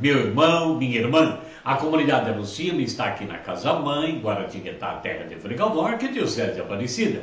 meu 0.00 0.18
irmão, 0.18 0.76
minha 0.76 0.98
irmã. 0.98 1.38
A 1.62 1.76
comunidade 1.76 2.30
Anuncia-me 2.30 2.84
está 2.84 3.04
aqui 3.04 3.26
na 3.26 3.36
Casa 3.36 3.74
Mãe, 3.74 4.18
Guaratinguetá, 4.18 4.94
terra 4.94 5.26
de 5.26 5.36
Fricaldor, 5.36 5.98
que 5.98 6.06
é 6.06 6.08
Diocese 6.08 6.54
de 6.54 6.60
Aparecida. 6.60 7.22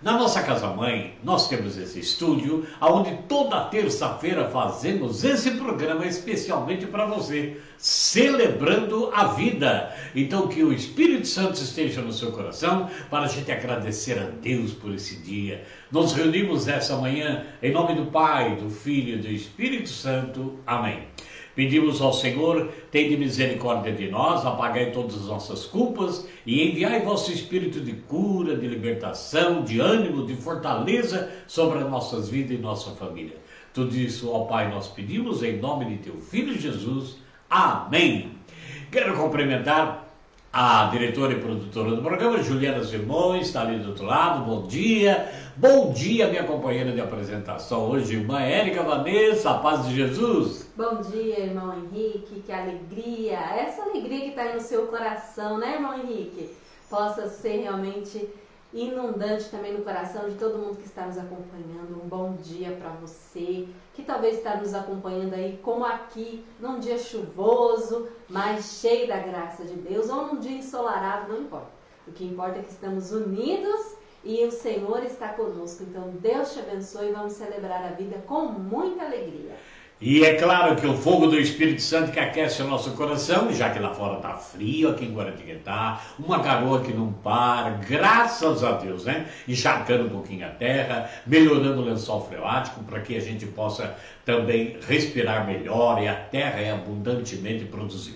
Na 0.00 0.12
nossa 0.12 0.42
casa-mãe, 0.44 1.14
nós 1.24 1.48
temos 1.48 1.76
esse 1.76 1.98
estúdio, 1.98 2.64
onde 2.80 3.16
toda 3.26 3.64
terça-feira 3.64 4.48
fazemos 4.48 5.24
esse 5.24 5.52
programa 5.52 6.06
especialmente 6.06 6.86
para 6.86 7.06
você, 7.06 7.56
celebrando 7.76 9.10
a 9.12 9.24
vida. 9.24 9.92
Então, 10.14 10.46
que 10.46 10.62
o 10.62 10.72
Espírito 10.72 11.26
Santo 11.26 11.54
esteja 11.54 12.00
no 12.00 12.12
seu 12.12 12.30
coração 12.30 12.88
para 13.10 13.24
a 13.24 13.28
gente 13.28 13.50
agradecer 13.50 14.20
a 14.20 14.30
Deus 14.40 14.72
por 14.72 14.94
esse 14.94 15.16
dia. 15.16 15.64
Nos 15.90 16.12
reunimos 16.12 16.68
essa 16.68 16.94
manhã 16.96 17.46
em 17.60 17.72
nome 17.72 17.94
do 17.94 18.06
Pai, 18.06 18.54
do 18.54 18.70
Filho 18.70 19.14
e 19.14 19.18
do 19.18 19.28
Espírito 19.28 19.88
Santo. 19.88 20.60
Amém. 20.64 21.08
Pedimos 21.58 22.00
ao 22.00 22.12
Senhor, 22.12 22.70
de 22.92 23.16
misericórdia 23.16 23.92
de 23.92 24.08
nós, 24.08 24.46
apagai 24.46 24.92
todas 24.92 25.16
as 25.16 25.26
nossas 25.26 25.64
culpas 25.64 26.24
e 26.46 26.62
enviai 26.62 27.02
vosso 27.02 27.32
espírito 27.32 27.80
de 27.80 27.94
cura, 27.94 28.54
de 28.54 28.68
libertação, 28.68 29.64
de 29.64 29.80
ânimo, 29.80 30.24
de 30.24 30.36
fortaleza 30.36 31.28
sobre 31.48 31.80
as 31.80 31.90
nossas 31.90 32.28
vidas 32.28 32.56
e 32.56 32.62
nossa 32.62 32.92
família. 32.92 33.38
Tudo 33.74 33.96
isso, 33.96 34.30
ó 34.30 34.44
Pai, 34.44 34.70
nós 34.70 34.86
pedimos 34.86 35.42
em 35.42 35.56
nome 35.56 35.86
de 35.86 35.96
teu 35.96 36.20
Filho 36.20 36.56
Jesus. 36.56 37.16
Amém. 37.50 38.30
Quero 38.92 39.16
cumprimentar 39.16 40.08
a 40.52 40.84
diretora 40.92 41.32
e 41.32 41.40
produtora 41.40 41.90
do 41.90 42.02
programa, 42.02 42.40
Juliana 42.40 42.84
Simões, 42.84 43.48
está 43.48 43.62
ali 43.62 43.80
do 43.80 43.88
outro 43.88 44.04
lado, 44.04 44.44
bom 44.44 44.64
dia. 44.68 45.28
Bom 45.56 45.92
dia, 45.92 46.28
minha 46.28 46.44
companheira 46.44 46.92
de 46.92 47.00
apresentação 47.00 47.90
hoje, 47.90 48.14
irmã 48.14 48.40
Érica 48.40 48.84
Vanessa, 48.84 49.50
a 49.50 49.54
paz 49.54 49.88
de 49.88 49.96
Jesus. 49.96 50.67
Bom 50.78 51.00
dia, 51.00 51.40
irmão 51.40 51.74
Henrique, 51.74 52.40
que 52.42 52.52
alegria, 52.52 53.36
essa 53.36 53.82
alegria 53.82 54.20
que 54.20 54.28
está 54.28 54.42
aí 54.42 54.54
no 54.54 54.60
seu 54.60 54.86
coração, 54.86 55.58
né, 55.58 55.74
irmão 55.74 55.92
Henrique? 55.98 56.54
Possa 56.88 57.26
ser 57.26 57.62
realmente 57.62 58.32
inundante 58.72 59.50
também 59.50 59.72
no 59.72 59.82
coração 59.82 60.28
de 60.28 60.36
todo 60.36 60.56
mundo 60.56 60.76
que 60.76 60.86
está 60.86 61.04
nos 61.04 61.18
acompanhando. 61.18 62.00
Um 62.00 62.06
bom 62.06 62.36
dia 62.36 62.76
para 62.76 62.90
você, 62.90 63.66
que 63.92 64.04
talvez 64.04 64.36
está 64.36 64.56
nos 64.56 64.72
acompanhando 64.72 65.34
aí, 65.34 65.58
como 65.64 65.84
aqui, 65.84 66.44
num 66.60 66.78
dia 66.78 66.96
chuvoso, 66.96 68.08
mas 68.28 68.78
cheio 68.80 69.08
da 69.08 69.18
graça 69.18 69.64
de 69.64 69.74
Deus, 69.74 70.08
ou 70.08 70.28
num 70.28 70.38
dia 70.38 70.58
ensolarado, 70.58 71.32
não 71.32 71.40
importa. 71.40 71.72
O 72.06 72.12
que 72.12 72.24
importa 72.24 72.60
é 72.60 72.62
que 72.62 72.70
estamos 72.70 73.10
unidos 73.10 73.96
e 74.22 74.44
o 74.44 74.52
Senhor 74.52 75.02
está 75.02 75.30
conosco. 75.30 75.82
Então, 75.82 76.10
Deus 76.20 76.52
te 76.52 76.60
abençoe 76.60 77.08
e 77.08 77.12
vamos 77.12 77.32
celebrar 77.32 77.84
a 77.84 77.96
vida 77.96 78.22
com 78.28 78.44
muita 78.44 79.04
alegria. 79.04 79.56
E 80.00 80.24
é 80.24 80.34
claro 80.34 80.76
que 80.76 80.86
o 80.86 80.96
fogo 80.96 81.26
do 81.26 81.36
Espírito 81.36 81.82
Santo 81.82 82.12
que 82.12 82.20
aquece 82.20 82.62
o 82.62 82.68
nosso 82.68 82.92
coração, 82.92 83.52
já 83.52 83.68
que 83.70 83.80
lá 83.80 83.92
fora 83.92 84.18
está 84.18 84.34
frio, 84.34 84.90
aqui 84.90 85.04
em 85.04 85.12
Guaratinguetá, 85.12 86.00
uma 86.16 86.38
garoa 86.38 86.82
que 86.82 86.92
não 86.92 87.12
para, 87.12 87.70
graças 87.70 88.62
a 88.62 88.72
Deus, 88.74 89.06
né? 89.06 89.26
Encharcando 89.48 90.04
um 90.04 90.08
pouquinho 90.08 90.46
a 90.46 90.50
terra, 90.50 91.10
melhorando 91.26 91.82
o 91.82 91.84
lençol 91.84 92.24
freático 92.28 92.84
para 92.84 93.00
que 93.00 93.16
a 93.16 93.20
gente 93.20 93.44
possa 93.46 93.96
também 94.24 94.76
respirar 94.86 95.44
melhor 95.44 96.00
e 96.00 96.06
a 96.06 96.14
terra 96.14 96.60
é 96.60 96.70
abundantemente 96.70 97.64
produzir. 97.64 98.14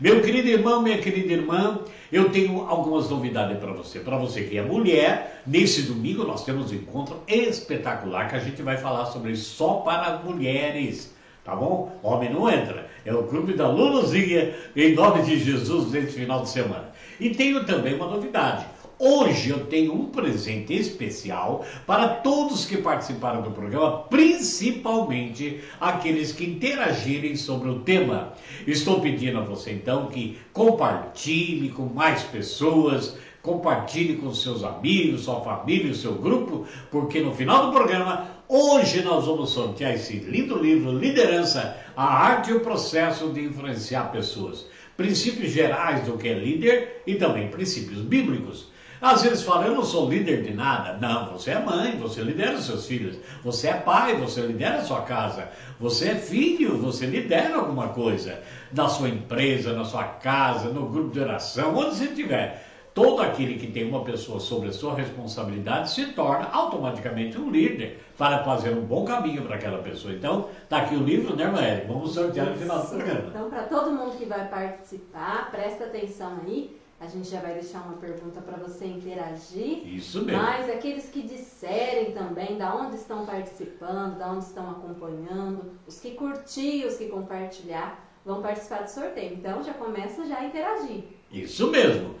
Meu 0.00 0.22
querido 0.22 0.48
irmão, 0.48 0.80
minha 0.80 0.96
querida 0.96 1.30
irmã, 1.30 1.80
eu 2.10 2.30
tenho 2.30 2.62
algumas 2.62 3.10
novidades 3.10 3.58
para 3.58 3.72
você. 3.72 4.00
Para 4.00 4.16
você 4.16 4.44
que 4.44 4.56
é 4.56 4.62
mulher, 4.62 5.42
nesse 5.46 5.82
domingo 5.82 6.24
nós 6.24 6.42
temos 6.42 6.72
um 6.72 6.74
encontro 6.74 7.22
espetacular 7.28 8.30
que 8.30 8.36
a 8.36 8.40
gente 8.40 8.62
vai 8.62 8.78
falar 8.78 9.04
sobre 9.06 9.36
só 9.36 9.74
para 9.80 10.20
mulheres 10.20 11.17
tá 11.48 11.56
bom? 11.56 11.98
Homem 12.02 12.30
não 12.30 12.48
entra. 12.48 12.86
É 13.06 13.14
o 13.14 13.22
clube 13.22 13.54
da 13.54 13.66
Luluzinha, 13.66 14.54
em 14.76 14.94
nome 14.94 15.22
de 15.22 15.38
Jesus, 15.38 15.90
nesse 15.90 16.12
final 16.12 16.42
de 16.42 16.50
semana. 16.50 16.92
E 17.18 17.30
tenho 17.30 17.64
também 17.64 17.94
uma 17.94 18.06
novidade. 18.06 18.66
Hoje 18.98 19.48
eu 19.48 19.64
tenho 19.66 19.94
um 19.94 20.06
presente 20.06 20.74
especial 20.74 21.64
para 21.86 22.08
todos 22.08 22.66
que 22.66 22.76
participaram 22.76 23.40
do 23.40 23.52
programa, 23.52 24.00
principalmente 24.10 25.60
aqueles 25.80 26.32
que 26.32 26.44
interagirem 26.44 27.34
sobre 27.34 27.70
o 27.70 27.78
tema. 27.78 28.34
Estou 28.66 29.00
pedindo 29.00 29.38
a 29.38 29.42
você 29.42 29.72
então 29.72 30.08
que 30.08 30.36
compartilhe 30.52 31.70
com 31.70 31.84
mais 31.84 32.24
pessoas, 32.24 33.16
compartilhe 33.40 34.16
com 34.16 34.34
seus 34.34 34.64
amigos, 34.64 35.22
sua 35.22 35.40
família, 35.40 35.92
o 35.92 35.94
seu 35.94 36.14
grupo, 36.14 36.66
porque 36.90 37.20
no 37.20 37.32
final 37.32 37.66
do 37.66 37.72
programa 37.72 38.37
Hoje 38.50 39.02
nós 39.02 39.26
vamos 39.26 39.50
sortear 39.50 39.92
esse 39.92 40.20
lindo 40.20 40.56
livro, 40.56 40.98
Liderança, 40.98 41.76
a 41.94 42.06
arte 42.06 42.50
e 42.50 42.54
o 42.54 42.60
processo 42.60 43.28
de 43.28 43.44
influenciar 43.44 44.10
pessoas. 44.10 44.64
Princípios 44.96 45.52
gerais 45.52 46.06
do 46.06 46.16
que 46.16 46.28
é 46.28 46.32
líder 46.32 47.02
e 47.06 47.16
também 47.16 47.48
princípios 47.48 48.00
bíblicos. 48.00 48.68
Às 49.02 49.20
vezes 49.22 49.42
falam, 49.42 49.66
eu 49.66 49.74
não 49.74 49.84
sou 49.84 50.08
líder 50.08 50.42
de 50.44 50.54
nada. 50.54 50.94
Não, 50.94 51.32
você 51.32 51.50
é 51.50 51.58
mãe, 51.60 51.98
você 51.98 52.22
lidera 52.22 52.58
seus 52.58 52.86
filhos. 52.86 53.18
Você 53.44 53.68
é 53.68 53.74
pai, 53.74 54.16
você 54.16 54.40
lidera 54.40 54.80
sua 54.82 55.02
casa. 55.02 55.50
Você 55.78 56.08
é 56.08 56.14
filho, 56.14 56.78
você 56.78 57.04
lidera 57.04 57.56
alguma 57.56 57.88
coisa. 57.88 58.40
Na 58.72 58.88
sua 58.88 59.10
empresa, 59.10 59.74
na 59.74 59.84
sua 59.84 60.04
casa, 60.04 60.70
no 60.70 60.88
grupo 60.88 61.12
de 61.12 61.20
oração, 61.20 61.76
onde 61.76 61.96
você 61.96 62.04
estiver 62.06 62.66
todo 62.98 63.22
aquele 63.22 63.54
que 63.54 63.68
tem 63.68 63.88
uma 63.88 64.02
pessoa 64.02 64.40
sobre 64.40 64.70
a 64.70 64.72
sua 64.72 64.92
responsabilidade 64.96 65.92
se 65.92 66.06
torna 66.06 66.48
automaticamente 66.50 67.38
um 67.38 67.48
líder 67.48 68.02
para 68.18 68.42
fazer 68.42 68.70
um 68.70 68.80
bom 68.80 69.04
caminho 69.04 69.42
para 69.42 69.54
aquela 69.54 69.78
pessoa. 69.78 70.12
Então, 70.12 70.48
está 70.64 70.78
aqui 70.78 70.96
o 70.96 71.04
livro, 71.04 71.36
né, 71.36 71.46
Maélia? 71.46 71.84
Vamos 71.86 72.12
sortear 72.12 72.46
no 72.46 72.56
final 72.56 72.82
do 72.82 72.88
programa. 72.88 73.28
Então, 73.28 73.48
para 73.48 73.62
todo 73.62 73.92
mundo 73.92 74.16
que 74.18 74.24
vai 74.24 74.48
participar, 74.48 75.48
presta 75.52 75.84
atenção 75.84 76.40
aí. 76.44 76.76
A 77.00 77.06
gente 77.06 77.30
já 77.30 77.38
vai 77.38 77.54
deixar 77.54 77.82
uma 77.82 77.96
pergunta 77.98 78.40
para 78.40 78.56
você 78.56 78.86
interagir. 78.86 79.86
Isso 79.86 80.24
mesmo. 80.24 80.42
Mas 80.42 80.68
aqueles 80.68 81.08
que 81.08 81.22
disserem 81.22 82.10
também 82.10 82.58
da 82.58 82.74
onde 82.74 82.96
estão 82.96 83.24
participando, 83.24 84.18
da 84.18 84.32
onde 84.32 84.44
estão 84.44 84.68
acompanhando, 84.68 85.70
os 85.86 86.00
que 86.00 86.14
curtir, 86.14 86.84
os 86.84 86.96
que 86.96 87.06
compartilhar, 87.06 88.04
vão 88.26 88.42
participar 88.42 88.82
do 88.82 88.90
sorteio. 88.90 89.34
Então 89.34 89.62
já 89.62 89.74
começa 89.74 90.26
já 90.26 90.38
a 90.38 90.44
interagir. 90.46 91.04
Isso 91.30 91.70
mesmo. 91.70 92.16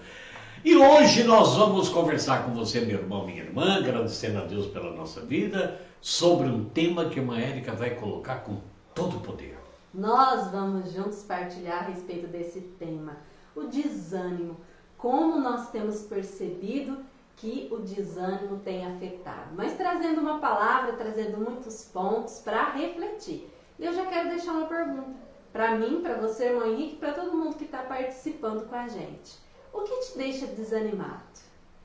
E 0.64 0.76
hoje 0.76 1.22
nós 1.22 1.54
vamos 1.54 1.88
conversar 1.88 2.44
com 2.44 2.52
você, 2.52 2.80
meu 2.80 2.98
irmão, 2.98 3.24
minha 3.24 3.44
irmã, 3.44 3.76
agradecendo 3.76 4.38
a 4.38 4.44
Deus 4.44 4.66
pela 4.66 4.90
nossa 4.90 5.20
vida, 5.20 5.80
sobre 6.00 6.48
um 6.48 6.64
tema 6.64 7.08
que 7.08 7.20
a 7.20 7.40
Érica 7.40 7.72
vai 7.74 7.90
colocar 7.90 8.42
com 8.42 8.56
todo 8.92 9.18
o 9.18 9.20
poder. 9.20 9.56
Nós 9.94 10.50
vamos 10.50 10.92
juntos 10.92 11.22
partilhar 11.22 11.84
a 11.84 11.86
respeito 11.86 12.26
desse 12.26 12.60
tema, 12.60 13.18
o 13.54 13.64
desânimo. 13.64 14.56
Como 14.96 15.40
nós 15.40 15.70
temos 15.70 16.02
percebido 16.02 17.04
que 17.36 17.68
o 17.70 17.76
desânimo 17.76 18.58
tem 18.58 18.84
afetado. 18.84 19.54
Mas 19.54 19.76
trazendo 19.76 20.20
uma 20.20 20.40
palavra, 20.40 20.94
trazendo 20.94 21.38
muitos 21.38 21.84
pontos 21.84 22.40
para 22.40 22.72
refletir. 22.72 23.48
E 23.78 23.84
eu 23.84 23.92
já 23.92 24.06
quero 24.06 24.30
deixar 24.30 24.54
uma 24.54 24.66
pergunta 24.66 25.28
para 25.52 25.76
mim, 25.76 26.00
para 26.02 26.16
você, 26.16 26.46
irmão 26.46 26.66
Henrique, 26.66 26.96
para 26.96 27.12
todo 27.12 27.36
mundo 27.36 27.54
que 27.54 27.64
está 27.64 27.78
participando 27.78 28.68
com 28.68 28.74
a 28.74 28.88
gente. 28.88 29.47
O 29.72 29.80
que 29.80 30.00
te 30.00 30.18
deixa 30.18 30.46
desanimado? 30.46 31.22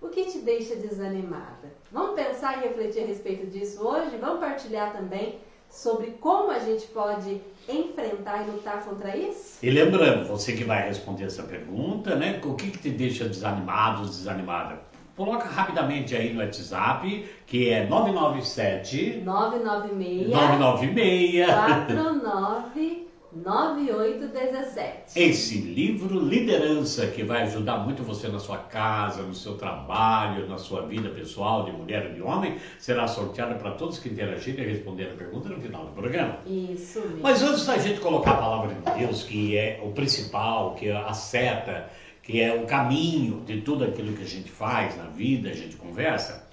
O 0.02 0.10
que 0.10 0.26
te 0.26 0.40
deixa 0.40 0.76
desanimada? 0.76 1.72
Vamos 1.92 2.16
pensar 2.16 2.58
e 2.58 2.68
refletir 2.68 3.04
a 3.04 3.08
respeito 3.08 3.48
disso 3.48 3.86
hoje? 3.86 4.18
Vamos 4.18 4.40
partilhar 4.40 4.92
também 4.92 5.40
sobre 5.70 6.12
como 6.20 6.52
a 6.52 6.60
gente 6.60 6.86
pode 6.88 7.42
enfrentar 7.68 8.44
e 8.44 8.52
lutar 8.52 8.84
contra 8.84 9.16
isso? 9.18 9.58
E 9.64 9.70
lembrando, 9.72 10.28
você 10.28 10.54
que 10.54 10.64
vai 10.64 10.88
responder 10.88 11.26
essa 11.26 11.44
pergunta, 11.44 12.16
né? 12.16 12.42
O 12.44 12.54
que, 12.56 12.70
que 12.70 12.78
te 12.78 12.90
deixa 12.90 13.26
desanimado, 13.26 14.06
desanimada? 14.06 14.82
Coloca 15.16 15.46
rapidamente 15.46 16.16
aí 16.16 16.34
no 16.34 16.42
WhatsApp, 16.42 17.30
que 17.46 17.70
é 17.70 17.88
997 17.88 19.22
996 19.24 20.30
996 20.30 21.46
49 21.46 23.13
9817. 23.36 25.20
Esse 25.20 25.58
livro 25.58 26.20
Liderança 26.20 27.08
que 27.08 27.24
vai 27.24 27.44
ajudar 27.44 27.78
muito 27.78 28.04
você 28.04 28.28
na 28.28 28.38
sua 28.38 28.58
casa, 28.58 29.24
no 29.24 29.34
seu 29.34 29.56
trabalho, 29.56 30.48
na 30.48 30.58
sua 30.58 30.86
vida 30.86 31.10
pessoal 31.10 31.66
de 31.66 31.72
mulher 31.72 32.08
ou 32.08 32.14
de 32.14 32.22
homem, 32.22 32.58
será 32.78 33.08
sorteado 33.08 33.56
para 33.56 33.72
todos 33.72 33.98
que 33.98 34.10
interagirem 34.10 34.64
e 34.64 34.70
responderem 34.70 35.14
a 35.14 35.16
pergunta 35.16 35.50
no 35.50 35.60
final 35.60 35.86
do 35.86 35.92
programa. 35.94 36.40
Isso 36.46 37.00
mesmo. 37.00 37.24
Mas 37.24 37.42
antes 37.42 37.66
da 37.66 37.78
gente 37.78 38.00
colocar 38.00 38.32
a 38.32 38.38
palavra 38.38 38.76
de 38.76 39.00
Deus, 39.00 39.24
que 39.24 39.58
é 39.58 39.80
o 39.84 39.92
principal, 39.92 40.76
que 40.76 40.90
é 40.90 40.96
a 40.96 41.14
seta, 41.14 41.90
que 42.22 42.40
é 42.40 42.54
o 42.54 42.66
caminho 42.66 43.42
de 43.46 43.62
tudo 43.62 43.84
aquilo 43.84 44.14
que 44.14 44.24
a 44.24 44.28
gente 44.28 44.52
faz 44.52 44.96
na 44.96 45.06
vida, 45.06 45.50
a 45.50 45.54
gente 45.54 45.76
conversa, 45.76 46.48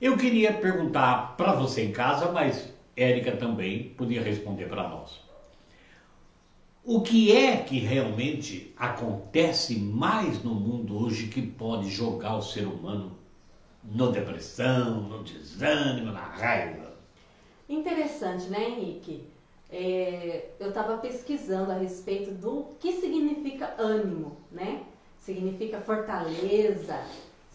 eu 0.00 0.16
queria 0.16 0.52
perguntar 0.52 1.36
para 1.36 1.52
você 1.52 1.82
em 1.82 1.92
casa, 1.92 2.32
mas 2.32 2.72
Érica 2.96 3.32
também 3.32 3.94
podia 3.96 4.22
responder 4.22 4.66
para 4.66 4.88
nós. 4.88 5.25
O 6.86 7.02
que 7.02 7.36
é 7.36 7.56
que 7.56 7.80
realmente 7.80 8.72
acontece 8.76 9.76
mais 9.76 10.42
no 10.44 10.54
mundo 10.54 10.96
hoje 10.96 11.26
que 11.26 11.42
pode 11.42 11.90
jogar 11.90 12.36
o 12.36 12.42
ser 12.42 12.64
humano 12.66 13.18
na 13.82 14.06
depressão, 14.10 15.02
no 15.02 15.24
desânimo, 15.24 16.12
na 16.12 16.20
raiva? 16.20 16.94
Interessante, 17.68 18.48
né, 18.48 18.68
Henrique? 18.68 19.26
é, 19.70 20.50
eu 20.60 20.68
estava 20.68 20.98
pesquisando 20.98 21.72
a 21.72 21.74
respeito 21.74 22.30
do 22.32 22.66
que 22.78 22.92
significa 22.92 23.74
ânimo, 23.78 24.36
né? 24.50 24.82
Significa 25.18 25.80
fortaleza, 25.80 27.00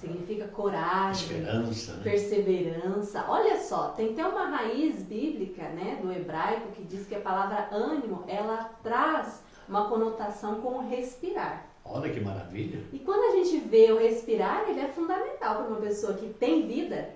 significa 0.02 0.48
coragem, 0.48 1.38
Esperança, 1.38 1.94
né? 1.94 2.04
perseverança. 2.04 3.26
Olha 3.28 3.60
só, 3.60 3.90
tem 3.90 4.12
até 4.12 4.26
uma 4.26 4.48
raiz 4.48 5.04
bíblica, 5.04 5.64
né, 5.70 6.00
do 6.02 6.12
hebraico 6.12 6.72
que 6.72 6.84
diz 6.84 7.06
que 7.08 7.16
a 7.16 7.20
palavra 7.20 7.70
ânimo, 7.72 8.24
ela 8.28 8.72
traz 8.84 9.44
uma 9.70 9.88
conotação 9.88 10.60
com 10.62 10.90
respirar. 10.90 11.66
Olha 11.86 12.12
que 12.12 12.20
maravilha. 12.20 12.84
E 12.92 13.00
quando 13.00 13.32
a 13.32 13.38
gente 13.38 13.58
vê 13.60 13.92
o 13.92 14.00
respirar, 14.00 14.66
ele 14.68 14.82
é 14.82 14.88
fundamental 14.88 15.56
para 15.56 15.68
uma 15.68 15.80
pessoa 15.82 16.14
que 16.14 16.34
tem 16.34 16.68
vida. 16.68 17.10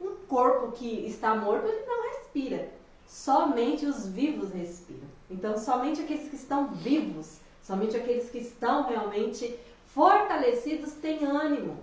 Um 0.00 0.14
corpo 0.28 0.72
que 0.72 1.06
está 1.06 1.34
morto, 1.34 1.66
ele 1.66 1.86
não 1.86 2.08
respira. 2.08 2.68
Somente 3.06 3.86
os 3.86 4.06
vivos 4.06 4.52
respiram. 4.52 5.06
Então, 5.30 5.56
somente 5.56 6.00
aqueles 6.00 6.28
que 6.28 6.36
estão 6.36 6.68
vivos, 6.68 7.38
somente 7.62 7.96
aqueles 7.96 8.30
que 8.30 8.38
estão 8.38 8.88
realmente 8.88 9.54
fortalecidos 9.86 10.92
têm 10.94 11.24
ânimo. 11.24 11.76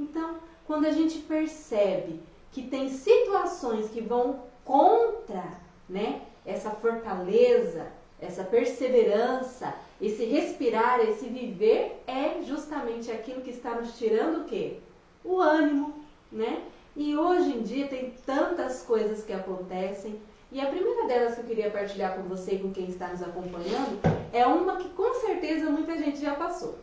Então, 0.00 0.36
quando 0.66 0.86
a 0.86 0.92
gente 0.92 1.18
percebe 1.18 2.20
que 2.52 2.62
tem 2.62 2.88
situações 2.88 3.90
que 3.90 4.00
vão 4.00 4.40
contra, 4.64 5.44
né, 5.88 6.22
essa 6.44 6.70
fortaleza, 6.70 7.86
essa 8.18 8.42
perseverança, 8.42 9.74
esse 10.00 10.24
respirar, 10.24 11.00
esse 11.00 11.26
viver 11.26 12.02
é 12.06 12.40
justamente 12.42 13.10
aquilo 13.10 13.42
que 13.42 13.50
está 13.50 13.74
nos 13.74 13.98
tirando 13.98 14.40
o 14.40 14.44
quê? 14.44 14.78
O 15.22 15.38
ânimo, 15.38 15.94
né? 16.32 16.62
E 16.96 17.16
hoje 17.16 17.50
em 17.50 17.62
dia 17.62 17.86
tem 17.86 18.14
tantas 18.24 18.82
coisas 18.82 19.22
que 19.22 19.32
acontecem. 19.32 20.18
E 20.50 20.60
a 20.60 20.66
primeira 20.66 21.06
delas 21.06 21.34
que 21.34 21.42
eu 21.42 21.44
queria 21.44 21.70
partilhar 21.70 22.16
com 22.16 22.22
você 22.22 22.54
e 22.54 22.58
com 22.58 22.72
quem 22.72 22.86
está 22.86 23.08
nos 23.08 23.22
acompanhando 23.22 24.00
é 24.32 24.46
uma 24.46 24.76
que 24.76 24.88
com 24.88 25.14
certeza 25.14 25.70
muita 25.70 25.96
gente 25.98 26.20
já 26.20 26.34
passou. 26.34 26.78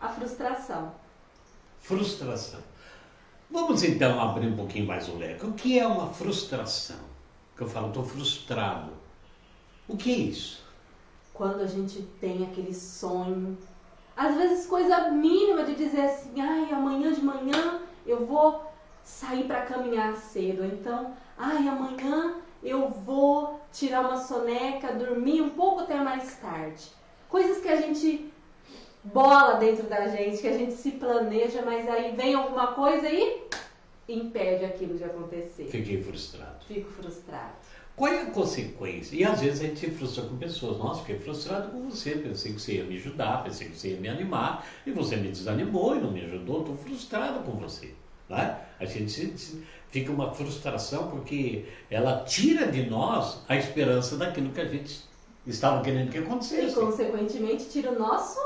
A 0.00 0.08
frustração. 0.10 0.92
Frustração. 1.82 2.60
Vamos 3.50 3.82
então 3.82 4.18
abrir 4.20 4.46
um 4.46 4.56
pouquinho 4.56 4.86
mais 4.86 5.08
o 5.08 5.16
leque. 5.16 5.44
O 5.44 5.52
que 5.52 5.78
é 5.78 5.86
uma 5.86 6.12
frustração? 6.12 7.00
Que 7.56 7.62
eu 7.64 7.68
falo, 7.68 7.88
estou 7.88 8.04
frustrado. 8.04 8.92
O 9.88 9.96
que 9.96 10.12
é 10.12 10.16
isso? 10.16 10.64
Quando 11.34 11.60
a 11.60 11.66
gente 11.66 12.00
tem 12.20 12.44
aquele 12.44 12.72
sonho, 12.72 13.58
às 14.16 14.36
vezes 14.36 14.66
coisa 14.66 15.10
mínima 15.10 15.64
de 15.64 15.74
dizer 15.74 16.02
assim, 16.02 16.40
ai, 16.40 16.72
amanhã 16.72 17.12
de 17.12 17.20
manhã 17.20 17.80
eu 18.06 18.24
vou 18.24 18.72
sair 19.02 19.44
para 19.44 19.66
caminhar 19.66 20.16
cedo. 20.16 20.64
Então, 20.64 21.14
ai, 21.36 21.66
amanhã 21.66 22.36
eu 22.62 22.88
vou 22.90 23.60
tirar 23.72 24.02
uma 24.02 24.16
soneca, 24.16 24.94
dormir 24.94 25.42
um 25.42 25.50
pouco 25.50 25.80
até 25.80 25.96
mais 25.96 26.36
tarde. 26.36 26.92
Coisas 27.28 27.60
que 27.60 27.68
a 27.68 27.76
gente 27.76 28.31
bola 29.04 29.54
dentro 29.54 29.86
da 29.88 30.08
gente, 30.08 30.40
que 30.40 30.48
a 30.48 30.56
gente 30.56 30.74
se 30.74 30.92
planeja, 30.92 31.62
mas 31.62 31.88
aí 31.88 32.14
vem 32.14 32.34
alguma 32.34 32.68
coisa 32.68 33.08
e 33.08 33.42
impede 34.08 34.64
aquilo 34.64 34.96
de 34.96 35.04
acontecer. 35.04 35.64
Fiquei 35.64 36.02
frustrado. 36.02 36.64
Fico 36.66 36.90
frustrado. 36.90 37.52
Qual 37.94 38.10
é 38.10 38.22
a 38.22 38.26
consequência? 38.30 39.14
E 39.14 39.24
às 39.24 39.40
vezes 39.40 39.60
a 39.60 39.64
gente 39.64 39.80
se 39.80 39.90
frustra 39.90 40.24
com 40.24 40.36
pessoas. 40.36 40.78
Nossa, 40.78 41.00
fiquei 41.00 41.18
frustrado 41.18 41.70
com 41.70 41.90
você. 41.90 42.12
Pensei 42.12 42.52
que 42.52 42.60
você 42.60 42.74
ia 42.74 42.84
me 42.84 42.96
ajudar, 42.96 43.44
pensei 43.44 43.68
que 43.68 43.76
você 43.76 43.88
ia 43.90 44.00
me 44.00 44.08
animar, 44.08 44.66
e 44.86 44.90
você 44.90 45.16
me 45.16 45.28
desanimou 45.28 45.96
e 45.96 46.00
não 46.00 46.10
me 46.10 46.24
ajudou. 46.24 46.60
Estou 46.60 46.76
frustrado 46.76 47.40
com 47.40 47.52
você. 47.52 47.92
Né? 48.28 48.58
A 48.80 48.84
gente 48.86 49.10
se, 49.10 49.36
se, 49.36 49.62
fica 49.90 50.10
uma 50.10 50.32
frustração 50.32 51.10
porque 51.10 51.66
ela 51.90 52.24
tira 52.24 52.66
de 52.72 52.88
nós 52.88 53.42
a 53.46 53.56
esperança 53.56 54.16
daquilo 54.16 54.50
que 54.50 54.60
a 54.60 54.64
gente 54.68 55.02
estava 55.46 55.82
querendo 55.82 56.10
que 56.10 56.18
acontecesse. 56.18 56.72
E, 56.72 56.80
consequentemente, 56.80 57.68
tira 57.68 57.92
o 57.92 57.98
nosso 57.98 58.40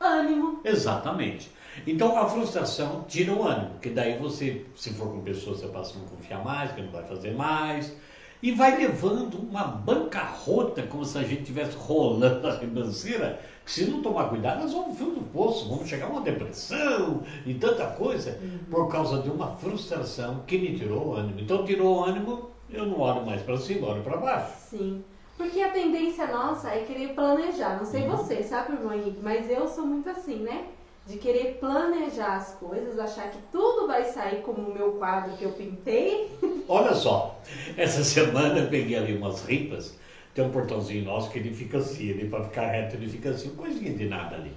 ânimo. 0.00 0.60
Exatamente. 0.64 1.50
Então 1.86 2.18
a 2.18 2.28
frustração 2.28 3.04
tira 3.06 3.32
o 3.32 3.46
ânimo, 3.46 3.70
porque 3.70 3.90
daí 3.90 4.18
você, 4.18 4.64
se 4.74 4.90
for 4.94 5.08
com 5.08 5.20
pessoas, 5.20 5.60
você 5.60 5.68
passa 5.68 5.96
a 5.96 6.00
não 6.00 6.08
confiar 6.08 6.44
mais, 6.44 6.72
que 6.72 6.82
não 6.82 6.90
vai 6.90 7.04
fazer 7.04 7.32
mais. 7.32 7.94
E 8.42 8.52
vai 8.52 8.78
levando 8.78 9.34
uma 9.34 9.64
bancarrota, 9.64 10.82
como 10.84 11.04
se 11.04 11.18
a 11.18 11.22
gente 11.22 11.42
estivesse 11.42 11.76
rolando 11.76 12.46
a 12.48 12.56
ribanceira, 12.56 13.38
que 13.66 13.70
se 13.70 13.84
não 13.84 14.00
tomar 14.00 14.30
cuidado, 14.30 14.62
nós 14.62 14.72
vamos 14.72 14.98
fundo 14.98 15.16
do 15.16 15.26
poço, 15.26 15.68
vamos 15.68 15.86
chegar 15.86 16.06
a 16.06 16.08
uma 16.08 16.22
depressão 16.22 17.22
e 17.44 17.52
tanta 17.52 17.86
coisa, 17.86 18.38
uhum. 18.42 18.58
por 18.70 18.88
causa 18.88 19.20
de 19.22 19.28
uma 19.28 19.48
frustração 19.56 20.42
que 20.46 20.56
me 20.56 20.74
tirou 20.74 21.08
o 21.08 21.14
ânimo. 21.14 21.38
Então 21.38 21.66
tirou 21.66 21.98
o 21.98 22.04
ânimo, 22.04 22.50
eu 22.70 22.86
não 22.86 23.00
olho 23.00 23.26
mais 23.26 23.42
para 23.42 23.58
cima, 23.58 23.88
olho 23.88 24.02
para 24.02 24.16
baixo. 24.16 24.52
Sim. 24.70 25.04
Porque 25.40 25.62
a 25.62 25.70
tendência 25.70 26.26
nossa 26.26 26.68
é 26.68 26.84
querer 26.84 27.14
planejar. 27.14 27.78
Não 27.78 27.86
sei 27.86 28.02
uhum. 28.02 28.10
você, 28.10 28.42
sabe, 28.42 28.74
irmão 28.74 28.92
Henrique? 28.92 29.22
Mas 29.22 29.48
eu 29.48 29.66
sou 29.66 29.86
muito 29.86 30.10
assim, 30.10 30.36
né? 30.40 30.66
De 31.06 31.16
querer 31.16 31.56
planejar 31.58 32.36
as 32.36 32.52
coisas, 32.56 32.98
achar 32.98 33.30
que 33.30 33.38
tudo 33.50 33.86
vai 33.86 34.04
sair 34.04 34.42
como 34.42 34.68
o 34.68 34.74
meu 34.74 34.92
quadro 34.92 35.34
que 35.38 35.44
eu 35.44 35.52
pintei. 35.52 36.30
Olha 36.68 36.92
só, 36.92 37.40
essa 37.74 38.04
semana 38.04 38.58
eu 38.58 38.68
peguei 38.68 38.98
ali 38.98 39.14
umas 39.14 39.42
ripas. 39.42 39.98
Tem 40.34 40.44
um 40.44 40.50
portãozinho 40.50 41.06
nosso 41.06 41.30
que 41.30 41.38
ele 41.38 41.54
fica 41.54 41.78
assim, 41.78 42.08
ele 42.10 42.28
para 42.28 42.44
ficar 42.44 42.66
reto 42.66 42.96
ele 42.96 43.08
fica 43.08 43.30
assim, 43.30 43.48
coisinha 43.54 43.94
de 43.94 44.04
nada 44.04 44.36
ali. 44.36 44.52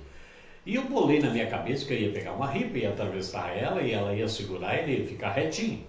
E 0.66 0.76
eu 0.76 0.84
bolei 0.84 1.22
na 1.22 1.30
minha 1.30 1.48
cabeça 1.48 1.86
que 1.86 1.94
eu 1.94 1.98
ia 1.98 2.12
pegar 2.12 2.34
uma 2.34 2.48
ripa, 2.48 2.78
ia 2.78 2.90
atravessar 2.90 3.56
ela 3.56 3.82
e 3.82 3.94
ela 3.94 4.14
ia 4.14 4.28
segurar 4.28 4.76
e 4.76 4.80
ele 4.82 5.02
ia 5.04 5.08
ficar 5.08 5.30
retinho. 5.30 5.86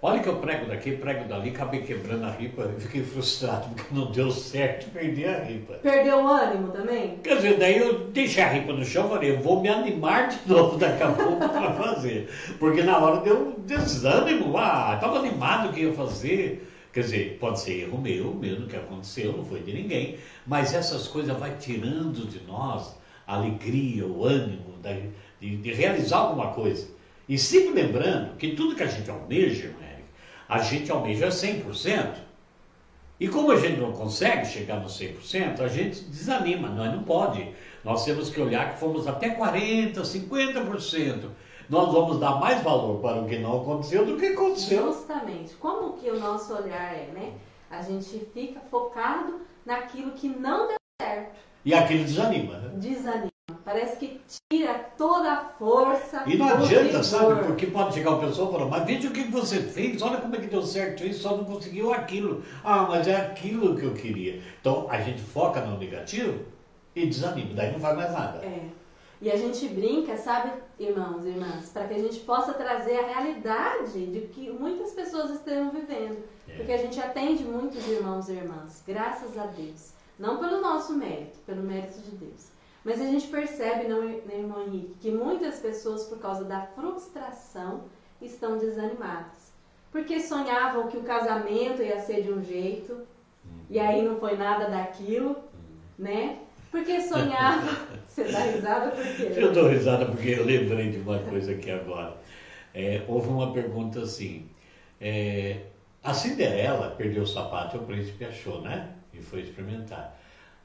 Olha 0.00 0.22
que 0.22 0.28
eu 0.28 0.36
prego 0.36 0.66
daqui, 0.66 0.92
prego 0.92 1.28
dali, 1.28 1.50
acabei 1.50 1.82
quebrando 1.82 2.24
a 2.24 2.30
ripa 2.30 2.70
e 2.76 2.80
fiquei 2.80 3.02
frustrado 3.02 3.68
porque 3.74 3.92
não 3.92 4.12
deu 4.12 4.30
certo, 4.30 4.88
perdi 4.90 5.24
a 5.24 5.42
ripa. 5.42 5.74
Perdeu 5.82 6.18
o 6.18 6.28
ânimo 6.28 6.68
também? 6.70 7.16
Quer 7.16 7.34
dizer, 7.34 7.58
daí 7.58 7.78
eu 7.78 8.04
deixei 8.10 8.44
a 8.44 8.48
ripa 8.48 8.72
no 8.72 8.84
chão 8.84 9.06
e 9.06 9.08
falei, 9.08 9.30
eu 9.32 9.40
vou 9.40 9.60
me 9.60 9.68
animar 9.68 10.28
de 10.28 10.38
novo 10.46 10.78
daqui 10.78 11.02
a 11.02 11.10
pouco 11.10 11.48
para 11.48 11.72
fazer. 11.72 12.30
Porque 12.60 12.82
na 12.82 12.96
hora 12.96 13.22
deu 13.22 13.48
um 13.48 13.60
desânimo, 13.66 14.56
ah, 14.56 14.92
estava 14.94 15.18
animado 15.18 15.70
o 15.70 15.72
que 15.72 15.80
ia 15.80 15.92
fazer. 15.92 16.64
Quer 16.92 17.00
dizer, 17.00 17.38
pode 17.40 17.58
ser 17.58 17.80
erro 17.80 17.98
meu, 17.98 18.32
mesmo 18.32 18.68
que 18.68 18.76
aconteceu, 18.76 19.32
não 19.32 19.44
foi 19.44 19.62
de 19.62 19.72
ninguém, 19.72 20.16
mas 20.46 20.74
essas 20.74 21.08
coisas 21.08 21.36
vai 21.36 21.56
tirando 21.56 22.24
de 22.24 22.40
nós 22.46 22.96
a 23.26 23.34
alegria, 23.34 24.06
o 24.06 24.24
ânimo 24.24 24.74
de, 25.40 25.56
de 25.56 25.72
realizar 25.72 26.18
alguma 26.18 26.52
coisa. 26.52 26.86
E 27.28 27.36
sempre 27.36 27.82
lembrando 27.82 28.36
que 28.36 28.52
tudo 28.52 28.74
que 28.74 28.82
a 28.82 28.86
gente 28.86 29.10
almeja, 29.10 29.70
a 30.48 30.58
gente 30.58 30.90
almeja 30.90 31.28
100%. 31.28 32.14
E 33.20 33.28
como 33.28 33.50
a 33.50 33.56
gente 33.56 33.80
não 33.80 33.92
consegue 33.92 34.46
chegar 34.46 34.80
no 34.80 34.86
100%, 34.86 35.60
a 35.60 35.68
gente 35.68 36.02
desanima, 36.04 36.68
nós 36.68 36.92
não 36.92 37.02
pode. 37.02 37.52
Nós 37.84 38.04
temos 38.04 38.30
que 38.30 38.40
olhar 38.40 38.72
que 38.72 38.80
fomos 38.80 39.06
até 39.08 39.36
40%, 39.36 39.94
50%. 39.94 41.28
Nós 41.68 41.92
vamos 41.92 42.18
dar 42.18 42.36
mais 42.40 42.62
valor 42.62 43.00
para 43.00 43.20
o 43.20 43.28
que 43.28 43.38
não 43.38 43.60
aconteceu 43.60 44.06
do 44.06 44.16
que 44.16 44.26
aconteceu. 44.26 44.86
Justamente. 44.86 45.54
Como 45.56 45.94
que 45.94 46.08
o 46.10 46.18
nosso 46.18 46.54
olhar 46.54 46.94
é, 46.94 47.10
né? 47.12 47.34
A 47.68 47.82
gente 47.82 48.20
fica 48.32 48.60
focado 48.70 49.40
naquilo 49.66 50.12
que 50.12 50.28
não 50.28 50.68
deu 50.68 50.76
certo. 51.02 51.36
E 51.64 51.74
aquilo 51.74 52.04
desanima, 52.04 52.56
né? 52.56 52.70
Desanima. 52.76 53.37
Parece 53.68 53.96
que 53.98 54.18
tira 54.50 54.72
toda 54.96 55.30
a 55.30 55.44
força. 55.44 56.24
E 56.26 56.38
não 56.38 56.48
adianta, 56.48 57.02
sabe? 57.02 57.44
Porque 57.44 57.66
pode 57.66 57.92
chegar 57.92 58.12
uma 58.12 58.26
pessoa 58.26 58.48
e 58.48 58.52
falar, 58.52 58.64
mas 58.64 58.86
veja 58.86 59.08
o 59.08 59.12
que 59.12 59.24
você 59.24 59.60
fez, 59.60 60.00
olha 60.00 60.16
como 60.22 60.34
é 60.36 60.40
que 60.40 60.46
deu 60.46 60.62
certo 60.62 61.04
isso, 61.04 61.20
só 61.20 61.36
não 61.36 61.44
conseguiu 61.44 61.92
aquilo. 61.92 62.42
Ah, 62.64 62.86
mas 62.88 63.06
é 63.06 63.16
aquilo 63.16 63.76
que 63.76 63.84
eu 63.84 63.92
queria. 63.92 64.42
Então 64.58 64.86
a 64.88 64.98
gente 65.02 65.20
foca 65.20 65.60
no 65.60 65.76
negativo 65.76 66.46
e 66.96 67.04
desanima, 67.04 67.52
daí 67.52 67.70
não 67.70 67.78
faz 67.78 67.94
mais 67.94 68.10
nada. 68.10 68.38
É. 68.38 68.68
E 69.20 69.30
a 69.30 69.36
gente 69.36 69.68
brinca, 69.68 70.16
sabe, 70.16 70.50
irmãos 70.80 71.26
e 71.26 71.28
irmãs, 71.28 71.68
para 71.68 71.88
que 71.88 71.94
a 71.94 71.98
gente 71.98 72.20
possa 72.20 72.54
trazer 72.54 72.96
a 73.00 73.06
realidade 73.06 74.06
de 74.06 74.20
que 74.28 74.50
muitas 74.50 74.92
pessoas 74.92 75.32
estão 75.32 75.70
vivendo. 75.72 76.24
É. 76.48 76.56
Porque 76.56 76.72
a 76.72 76.78
gente 76.78 76.98
atende 76.98 77.44
muitos 77.44 77.86
irmãos 77.86 78.30
e 78.30 78.32
irmãs, 78.32 78.82
graças 78.86 79.36
a 79.36 79.44
Deus. 79.44 79.92
Não 80.18 80.38
pelo 80.38 80.62
nosso 80.62 80.94
mérito, 80.96 81.38
pelo 81.44 81.62
mérito 81.62 82.00
de 82.00 82.12
Deus. 82.12 82.57
Mas 82.84 83.00
a 83.00 83.04
gente 83.04 83.26
percebe, 83.28 83.88
não, 83.88 84.02
né, 84.02 84.38
irmão 84.38 84.62
Henrique, 84.62 84.94
que 85.00 85.10
muitas 85.10 85.58
pessoas, 85.58 86.04
por 86.04 86.18
causa 86.18 86.44
da 86.44 86.62
frustração, 86.62 87.84
estão 88.20 88.58
desanimadas. 88.58 89.52
Porque 89.90 90.20
sonhavam 90.20 90.88
que 90.88 90.96
o 90.96 91.02
casamento 91.02 91.82
ia 91.82 91.98
ser 92.00 92.22
de 92.22 92.32
um 92.32 92.42
jeito, 92.42 93.06
e 93.70 93.78
aí 93.78 94.02
não 94.02 94.18
foi 94.18 94.36
nada 94.36 94.68
daquilo, 94.68 95.36
né? 95.98 96.38
Porque 96.70 97.00
sonhavam. 97.00 97.74
Você 98.08 98.24
dá 98.24 98.40
risada 98.40 98.90
por 98.90 99.04
quê? 99.04 99.32
Eu 99.36 99.52
dou 99.52 99.68
risada 99.68 100.06
porque 100.06 100.30
eu 100.30 100.44
lembrei 100.44 100.90
de 100.90 100.98
uma 100.98 101.18
coisa 101.20 101.52
aqui 101.52 101.70
agora. 101.70 102.16
É, 102.74 103.02
houve 103.06 103.28
uma 103.28 103.52
pergunta 103.52 104.00
assim. 104.00 104.48
É, 105.00 105.60
a 106.02 106.12
Cinderela 106.12 106.94
perdeu 106.96 107.22
o 107.22 107.26
sapato 107.26 107.76
e 107.76 107.80
o 107.80 107.82
príncipe 107.84 108.24
achou, 108.24 108.60
né? 108.60 108.90
E 109.14 109.20
foi 109.20 109.40
experimentar. 109.40 110.17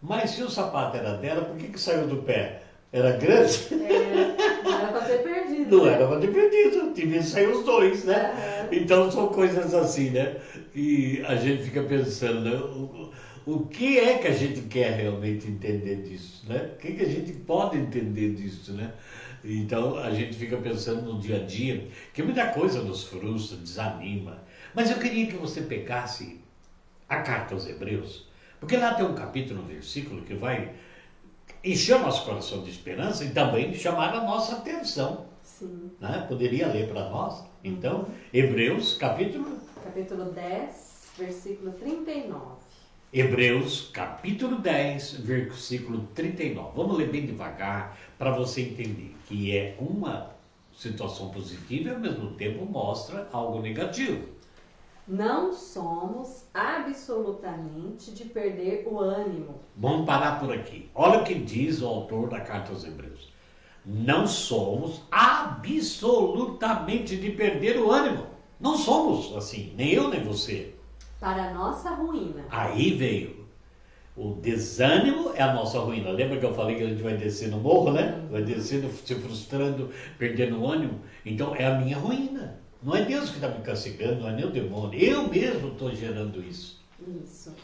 Mas 0.04 0.32
se 0.32 0.44
o 0.44 0.50
sapato 0.50 0.98
era 0.98 1.16
dela, 1.16 1.46
por 1.46 1.56
que, 1.56 1.70
que 1.70 1.80
saiu 1.80 2.08
do 2.08 2.18
pé? 2.18 2.62
Era 2.92 3.12
grande? 3.12 3.70
É, 3.72 4.62
não 4.62 4.80
era 4.80 4.88
para 4.92 5.02
ter 5.02 5.24
perdido. 5.24 5.78
Não 5.78 5.86
né? 5.86 5.94
era 5.94 6.08
para 6.08 6.20
ter 6.20 6.28
perdido, 6.28 6.94
devia 6.94 7.24
sair 7.24 7.48
os 7.48 7.64
dois, 7.64 8.04
né? 8.04 8.68
Então 8.70 9.10
são 9.10 9.30
coisas 9.30 9.74
assim, 9.74 10.10
né? 10.10 10.36
E 10.76 11.24
a 11.26 11.36
gente 11.36 11.64
fica 11.64 11.82
pensando, 11.84 12.42
né? 12.42 12.52
O, 12.54 13.12
o 13.46 13.66
que 13.66 13.98
é 13.98 14.18
que 14.18 14.28
a 14.28 14.34
gente 14.34 14.62
quer 14.64 14.92
realmente 14.92 15.48
entender 15.48 16.04
disso, 16.04 16.46
né? 16.50 16.72
O 16.74 16.78
que, 16.80 16.92
que 16.92 17.04
a 17.04 17.10
gente 17.10 17.32
pode 17.32 17.78
entender 17.78 18.34
disso, 18.34 18.74
né? 18.74 18.92
Então 19.42 19.98
a 19.98 20.12
gente 20.12 20.36
fica 20.36 20.58
pensando 20.58 21.14
no 21.14 21.20
dia 21.20 21.38
a 21.38 21.46
dia, 21.46 21.88
que 22.14 22.22
muita 22.22 22.48
coisa 22.48 22.84
nos 22.84 23.06
frustra, 23.06 23.58
desanima. 23.58 24.44
Mas 24.76 24.92
eu 24.92 24.98
queria 24.98 25.28
que 25.28 25.38
você 25.38 25.62
pegasse 25.62 26.42
a 27.08 27.22
carta 27.22 27.54
aos 27.54 27.68
Hebreus, 27.68 28.28
porque 28.64 28.78
lá 28.78 28.94
tem 28.94 29.06
um 29.06 29.14
capítulo, 29.14 29.62
um 29.62 29.68
versículo 29.68 30.22
que 30.22 30.36
vai 30.36 30.72
encher 31.62 31.98
o 31.98 32.00
nosso 32.00 32.24
coração 32.24 32.64
de 32.64 32.70
esperança 32.70 33.26
e 33.26 33.32
também 33.32 33.74
chamar 33.74 34.16
a 34.16 34.24
nossa 34.24 34.56
atenção. 34.56 35.26
Sim. 35.44 35.92
Né? 36.00 36.26
Poderia 36.30 36.68
ler 36.68 36.88
para 36.88 37.10
nós? 37.10 37.44
Então, 37.62 38.08
Hebreus, 38.34 38.94
capítulo. 38.94 39.60
Capítulo 39.84 40.32
10, 40.32 41.12
versículo 41.18 41.74
39. 41.74 42.40
Hebreus, 43.12 43.90
capítulo 43.92 44.60
10, 44.60 45.18
versículo 45.18 46.08
39. 46.16 46.72
Vamos 46.74 46.98
ler 46.98 47.10
bem 47.10 47.26
devagar 47.26 47.98
para 48.18 48.32
você 48.32 48.62
entender 48.62 49.14
que 49.28 49.56
é 49.56 49.76
uma 49.78 50.32
situação 50.74 51.32
positiva 51.32 51.90
e 51.90 51.94
ao 51.94 52.00
mesmo 52.00 52.32
tempo 52.36 52.66
mostra 52.66 53.28
algo 53.34 53.62
negativo. 53.62 54.26
Não 55.06 55.52
somos 55.52 56.46
absolutamente 56.54 58.12
de 58.12 58.24
perder 58.24 58.88
o 58.90 59.00
ânimo. 59.00 59.60
Vamos 59.76 60.06
parar 60.06 60.40
por 60.40 60.54
aqui. 60.54 60.90
Olha 60.96 61.20
o 61.20 61.26
que 61.26 61.34
diz 61.34 61.82
o 61.82 61.88
autor 61.88 62.30
da 62.30 62.40
carta 62.40 62.72
aos 62.72 62.86
Hebreus. 62.86 63.34
Não 63.86 64.26
somos 64.26 65.02
absolutamente 65.12 67.18
de 67.18 67.32
perder 67.32 67.78
o 67.80 67.92
ânimo. 67.92 68.28
Não 68.62 68.78
somos 68.78 69.36
assim, 69.36 69.74
nem 69.76 69.92
eu 69.92 70.08
nem 70.08 70.24
você. 70.24 70.74
Para 71.20 71.50
a 71.50 71.54
nossa 71.54 71.90
ruína. 71.90 72.46
Aí 72.50 72.94
veio. 72.94 73.44
O 74.16 74.36
desânimo 74.36 75.34
é 75.36 75.42
a 75.42 75.54
nossa 75.54 75.80
ruína. 75.80 76.12
Lembra 76.12 76.40
que 76.40 76.46
eu 76.46 76.54
falei 76.54 76.78
que 76.78 76.84
a 76.84 76.88
gente 76.88 77.04
vai 77.04 77.18
descer 77.18 77.50
no 77.50 77.60
morro, 77.60 77.92
né? 77.92 78.26
Vai 78.32 78.44
descendo, 78.44 78.90
se 78.90 79.16
frustrando, 79.16 79.90
perdendo 80.18 80.62
o 80.62 80.72
ânimo. 80.72 81.02
Então 81.26 81.54
é 81.56 81.66
a 81.66 81.78
minha 81.78 81.98
ruína. 81.98 82.63
Não 82.84 82.96
é 82.96 83.06
Deus 83.06 83.30
que 83.30 83.36
está 83.36 83.48
me 83.48 83.64
castigando, 83.64 84.22
não 84.22 84.30
é 84.30 84.34
nem 84.34 84.46
o 84.46 84.52
demônio. 84.52 85.00
Eu 85.00 85.30
mesmo 85.30 85.70
estou 85.70 85.96
gerando 85.96 86.44
isso. 86.44 86.84
Isso. 87.24 87.56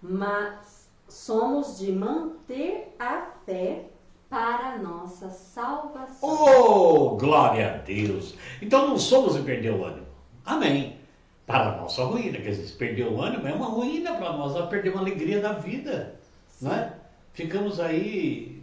Mas 0.00 0.88
somos 1.06 1.78
de 1.78 1.92
manter 1.92 2.94
a 2.98 3.26
fé 3.44 3.84
para 4.30 4.74
a 4.74 4.78
nossa 4.78 5.28
salvação. 5.28 6.28
Oh, 6.28 7.16
glória 7.16 7.74
a 7.74 7.76
Deus! 7.78 8.34
Então 8.60 8.88
não 8.88 8.98
somos 8.98 9.34
de 9.34 9.42
perder 9.42 9.72
o 9.72 9.84
ânimo. 9.84 10.06
Amém. 10.44 10.98
Para 11.46 11.74
a 11.74 11.76
nossa 11.76 12.04
ruína. 12.04 12.38
Quer 12.38 12.50
dizer, 12.50 12.74
perder 12.76 13.06
o 13.06 13.20
ânimo 13.20 13.46
é 13.46 13.52
uma 13.52 13.66
ruína 13.66 14.14
para 14.14 14.32
nós. 14.32 14.54
Nós 14.54 14.68
perdemos 14.70 14.98
a 14.98 15.02
alegria 15.02 15.40
da 15.40 15.52
vida. 15.52 16.18
Não 16.60 16.72
é? 16.72 16.94
Ficamos 17.32 17.80
aí 17.80 18.57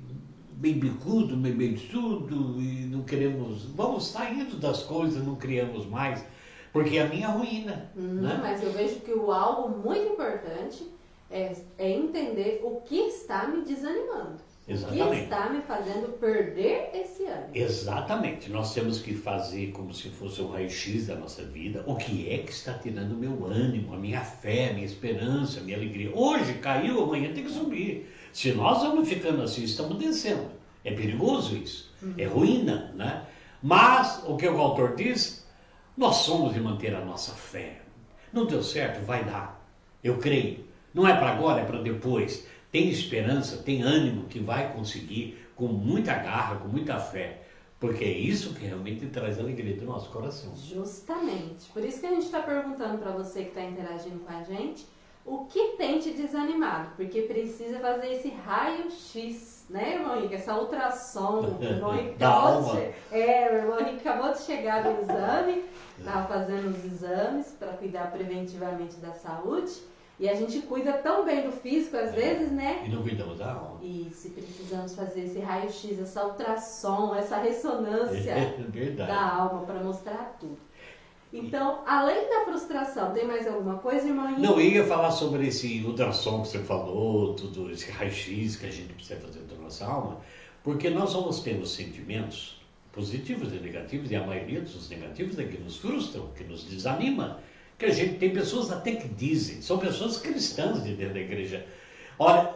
bem 0.56 0.80
bicudo, 0.80 1.36
bem 1.36 1.54
beiçudo 1.54 2.62
e 2.62 2.86
não 2.86 3.04
queremos. 3.04 3.66
Vamos 3.76 4.08
saindo 4.08 4.58
das 4.58 4.84
coisas, 4.84 5.24
não 5.24 5.36
criamos 5.36 5.86
mais. 5.86 6.24
Porque 6.72 6.98
é 6.98 7.04
a 7.04 7.08
minha 7.08 7.30
ruína. 7.30 7.90
Uhum, 7.96 8.22
né? 8.22 8.40
Mas 8.42 8.62
eu 8.62 8.72
vejo 8.72 9.00
que 9.00 9.12
o 9.12 9.32
algo 9.32 9.78
muito 9.78 10.14
importante 10.14 10.86
é, 11.32 11.56
é 11.78 11.92
entender 11.92 12.62
o 12.64 12.82
que 12.82 12.98
está 12.98 13.48
me 13.48 13.64
desanimando. 13.64 14.36
O 14.64 14.66
que 14.66 14.74
Exatamente. 14.74 15.24
está 15.24 15.50
me 15.50 15.62
fazendo 15.62 16.18
perder 16.18 16.90
esse 16.94 17.24
ânimo. 17.24 17.50
Exatamente. 17.54 18.50
Nós 18.50 18.74
temos 18.74 19.00
que 19.00 19.14
fazer 19.14 19.72
como 19.72 19.94
se 19.94 20.10
fosse 20.10 20.42
um 20.42 20.50
raio-x 20.50 21.06
da 21.08 21.16
nossa 21.16 21.44
vida. 21.44 21.84
O 21.86 21.96
que 21.96 22.30
é 22.30 22.40
que 22.40 22.52
está 22.52 22.74
tirando 22.74 23.12
o 23.12 23.16
meu 23.16 23.46
ânimo, 23.46 23.94
a 23.94 23.98
minha 23.98 24.22
fé, 24.22 24.72
a 24.72 24.74
minha 24.74 24.86
esperança, 24.86 25.60
a 25.60 25.64
minha 25.64 25.78
alegria? 25.78 26.12
Hoje 26.16 26.56
caiu, 26.56 27.04
amanhã 27.04 27.32
tem 27.32 27.44
que 27.44 27.52
subir. 27.52 28.12
Se 28.36 28.52
nós 28.52 28.82
vamos 28.82 29.08
ficando 29.08 29.42
assim, 29.44 29.64
estamos 29.64 29.98
descendo. 29.98 30.52
É 30.84 30.92
perigoso 30.92 31.56
isso. 31.56 31.90
É 32.18 32.26
ruína, 32.26 32.92
né? 32.94 33.26
Mas, 33.64 34.22
o 34.28 34.36
que 34.36 34.46
o 34.46 34.60
autor 34.60 34.94
diz, 34.94 35.48
nós 35.96 36.18
somos 36.18 36.54
de 36.54 36.60
manter 36.60 36.94
a 36.94 37.00
nossa 37.00 37.32
fé. 37.32 37.80
Não 38.34 38.46
deu 38.46 38.62
certo, 38.62 39.06
vai 39.06 39.24
dar. 39.24 39.66
Eu 40.04 40.18
creio. 40.18 40.66
Não 40.94 41.08
é 41.08 41.16
para 41.16 41.32
agora, 41.32 41.62
é 41.62 41.66
para 41.66 41.82
depois. 41.82 42.46
Tem 42.74 42.90
esperança, 42.90 43.64
tem 43.64 43.82
ânimo 43.84 44.26
que 44.26 44.40
vai 44.40 44.74
conseguir 44.74 45.48
com 45.56 45.68
muita 45.68 46.14
garra, 46.16 46.58
com 46.58 46.68
muita 46.68 47.00
fé. 47.00 47.42
Porque 47.80 48.04
é 48.04 48.12
isso 48.12 48.54
que 48.54 48.66
realmente 48.66 49.06
traz 49.06 49.40
alegria 49.40 49.78
do 49.78 49.86
nosso 49.86 50.10
coração. 50.10 50.54
Justamente. 50.58 51.70
Por 51.72 51.86
isso 51.86 52.02
que 52.02 52.06
a 52.06 52.10
gente 52.10 52.26
está 52.26 52.42
perguntando 52.42 52.98
para 52.98 53.12
você 53.12 53.44
que 53.44 53.50
está 53.50 53.64
interagindo 53.64 54.20
com 54.20 54.34
a 54.34 54.44
gente 54.44 54.86
o 55.26 55.46
que 55.46 55.70
tem 55.78 56.00
te 56.00 56.12
desanimado. 56.12 56.92
Porque 56.96 57.24
precisa 57.24 57.80
fazer 57.80 58.14
esse 58.14 58.30
raio-x, 58.30 59.66
né, 59.70 59.96
irmão 59.96 60.18
Henrique? 60.18 60.36
Essa 60.36 60.56
ultrassom. 60.56 61.58
O 61.60 61.64
irmão 61.64 61.96
Henrique 61.96 62.18
Da 62.18 62.30
acabou 62.30 62.54
alma. 62.54 62.74
de 62.76 62.94
É, 63.12 63.50
o 63.52 63.56
irmão 63.56 63.80
Henrique 63.80 64.08
acabou 64.08 64.34
de 64.34 64.40
chegar 64.42 64.84
do 64.84 65.02
exame, 65.02 65.66
estava 65.98 66.28
fazendo 66.28 66.70
os 66.70 66.86
exames 66.86 67.48
para 67.58 67.74
cuidar 67.74 68.12
preventivamente 68.12 68.98
da 68.98 69.14
saúde. 69.14 69.74
E 70.18 70.30
a 70.30 70.34
gente 70.34 70.62
cuida 70.62 70.94
tão 70.94 71.26
bem 71.26 71.42
do 71.42 71.52
físico 71.52 71.98
às 71.98 72.14
vezes, 72.14 72.50
né? 72.50 72.84
E 72.86 72.90
não 72.90 73.02
cuidamos 73.02 73.38
da 73.38 73.52
alma. 73.52 73.80
E 73.82 74.10
se 74.14 74.30
precisamos 74.30 74.96
fazer 74.96 75.26
esse 75.26 75.40
raio-x, 75.40 76.00
essa 76.00 76.26
ultrassom, 76.26 77.14
essa 77.16 77.38
ressonância 77.38 78.32
É 78.76 78.92
da 78.92 79.34
alma 79.36 79.66
para 79.66 79.84
mostrar 79.84 80.38
tudo. 80.40 80.58
Então, 81.36 81.82
além 81.86 82.30
da 82.30 82.46
frustração, 82.46 83.12
tem 83.12 83.28
mais 83.28 83.46
alguma 83.46 83.76
coisa, 83.76 84.08
irmão? 84.08 84.40
Não, 84.40 84.54
eu 84.54 84.72
ia 84.72 84.86
falar 84.86 85.12
sobre 85.12 85.48
esse 85.48 85.84
ultrassom 85.86 86.42
que 86.42 86.48
você 86.48 86.60
falou, 86.60 87.34
tudo 87.34 87.70
esse 87.70 87.92
raio-x 87.92 88.56
que 88.56 88.66
a 88.66 88.72
gente 88.72 88.94
precisa 88.94 89.20
fazer 89.20 89.42
da 89.42 89.56
nossa 89.56 89.86
alma, 89.86 90.22
porque 90.64 90.90
nós 90.90 91.12
vamos 91.14 91.42
tendo 91.42 91.66
sentimentos 91.66 92.62
positivos 92.94 93.52
e 93.52 93.58
negativos, 93.58 94.10
e 94.10 94.16
a 94.16 94.26
maioria 94.26 94.62
dos 94.62 94.90
negativos 94.90 95.38
é 95.38 95.44
que 95.44 95.58
nos 95.58 95.76
frustram, 95.76 96.30
que 96.38 96.46
nos 96.46 96.64
desanima, 96.64 97.42
que 97.78 97.86
a 97.86 97.92
gente 97.92 98.18
tem 98.18 98.30
pessoas 98.30 98.72
até 98.72 98.94
que 98.94 99.10
dizem, 99.10 99.62
são 99.62 99.78
pessoas 99.78 100.18
cristãs 100.18 100.82
de 100.82 100.94
dentro 100.94 101.16
da 101.16 101.20
igreja, 101.20 101.66
olha, 102.18 102.54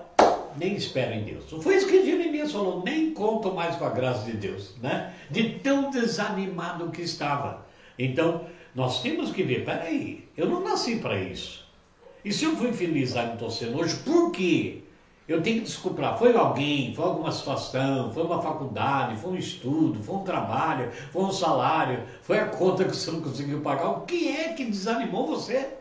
nem 0.57 0.75
espero 0.75 1.13
em 1.13 1.25
Deus. 1.25 1.51
Foi 1.61 1.75
isso 1.75 1.87
que 1.87 2.05
Jeremias 2.05 2.53
falou, 2.53 2.81
nem 2.83 3.13
conto 3.13 3.53
mais 3.53 3.75
com 3.75 3.83
a 3.83 3.89
graça 3.89 4.25
de 4.25 4.37
Deus, 4.37 4.75
né? 4.81 5.13
De 5.29 5.59
tão 5.59 5.91
desanimado 5.91 6.89
que 6.91 7.01
estava. 7.01 7.67
Então, 7.97 8.45
nós 8.79 9.01
temos 9.01 9.33
que 9.33 9.43
ver, 9.43 9.65
peraí, 9.65 10.25
eu 10.37 10.47
não 10.47 10.63
nasci 10.63 10.95
para 10.95 11.19
isso. 11.19 11.67
E 12.23 12.31
se 12.31 12.45
eu 12.45 12.55
fui 12.55 12.71
feliz 12.71 13.13
lá 13.13 13.25
em 13.25 13.33
estou 13.33 13.51
sendo 13.51 13.77
hoje, 13.77 13.97
por 13.97 14.31
quê? 14.31 14.83
Eu 15.27 15.41
tenho 15.41 15.57
que 15.57 15.65
desculpar, 15.65 16.17
foi 16.17 16.33
alguém, 16.35 16.95
foi 16.95 17.03
alguma 17.03 17.29
situação, 17.29 18.11
foi 18.13 18.23
uma 18.23 18.41
faculdade, 18.41 19.19
foi 19.19 19.31
um 19.31 19.35
estudo, 19.35 20.01
foi 20.01 20.15
um 20.15 20.23
trabalho, 20.23 20.91
foi 21.11 21.23
um 21.23 21.31
salário, 21.31 22.05
foi 22.21 22.39
a 22.39 22.45
conta 22.45 22.85
que 22.85 22.95
você 22.95 23.11
não 23.11 23.21
conseguiu 23.21 23.59
pagar. 23.59 23.89
O 23.89 24.05
que 24.05 24.29
é 24.29 24.53
que 24.53 24.63
desanimou 24.63 25.27
você? 25.27 25.73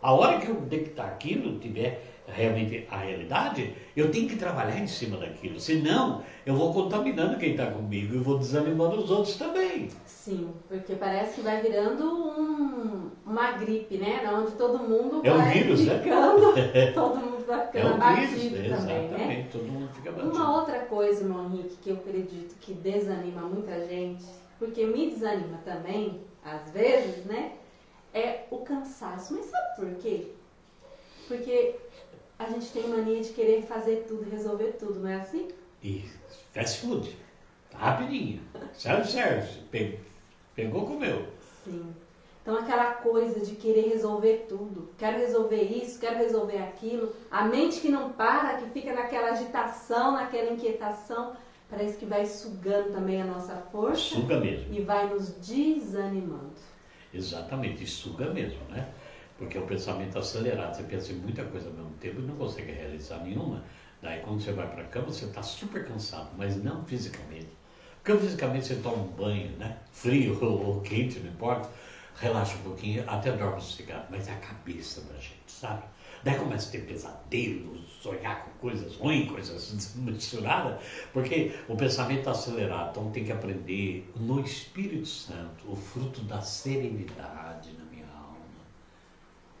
A 0.00 0.10
hora 0.10 0.40
que 0.40 0.48
eu 0.48 0.54
detectar 0.62 1.08
aquilo, 1.08 1.58
tiver 1.58 2.09
realmente 2.34 2.86
a 2.90 2.96
realidade, 2.96 3.74
eu 3.96 4.10
tenho 4.10 4.28
que 4.28 4.36
trabalhar 4.36 4.78
em 4.78 4.86
cima 4.86 5.16
daquilo. 5.16 5.58
Senão, 5.60 6.22
eu 6.46 6.54
vou 6.54 6.72
contaminando 6.72 7.38
quem 7.38 7.52
está 7.52 7.66
comigo 7.70 8.14
e 8.14 8.18
vou 8.18 8.38
desanimando 8.38 8.96
os 8.96 9.10
outros 9.10 9.36
também. 9.36 9.88
Sim, 10.06 10.52
porque 10.68 10.94
parece 10.94 11.36
que 11.36 11.40
vai 11.40 11.60
virando 11.60 12.04
um- 12.04 13.10
uma 13.24 13.52
gripe, 13.52 13.96
né? 13.96 14.22
Onde 14.32 14.52
todo 14.52 14.78
mundo 14.78 15.20
É 15.24 15.32
um 15.32 15.36
vai 15.38 15.52
vírus, 15.52 15.84
né? 15.86 15.98
ficando, 15.98 16.52
todo 16.94 17.16
mundo 17.16 17.44
vai 17.46 17.60
É 17.60 17.66
ficando 17.66 17.88
um 17.88 17.94
abatido 17.94 18.26
vírus, 18.36 18.78
também, 18.80 18.98
né? 18.98 19.06
exatamente. 19.16 19.48
Todo 19.50 19.64
mundo 19.64 19.88
fica 19.94 20.12
batido. 20.12 20.30
Uma 20.32 20.58
outra 20.58 20.78
coisa, 20.80 21.22
irmão 21.22 21.46
Henrique, 21.46 21.76
que 21.82 21.90
eu 21.90 21.96
acredito 21.96 22.54
que 22.60 22.72
desanima 22.72 23.42
muita 23.42 23.86
gente, 23.86 24.24
porque 24.58 24.84
me 24.84 25.10
desanima 25.10 25.58
também, 25.64 26.20
às 26.44 26.70
vezes, 26.70 27.24
né? 27.24 27.52
É 28.12 28.40
o 28.50 28.58
cansaço. 28.58 29.32
Mas 29.34 29.46
sabe 29.46 29.76
por 29.76 29.88
quê? 30.02 30.26
Porque 31.28 31.76
a 32.40 32.46
gente 32.48 32.68
tem 32.72 32.88
mania 32.88 33.20
de 33.22 33.30
querer 33.30 33.62
fazer 33.64 34.06
tudo, 34.08 34.28
resolver 34.30 34.76
tudo, 34.78 34.98
não 35.00 35.08
é 35.10 35.16
assim? 35.16 35.48
E 35.82 36.04
fast 36.54 36.80
food. 36.80 37.16
Rapidinho. 37.74 38.40
Self-service. 38.72 39.58
Pe- 39.70 39.98
Pegou, 40.56 40.86
comeu. 40.86 41.26
Sim. 41.64 41.94
Então 42.42 42.56
aquela 42.56 42.94
coisa 42.94 43.40
de 43.40 43.54
querer 43.56 43.88
resolver 43.90 44.46
tudo. 44.48 44.88
Quero 44.96 45.18
resolver 45.18 45.62
isso, 45.62 46.00
quero 46.00 46.16
resolver 46.16 46.56
aquilo. 46.58 47.12
A 47.30 47.44
mente 47.44 47.78
que 47.80 47.90
não 47.90 48.10
para, 48.10 48.54
que 48.56 48.70
fica 48.70 48.94
naquela 48.94 49.28
agitação, 49.32 50.12
naquela 50.12 50.50
inquietação, 50.50 51.34
parece 51.68 51.98
que 51.98 52.06
vai 52.06 52.24
sugando 52.24 52.90
também 52.92 53.20
a 53.20 53.26
nossa 53.26 53.54
força 53.70 54.14
Suga 54.16 54.40
mesmo. 54.40 54.72
e 54.72 54.80
vai 54.80 55.06
nos 55.08 55.28
desanimando. 55.46 56.54
Exatamente, 57.12 57.84
e 57.84 57.86
suga 57.86 58.30
mesmo, 58.32 58.64
né? 58.70 58.88
Porque 59.40 59.56
é 59.56 59.60
um 59.60 59.66
pensamento 59.66 60.18
acelerado. 60.18 60.76
Você 60.76 60.82
pensa 60.82 61.12
em 61.12 61.16
muita 61.16 61.42
coisa 61.44 61.68
ao 61.68 61.72
mesmo 61.72 61.92
tempo 61.92 62.20
e 62.20 62.24
não 62.24 62.36
consegue 62.36 62.72
realizar 62.72 63.24
nenhuma. 63.24 63.64
Daí 64.02 64.20
quando 64.20 64.42
você 64.42 64.52
vai 64.52 64.68
para 64.68 64.82
a 64.82 64.86
cama, 64.86 65.06
você 65.06 65.24
está 65.24 65.42
super 65.42 65.86
cansado, 65.86 66.28
mas 66.36 66.62
não 66.62 66.84
fisicamente. 66.84 67.48
Porque 68.04 68.20
fisicamente 68.20 68.66
você 68.66 68.74
toma 68.76 68.98
um 68.98 69.08
banho, 69.08 69.50
né? 69.56 69.78
Frio 69.92 70.38
ou 70.44 70.82
quente, 70.82 71.20
não 71.20 71.30
importa. 71.30 71.70
Relaxa 72.16 72.54
um 72.56 72.62
pouquinho, 72.64 73.02
até 73.08 73.32
dorme 73.32 73.62
sossegado. 73.62 74.08
Mas 74.10 74.28
é 74.28 74.32
a 74.32 74.36
cabeça 74.36 75.00
da 75.00 75.14
gente, 75.14 75.40
sabe? 75.46 75.84
Daí 76.22 76.38
começa 76.38 76.68
a 76.68 76.72
ter 76.72 76.80
pesadelos, 76.80 77.80
sonhar 78.02 78.44
com 78.44 78.50
coisas 78.58 78.94
ruins, 78.96 79.26
coisas 79.26 79.94
misturadas, 79.96 80.78
porque 81.14 81.58
o 81.66 81.74
pensamento 81.74 82.18
está 82.18 82.32
acelerado. 82.32 82.90
Então 82.90 83.10
tem 83.10 83.24
que 83.24 83.32
aprender 83.32 84.06
no 84.16 84.38
Espírito 84.40 85.06
Santo 85.06 85.64
o 85.66 85.74
fruto 85.74 86.20
da 86.24 86.42
serenidade 86.42 87.70
alma. 87.70 87.79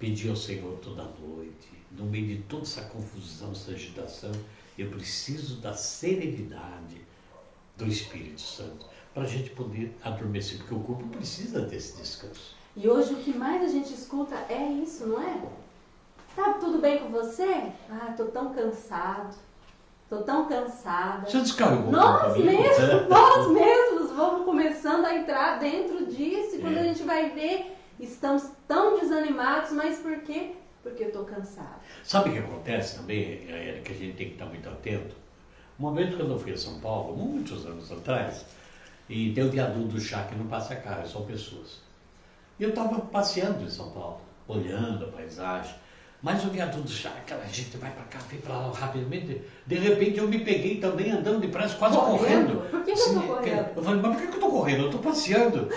Pedir 0.00 0.30
ao 0.30 0.36
Senhor 0.36 0.78
toda 0.82 1.02
noite, 1.20 1.68
no 1.92 2.06
meio 2.06 2.26
de 2.26 2.42
toda 2.44 2.62
essa 2.62 2.80
confusão, 2.82 3.52
essa 3.52 3.70
agitação, 3.70 4.32
eu 4.78 4.88
preciso 4.90 5.60
da 5.60 5.74
serenidade 5.74 7.02
do 7.76 7.86
Espírito 7.86 8.40
Santo 8.40 8.86
para 9.12 9.24
a 9.24 9.26
gente 9.26 9.50
poder 9.50 9.94
adormecer, 10.02 10.56
porque 10.58 10.74
o 10.74 10.80
corpo 10.80 11.06
precisa 11.08 11.60
desse 11.60 11.98
descanso. 11.98 12.54
E 12.74 12.88
hoje 12.88 13.12
o 13.12 13.16
que 13.18 13.36
mais 13.36 13.62
a 13.62 13.68
gente 13.68 13.92
escuta 13.92 14.36
é 14.48 14.64
isso, 14.82 15.06
não 15.06 15.20
é? 15.22 15.42
Tá 16.34 16.54
tudo 16.54 16.78
bem 16.78 17.00
com 17.00 17.10
você? 17.10 17.70
Ah, 17.90 18.14
tô 18.16 18.24
tão 18.26 18.54
cansado. 18.54 19.36
Tô 20.08 20.22
tão 20.22 20.46
cansada. 20.48 21.28
Já 21.28 21.40
descarregou 21.40 21.92
Nós 21.92 22.36
mesmos, 22.36 23.08
nós 23.08 23.48
mesmos 23.52 24.10
vamos 24.12 24.44
começando 24.44 25.04
a 25.04 25.14
entrar 25.14 25.58
dentro 25.58 26.06
disso. 26.06 26.56
E 26.56 26.60
quando 26.60 26.78
É. 26.78 26.80
a 26.80 26.84
gente 26.84 27.02
vai 27.02 27.30
ver, 27.30 27.76
estamos 28.00 28.44
tão 28.66 28.98
desanimados, 28.98 29.72
mas 29.72 29.98
por 29.98 30.18
quê? 30.20 30.52
Porque 30.82 31.04
eu 31.04 31.12
tô 31.12 31.24
cansado. 31.24 31.80
Sabe 32.02 32.30
o 32.30 32.32
que 32.32 32.38
acontece 32.38 32.96
também, 32.98 33.46
é, 33.48 33.80
que 33.84 33.92
a 33.92 33.96
gente 33.96 34.16
tem 34.16 34.28
que 34.28 34.32
estar 34.34 34.46
muito 34.46 34.68
atento? 34.68 35.14
Uma 35.78 35.92
vez 35.92 36.14
quando 36.14 36.32
eu 36.32 36.38
fui 36.38 36.52
a 36.52 36.56
São 36.56 36.78
Paulo, 36.80 37.16
muitos 37.16 37.64
anos 37.66 37.90
atrás, 37.92 38.44
e 39.08 39.32
tem 39.32 39.44
o 39.44 39.50
viaduto 39.50 39.88
do 39.88 40.00
chá 40.00 40.24
que 40.24 40.34
não 40.34 40.46
passa 40.46 40.76
carro, 40.76 41.06
são 41.06 41.24
pessoas. 41.26 41.80
E 42.58 42.62
eu 42.62 42.70
estava 42.70 43.00
passeando 43.00 43.64
em 43.64 43.70
São 43.70 43.90
Paulo, 43.90 44.20
olhando 44.46 45.06
a 45.06 45.08
paisagem. 45.08 45.74
Mas 46.22 46.44
o 46.44 46.50
viaduto 46.50 46.82
do 46.82 46.90
chá, 46.90 47.10
aquela 47.16 47.46
gente 47.46 47.78
vai 47.78 47.90
para 47.92 48.04
cá, 48.04 48.18
vem 48.30 48.40
para 48.40 48.54
lá 48.54 48.70
rapidamente. 48.72 49.40
De 49.66 49.74
repente 49.76 50.18
eu 50.18 50.28
me 50.28 50.38
peguei 50.40 50.78
também 50.78 51.10
andando 51.10 51.40
depressa, 51.40 51.76
quase 51.76 51.96
Correndo? 51.96 52.58
correndo. 52.58 52.70
Por 52.70 52.84
que 52.84 52.92
que 52.92 52.98
eu 53.00 53.04
Sim, 53.04 53.20
correndo? 53.22 53.68
Eu 53.76 53.82
falei, 53.82 54.02
mas 54.02 54.12
por 54.12 54.20
que 54.20 54.26
que 54.26 54.32
eu 54.32 54.34
estou 54.34 54.50
correndo? 54.50 54.80
Eu 54.82 54.86
estou 54.86 55.00
passeando. 55.00 55.68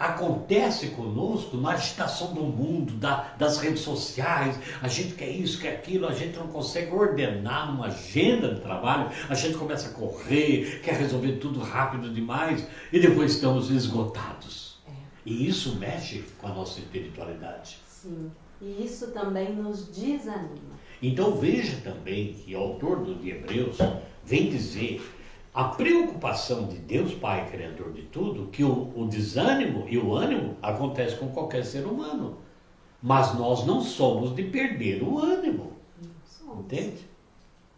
Acontece 0.00 0.86
conosco 0.92 1.58
na 1.58 1.72
agitação 1.72 2.32
do 2.32 2.40
mundo, 2.40 2.94
da- 2.94 3.34
das 3.36 3.58
redes 3.58 3.82
sociais, 3.82 4.58
a 4.80 4.88
gente 4.88 5.12
quer 5.14 5.28
isso, 5.28 5.60
quer 5.60 5.74
aquilo, 5.74 6.08
a 6.08 6.14
gente 6.14 6.38
não 6.38 6.46
consegue 6.46 6.90
ordenar 6.90 7.70
uma 7.74 7.88
agenda 7.88 8.54
de 8.54 8.62
trabalho, 8.62 9.10
a 9.28 9.34
gente 9.34 9.58
começa 9.58 9.90
a 9.90 9.92
correr, 9.92 10.80
quer 10.82 10.94
resolver 10.94 11.32
tudo 11.32 11.60
rápido 11.60 12.08
demais 12.14 12.66
e 12.90 12.98
depois 12.98 13.34
estamos 13.34 13.70
esgotados. 13.70 14.78
É. 14.88 14.92
E 15.26 15.46
isso 15.46 15.76
mexe 15.76 16.24
com 16.38 16.46
a 16.46 16.54
nossa 16.54 16.80
espiritualidade. 16.80 17.76
Sim. 17.86 18.30
E 18.62 18.82
isso 18.82 19.08
também 19.08 19.54
nos 19.54 19.86
desanima. 19.88 20.80
Então 21.02 21.36
veja 21.36 21.76
também 21.84 22.32
que 22.32 22.54
o 22.54 22.58
autor 22.58 23.04
do 23.04 23.14
de 23.16 23.32
Hebreus 23.32 23.76
vem 24.24 24.48
dizer 24.48 25.02
a 25.52 25.64
preocupação 25.64 26.66
de 26.66 26.76
Deus 26.76 27.14
Pai, 27.14 27.48
Criador 27.50 27.92
de 27.92 28.02
tudo, 28.02 28.46
que 28.46 28.62
o, 28.62 28.92
o 28.94 29.06
desânimo 29.06 29.84
e 29.88 29.98
o 29.98 30.14
ânimo 30.14 30.56
acontece 30.62 31.16
com 31.16 31.28
qualquer 31.28 31.64
ser 31.64 31.84
humano. 31.86 32.36
Mas 33.02 33.34
nós 33.36 33.66
não 33.66 33.80
somos 33.80 34.34
de 34.34 34.44
perder 34.44 35.02
o 35.02 35.18
ânimo. 35.18 35.72
Entende? 36.58 37.08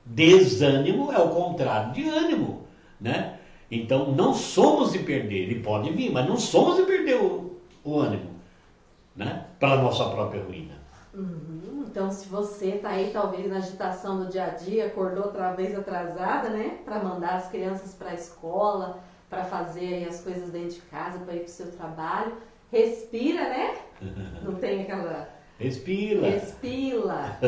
Desânimo 0.04 1.12
é 1.12 1.18
o 1.18 1.28
contrário 1.28 1.92
de 1.92 2.08
ânimo, 2.08 2.66
né? 3.00 3.38
Então 3.70 4.12
não 4.12 4.34
somos 4.34 4.92
de 4.92 4.98
perder, 4.98 5.44
ele 5.44 5.60
pode 5.60 5.90
vir, 5.92 6.10
mas 6.10 6.28
não 6.28 6.36
somos 6.36 6.76
de 6.76 6.82
perder 6.82 7.16
o, 7.16 7.56
o 7.84 7.98
ânimo, 7.98 8.30
né? 9.16 9.46
Para 9.58 9.74
a 9.74 9.82
nossa 9.82 10.04
própria 10.10 10.42
ruína. 10.42 10.82
Uhum. 11.14 11.51
Então, 11.92 12.10
se 12.10 12.26
você 12.26 12.78
tá 12.78 12.88
aí, 12.88 13.10
talvez 13.12 13.46
na 13.50 13.58
agitação 13.58 14.18
do 14.18 14.30
dia 14.30 14.44
a 14.44 14.48
dia, 14.48 14.86
acordou 14.86 15.24
outra 15.24 15.52
vez 15.52 15.78
atrasada, 15.78 16.48
né? 16.48 16.78
Para 16.86 16.98
mandar 17.00 17.34
as 17.34 17.50
crianças 17.50 17.92
para 17.92 18.12
a 18.12 18.14
escola, 18.14 18.98
para 19.28 19.44
fazerem 19.44 20.06
as 20.06 20.22
coisas 20.22 20.48
dentro 20.48 20.70
de 20.70 20.80
casa, 20.80 21.18
para 21.18 21.34
ir 21.34 21.40
para 21.40 21.48
o 21.48 21.50
seu 21.50 21.70
trabalho, 21.70 22.32
respira, 22.70 23.42
né? 23.42 23.74
Não 24.40 24.54
tem 24.54 24.84
aquela 24.84 25.28
Respira. 25.58 26.22
Respira. 26.22 27.38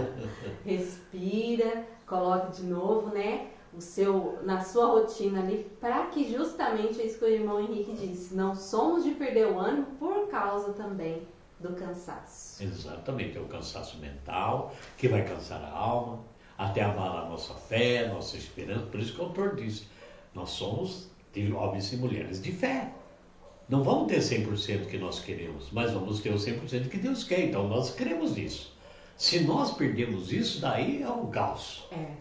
Respira, 0.64 1.84
coloque 2.06 2.62
de 2.62 2.62
novo, 2.62 3.10
né? 3.10 3.48
O 3.74 3.80
seu, 3.82 4.38
na 4.42 4.62
sua 4.62 4.86
rotina 4.86 5.40
ali, 5.40 5.70
para 5.78 6.06
que 6.06 6.32
justamente 6.32 6.98
é 6.98 7.04
isso 7.04 7.18
que 7.18 7.26
o 7.26 7.28
irmão 7.28 7.60
Henrique 7.60 7.92
disse, 7.92 8.34
não 8.34 8.54
somos 8.54 9.04
de 9.04 9.10
perder 9.10 9.48
o 9.48 9.58
ânimo 9.58 9.88
por 9.98 10.28
causa 10.28 10.72
também 10.72 11.26
do 11.60 11.74
cansaço. 11.74 12.62
Exatamente, 12.62 13.38
é 13.38 13.40
o 13.40 13.46
cansaço 13.46 13.98
mental 13.98 14.74
que 14.96 15.08
vai 15.08 15.24
cansar 15.24 15.62
a 15.62 15.70
alma, 15.70 16.20
até 16.58 16.82
abalar 16.82 17.26
a 17.26 17.28
nossa 17.28 17.54
fé, 17.54 18.08
nossa 18.08 18.36
esperança. 18.36 18.86
Por 18.86 19.00
isso 19.00 19.14
que 19.14 19.20
o 19.20 19.24
autor 19.24 19.54
diz: 19.54 19.86
nós 20.34 20.50
somos 20.50 21.08
de 21.32 21.52
homens 21.52 21.92
e 21.92 21.96
mulheres 21.96 22.42
de 22.42 22.52
fé. 22.52 22.92
Não 23.68 23.82
vamos 23.82 24.08
ter 24.08 24.18
100% 24.18 24.86
que 24.86 24.98
nós 24.98 25.20
queremos, 25.20 25.70
mas 25.72 25.92
vamos 25.92 26.20
ter 26.20 26.30
o 26.30 26.36
100% 26.36 26.88
que 26.88 26.98
Deus 26.98 27.24
quer. 27.24 27.40
Então 27.40 27.68
nós 27.68 27.94
queremos 27.94 28.36
isso. 28.36 28.72
Se 29.16 29.40
nós 29.40 29.72
perdemos 29.72 30.32
isso, 30.32 30.60
daí 30.60 31.02
é 31.02 31.08
um 31.08 31.30
caos. 31.30 31.86
É. 31.92 32.12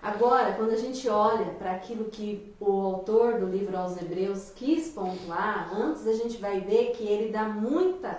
Agora, 0.00 0.52
quando 0.52 0.70
a 0.70 0.76
gente 0.76 1.08
olha 1.08 1.46
para 1.54 1.72
aquilo 1.72 2.04
que 2.04 2.54
o 2.60 2.70
autor 2.70 3.40
do 3.40 3.46
livro 3.46 3.76
aos 3.76 4.00
Hebreus 4.00 4.50
quis 4.54 4.90
pontuar, 4.90 5.70
antes 5.74 6.06
a 6.06 6.12
gente 6.12 6.38
vai 6.38 6.60
ver 6.60 6.92
que 6.92 7.02
ele 7.02 7.32
dá 7.32 7.48
muita, 7.48 8.16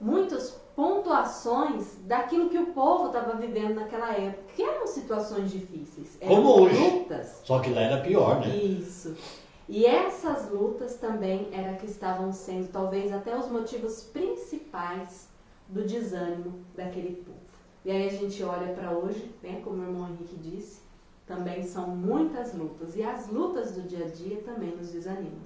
muitas 0.00 0.50
pontuações 0.76 1.96
daquilo 2.04 2.50
que 2.50 2.58
o 2.58 2.66
povo 2.66 3.06
estava 3.06 3.36
vivendo 3.36 3.74
naquela 3.74 4.12
época, 4.12 4.52
que 4.54 4.62
eram 4.62 4.86
situações 4.86 5.50
difíceis, 5.50 6.16
eram 6.20 6.36
Como 6.36 6.62
hoje. 6.62 6.90
lutas. 6.90 7.40
Só 7.44 7.58
que 7.58 7.70
lá 7.70 7.80
era 7.80 8.00
pior, 8.02 8.40
né? 8.40 8.54
Isso. 8.54 9.16
E 9.68 9.84
essas 9.84 10.50
lutas 10.50 10.94
também 10.96 11.48
era 11.52 11.74
que 11.74 11.86
estavam 11.86 12.32
sendo 12.32 12.68
talvez 12.68 13.12
até 13.12 13.36
os 13.36 13.48
motivos 13.50 14.04
principais 14.04 15.28
do 15.68 15.82
desânimo 15.84 16.60
daquele 16.74 17.16
povo. 17.16 17.38
E 17.84 17.90
aí 17.90 18.06
a 18.06 18.10
gente 18.10 18.42
olha 18.42 18.72
para 18.72 18.92
hoje, 18.92 19.34
né, 19.42 19.60
como 19.64 19.82
o 19.82 19.84
irmão 19.84 20.08
Henrique 20.08 20.36
disse, 20.36 20.80
também 21.26 21.62
são 21.62 21.88
muitas 21.88 22.54
lutas. 22.54 22.96
E 22.96 23.02
as 23.02 23.28
lutas 23.28 23.72
do 23.72 23.82
dia 23.82 24.06
a 24.06 24.08
dia 24.08 24.38
também 24.42 24.74
nos 24.74 24.90
desanimam. 24.90 25.42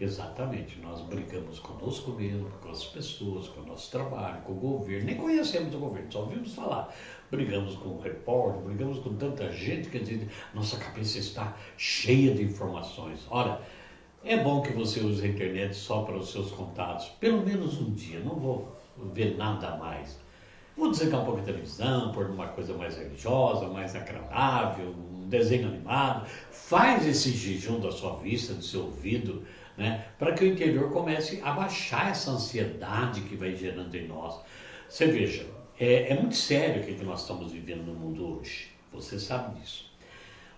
Exatamente, 0.00 0.80
nós 0.80 1.02
brigamos 1.02 1.58
conosco 1.58 2.12
mesmo, 2.12 2.48
com 2.62 2.70
as 2.70 2.84
pessoas, 2.86 3.48
com 3.48 3.60
o 3.60 3.66
nosso 3.66 3.90
trabalho, 3.90 4.40
com 4.44 4.52
o 4.52 4.54
governo, 4.54 5.04
nem 5.04 5.16
conhecemos 5.16 5.74
o 5.74 5.78
governo, 5.78 6.10
só 6.10 6.20
ouvimos 6.20 6.54
falar. 6.54 6.96
Brigamos 7.30 7.74
com 7.74 7.90
o 7.90 8.00
repórter, 8.00 8.62
brigamos 8.62 8.98
com 9.00 9.14
tanta 9.16 9.52
gente, 9.52 9.90
quer 9.90 9.98
dizer, 9.98 10.26
nossa 10.54 10.78
cabeça 10.78 11.18
está 11.18 11.54
cheia 11.76 12.34
de 12.34 12.42
informações. 12.42 13.26
Ora, 13.28 13.60
é 14.24 14.38
bom 14.38 14.62
que 14.62 14.72
você 14.72 15.00
use 15.00 15.22
a 15.22 15.28
internet 15.28 15.76
só 15.76 16.02
para 16.02 16.16
os 16.16 16.32
seus 16.32 16.50
contatos, 16.50 17.08
pelo 17.20 17.44
menos 17.44 17.78
um 17.78 17.92
dia, 17.92 18.20
não 18.20 18.36
vou 18.36 18.74
ver 19.12 19.36
nada 19.36 19.76
mais. 19.76 20.18
Vou 20.78 20.90
desligar 20.90 21.20
um 21.20 21.24
pouco 21.26 21.40
a 21.40 21.44
televisão, 21.44 22.10
pôr 22.12 22.30
uma 22.30 22.48
coisa 22.48 22.72
mais 22.72 22.96
religiosa, 22.96 23.68
mais 23.68 23.94
agradável, 23.94 24.94
um 24.96 25.28
desenho 25.28 25.68
animado. 25.68 26.26
Faz 26.50 27.06
esse 27.06 27.32
jejum 27.32 27.80
da 27.80 27.92
sua 27.92 28.16
vista, 28.16 28.54
do 28.54 28.62
seu 28.62 28.84
ouvido, 28.84 29.44
né? 29.80 30.04
para 30.18 30.34
que 30.34 30.44
o 30.44 30.46
interior 30.46 30.92
comece 30.92 31.40
a 31.42 31.52
baixar 31.52 32.10
essa 32.10 32.30
ansiedade 32.30 33.22
que 33.22 33.34
vai 33.34 33.56
gerando 33.56 33.94
em 33.94 34.06
nós. 34.06 34.38
Você 34.86 35.06
veja, 35.06 35.46
é, 35.78 36.12
é 36.12 36.14
muito 36.14 36.36
sério 36.36 36.82
o 36.82 36.84
que, 36.84 36.94
que 36.94 37.04
nós 37.04 37.22
estamos 37.22 37.50
vivendo 37.50 37.86
no 37.86 37.94
mundo 37.94 38.38
hoje. 38.38 38.68
Você 38.92 39.18
sabe 39.18 39.58
disso. 39.58 39.90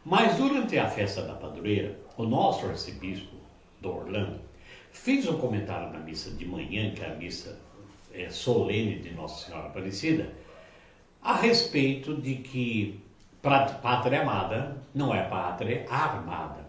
Mas 0.04 0.36
durante 0.36 0.76
a 0.76 0.88
festa 0.88 1.22
da 1.22 1.34
padroeira, 1.34 1.96
o 2.16 2.24
nosso 2.24 2.66
arcebispo 2.66 3.36
do 3.80 3.94
Orlando 3.94 4.40
fez 4.90 5.28
um 5.28 5.38
comentário 5.38 5.92
na 5.92 6.00
missa 6.00 6.32
de 6.32 6.44
manhã, 6.44 6.92
que 6.92 7.02
é 7.02 7.12
a 7.12 7.14
missa 7.14 7.56
é, 8.12 8.28
solene 8.28 8.98
de 8.98 9.12
Nossa 9.12 9.46
Senhora 9.46 9.68
Aparecida, 9.68 10.32
a 11.22 11.36
respeito 11.36 12.16
de 12.20 12.36
que 12.36 13.00
pátria 13.40 14.22
amada 14.22 14.82
não 14.92 15.14
é 15.14 15.22
pátria 15.22 15.86
armada. 15.88 16.68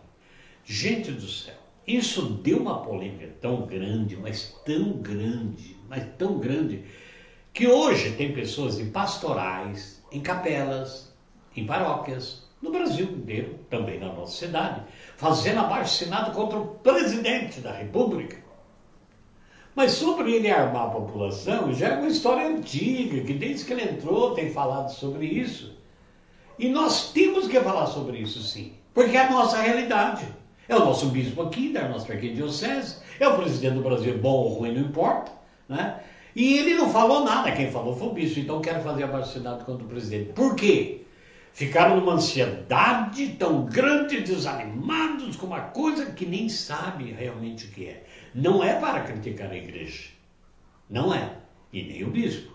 Gente 0.64 1.12
do 1.12 1.28
céu, 1.28 1.63
isso 1.86 2.22
deu 2.22 2.60
uma 2.60 2.82
polêmica 2.82 3.30
tão 3.42 3.66
grande, 3.66 4.16
mas 4.16 4.54
tão 4.66 4.94
grande, 4.94 5.76
mas 5.90 6.06
tão 6.18 6.38
grande, 6.38 6.84
que 7.54 7.68
hoje 7.68 8.14
tem 8.14 8.34
pessoas 8.34 8.80
em 8.80 8.90
pastorais, 8.90 10.02
em 10.12 10.22
capelas, 10.22 11.14
em 11.56 11.66
paróquias, 11.66 12.44
no 12.62 12.72
Brasil 12.72 13.06
inteiro, 13.06 13.60
também 13.70 14.00
na 14.00 14.14
nossa 14.14 14.38
cidade, 14.38 14.82
fazendo 15.18 15.60
abaixo-assinado 15.60 16.32
contra 16.32 16.58
o 16.58 16.68
presidente 16.68 17.60
da 17.60 17.74
República. 17.74 18.38
Mas 19.76 19.92
sobre 19.92 20.34
ele 20.34 20.50
armar 20.50 20.84
a 20.84 20.92
população, 20.92 21.74
já 21.74 21.90
é 21.90 21.98
uma 21.98 22.08
história 22.08 22.48
antiga, 22.48 23.22
que 23.22 23.34
desde 23.34 23.66
que 23.66 23.74
ele 23.74 23.84
entrou 23.84 24.34
tem 24.34 24.50
falado 24.50 24.90
sobre 24.90 25.26
isso. 25.26 25.76
E 26.58 26.70
nós 26.70 27.12
temos 27.12 27.48
que 27.48 27.60
falar 27.60 27.88
sobre 27.88 28.20
isso 28.20 28.42
sim, 28.42 28.74
porque 28.94 29.18
é 29.18 29.26
a 29.26 29.32
nossa 29.32 29.58
realidade. 29.58 30.43
É 30.68 30.76
o 30.76 30.80
nosso 30.80 31.08
bispo 31.08 31.42
aqui, 31.42 31.74
da 31.74 31.88
nossa 31.88 32.12
arquidiocese, 32.12 32.98
é 33.20 33.28
o 33.28 33.36
presidente 33.36 33.76
do 33.76 33.82
Brasil, 33.82 34.18
bom 34.18 34.32
ou 34.32 34.54
ruim, 34.54 34.74
não 34.74 34.82
importa. 34.82 35.32
Né? 35.68 36.00
E 36.36 36.58
ele 36.58 36.76
não 36.76 36.90
falou 36.90 37.24
nada, 37.24 37.52
quem 37.52 37.70
falou 37.70 37.96
foi 37.96 38.08
o 38.08 38.14
bispo. 38.14 38.40
Então 38.40 38.62
quero 38.62 38.82
fazer 38.82 39.04
abaixo 39.04 39.40
contra 39.66 39.86
o 39.86 39.88
presidente. 39.88 40.34
Por 40.34 40.56
quê? 40.56 41.02
Ficaram 41.52 41.98
numa 41.98 42.14
ansiedade 42.14 43.36
tão 43.38 43.66
grande, 43.66 44.22
desanimados 44.22 45.36
com 45.36 45.46
uma 45.46 45.62
coisa 45.62 46.08
que 46.08 46.26
nem 46.26 46.50
sabe 46.50 47.12
realmente 47.12 47.68
o 47.68 47.70
que 47.70 47.86
é. 47.86 48.04
Não 48.34 48.64
é 48.64 48.74
para 48.80 49.02
criticar 49.02 49.52
a 49.52 49.56
igreja. 49.56 50.10
Não 50.90 51.14
é. 51.14 51.30
E 51.72 51.84
nem 51.84 52.04
o 52.04 52.10
bispo. 52.10 52.54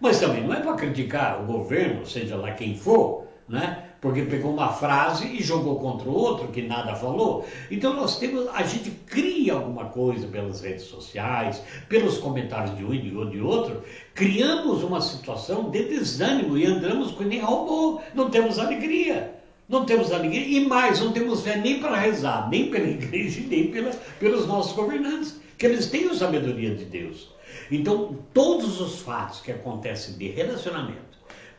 Mas 0.00 0.20
também 0.20 0.44
não 0.44 0.54
é 0.54 0.60
para 0.60 0.74
criticar 0.74 1.42
o 1.42 1.46
governo, 1.46 2.06
seja 2.06 2.36
lá 2.36 2.52
quem 2.52 2.74
for, 2.74 3.26
né? 3.48 3.87
Porque 4.00 4.22
pegou 4.22 4.52
uma 4.52 4.72
frase 4.72 5.26
e 5.26 5.42
jogou 5.42 5.78
contra 5.80 6.08
o 6.08 6.14
outro 6.14 6.48
que 6.48 6.62
nada 6.62 6.94
falou. 6.94 7.46
Então 7.70 7.94
nós 7.94 8.18
temos, 8.18 8.48
a 8.54 8.62
gente 8.62 8.90
cria 9.06 9.54
alguma 9.54 9.86
coisa 9.86 10.26
pelas 10.26 10.60
redes 10.60 10.84
sociais, 10.84 11.62
pelos 11.88 12.18
comentários 12.18 12.76
de 12.76 12.84
um 12.84 12.94
e 12.94 13.00
de 13.00 13.40
outro, 13.40 13.82
criamos 14.14 14.82
uma 14.82 15.00
situação 15.00 15.70
de 15.70 15.84
desânimo 15.84 16.56
e 16.56 16.66
andamos 16.66 17.12
com 17.12 17.24
nem 17.24 17.40
robô, 17.40 18.00
não 18.14 18.30
temos 18.30 18.58
alegria. 18.58 19.36
Não 19.68 19.84
temos 19.84 20.10
alegria 20.12 20.60
e 20.60 20.66
mais, 20.66 20.98
não 20.98 21.12
temos 21.12 21.42
fé 21.42 21.56
nem 21.58 21.78
para 21.78 21.94
rezar, 21.94 22.48
nem 22.48 22.70
pela 22.70 22.88
igreja, 22.88 23.42
nem 23.46 23.70
pela, 23.70 23.90
pelos 24.18 24.46
nossos 24.46 24.72
governantes, 24.72 25.38
que 25.58 25.66
eles 25.66 25.86
têm 25.90 26.08
a 26.08 26.14
sabedoria 26.14 26.74
de 26.74 26.86
Deus. 26.86 27.28
Então, 27.70 28.16
todos 28.32 28.80
os 28.80 29.00
fatos 29.00 29.40
que 29.40 29.52
acontecem 29.52 30.16
de 30.16 30.28
relacionamento, 30.28 31.07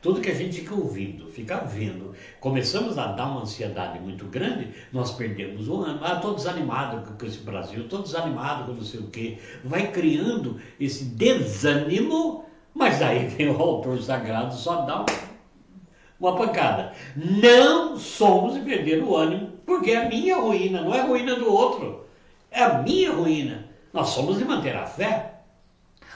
tudo 0.01 0.21
que 0.21 0.29
a 0.29 0.33
gente 0.33 0.61
fica 0.61 0.73
ouvindo, 0.73 1.27
fica 1.27 1.57
vendo, 1.57 2.13
começamos 2.39 2.97
a 2.97 3.07
dar 3.07 3.25
uma 3.25 3.41
ansiedade 3.41 3.99
muito 3.99 4.25
grande, 4.25 4.69
nós 4.93 5.11
perdemos 5.11 5.67
o 5.67 5.81
ano. 5.81 5.99
Ah, 6.01 6.13
estou 6.13 6.35
desanimado 6.35 7.13
com 7.17 7.25
esse 7.25 7.39
Brasil, 7.39 7.83
estou 7.83 8.01
desanimado 8.01 8.65
com 8.65 8.73
não 8.73 8.81
sei 8.81 9.01
o 9.01 9.07
quê. 9.07 9.39
Vai 9.63 9.91
criando 9.91 10.59
esse 10.79 11.03
desânimo, 11.03 12.45
mas 12.73 13.01
aí 13.01 13.27
vem 13.27 13.49
o 13.49 13.61
autor 13.61 14.01
sagrado, 14.01 14.55
só 14.55 14.83
dá 14.83 15.05
uma 16.17 16.35
pancada. 16.37 16.93
Não 17.15 17.97
somos 17.97 18.53
de 18.53 18.61
perder 18.61 19.03
o 19.03 19.17
ânimo, 19.17 19.51
porque 19.65 19.91
é 19.91 20.05
a 20.05 20.09
minha 20.09 20.37
ruína, 20.37 20.81
não 20.81 20.95
é 20.95 21.01
a 21.01 21.05
ruína 21.05 21.35
do 21.35 21.51
outro. 21.51 22.05
É 22.49 22.63
a 22.63 22.81
minha 22.81 23.11
ruína. 23.11 23.69
Nós 23.91 24.09
somos 24.09 24.37
de 24.37 24.45
manter 24.45 24.75
a 24.77 24.85
fé. 24.85 25.41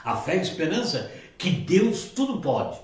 A 0.02 0.16
fé 0.16 0.36
e 0.36 0.38
a 0.38 0.42
esperança 0.42 1.12
que 1.36 1.50
Deus 1.50 2.06
tudo 2.06 2.40
pode 2.40 2.78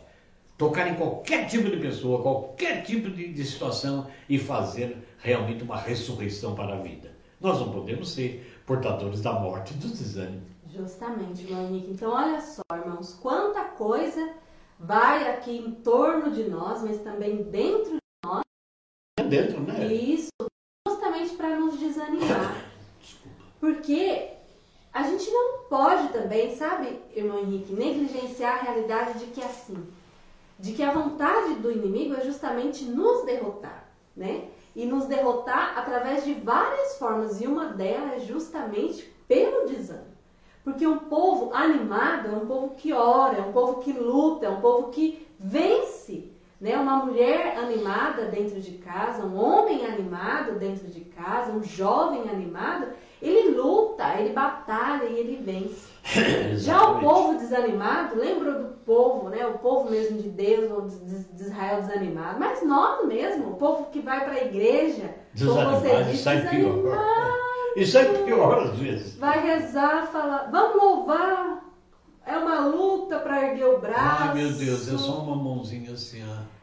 tocar 0.61 0.89
em 0.89 0.95
qualquer 0.95 1.47
tipo 1.47 1.71
de 1.71 1.79
pessoa, 1.79 2.21
qualquer 2.21 2.83
tipo 2.83 3.09
de, 3.09 3.33
de 3.33 3.45
situação 3.47 4.07
e 4.29 4.39
fazer 4.39 4.95
realmente 5.17 5.65
uma 5.65 5.79
ressurreição 5.79 6.55
para 6.55 6.75
a 6.75 6.79
vida. 6.79 7.17
Nós 7.41 7.59
não 7.59 7.73
podemos 7.73 8.11
ser 8.11 8.61
portadores 8.67 9.23
da 9.23 9.33
morte 9.33 9.73
e 9.73 9.79
do 9.79 9.89
desânimo. 9.89 10.43
Justamente, 10.69 11.51
Monique. 11.51 11.91
Então, 11.91 12.13
olha 12.13 12.43
só, 12.43 12.61
irmãos, 12.75 13.15
quanta 13.15 13.65
coisa 13.71 14.35
vai 14.79 15.31
aqui 15.31 15.57
em 15.57 15.73
torno 15.77 16.31
de 16.31 16.45
nós, 16.45 16.83
mas 16.83 17.01
também 17.01 17.43
dentro 17.45 17.93
de 17.93 17.99
nós. 18.23 18.43
É 19.19 19.23
dentro, 19.23 19.63
né? 19.63 19.87
E 19.87 20.15
isso 20.15 20.29
justamente 20.87 21.37
para 21.37 21.59
nos 21.59 21.81
desanimar. 21.81 22.55
Porque 23.59 24.29
a 24.93 25.05
gente 25.05 25.31
não 25.31 25.63
pode 25.71 26.13
também, 26.13 26.55
sabe, 26.55 27.01
irmão 27.17 27.39
Henrique, 27.39 27.73
negligenciar 27.73 28.59
a 28.59 28.63
realidade 28.63 29.21
de 29.21 29.27
que 29.29 29.41
assim, 29.41 29.83
de 30.61 30.73
que 30.73 30.83
a 30.83 30.93
vontade 30.93 31.55
do 31.55 31.73
inimigo 31.73 32.15
é 32.15 32.21
justamente 32.21 32.85
nos 32.85 33.25
derrotar, 33.25 33.85
né? 34.15 34.49
E 34.77 34.85
nos 34.85 35.07
derrotar 35.07 35.77
através 35.77 36.25
de 36.25 36.35
várias 36.35 36.97
formas, 36.99 37.41
e 37.41 37.47
uma 37.47 37.67
delas 37.67 38.23
é 38.23 38.27
justamente 38.27 39.11
pelo 39.27 39.67
desânimo. 39.67 40.11
Porque 40.63 40.87
um 40.87 40.99
povo 40.99 41.55
animado 41.55 42.29
é 42.29 42.33
um 42.33 42.47
povo 42.47 42.75
que 42.77 42.93
ora, 42.93 43.39
é 43.39 43.41
um 43.41 43.53
povo 43.53 43.81
que 43.81 43.93
luta, 43.93 44.47
é 44.47 44.51
um 44.51 44.61
povo 44.61 44.91
que 44.91 45.27
vence. 45.39 46.31
Né? 46.61 46.77
Uma 46.77 46.97
mulher 46.97 47.57
animada 47.57 48.27
dentro 48.27 48.61
de 48.61 48.73
casa, 48.73 49.25
um 49.25 49.43
homem 49.43 49.87
animado 49.87 50.59
dentro 50.59 50.87
de 50.89 51.01
casa, 51.01 51.53
um 51.53 51.63
jovem 51.63 52.29
animado, 52.29 52.89
ele 53.23 53.51
luta, 53.51 54.15
ele 54.19 54.33
batalha 54.33 55.05
e 55.05 55.19
ele 55.19 55.37
vence. 55.37 55.91
Já 56.57 56.83
o 56.91 57.01
povo 57.01 57.39
desanimado, 57.39 58.19
lembra 58.19 58.53
do 58.53 58.69
povo, 58.87 59.29
né? 59.29 59.47
O 59.47 59.59
povo 59.59 59.91
mesmo 59.91 60.21
de 60.21 60.29
Deus, 60.31 60.71
ou 60.71 60.83
de, 60.83 61.43
Israel 61.43 61.83
desanimado. 61.83 62.39
Mas 62.39 62.67
nós 62.67 63.07
mesmo, 63.07 63.51
o 63.51 63.57
povo 63.57 63.87
que 63.91 64.01
vai 64.01 64.25
para 64.25 64.35
a 64.35 64.45
igreja, 64.45 65.15
como 65.39 65.53
você 65.53 66.05
disse, 66.05 66.25
desanimado. 66.25 66.83
Pior. 66.83 67.41
E 67.77 67.87
sai 67.87 68.25
pior 68.25 68.59
às 68.59 68.79
vezes. 68.79 69.17
Vai 69.17 69.47
rezar, 69.47 70.09
falar, 70.09 70.51
vamos 70.51 70.83
louvar. 70.83 71.65
É 72.27 72.37
uma 72.37 72.67
luta 72.67 73.19
para 73.19 73.49
erguer 73.49 73.67
o 73.67 73.79
braço. 73.79 74.25
Ai 74.25 74.35
meu 74.35 74.53
Deus, 74.53 74.89
é 74.89 74.99
só 74.99 75.19
uma 75.19 75.37
mãozinha 75.37 75.93
assim, 75.93 76.23
ó. 76.29 76.60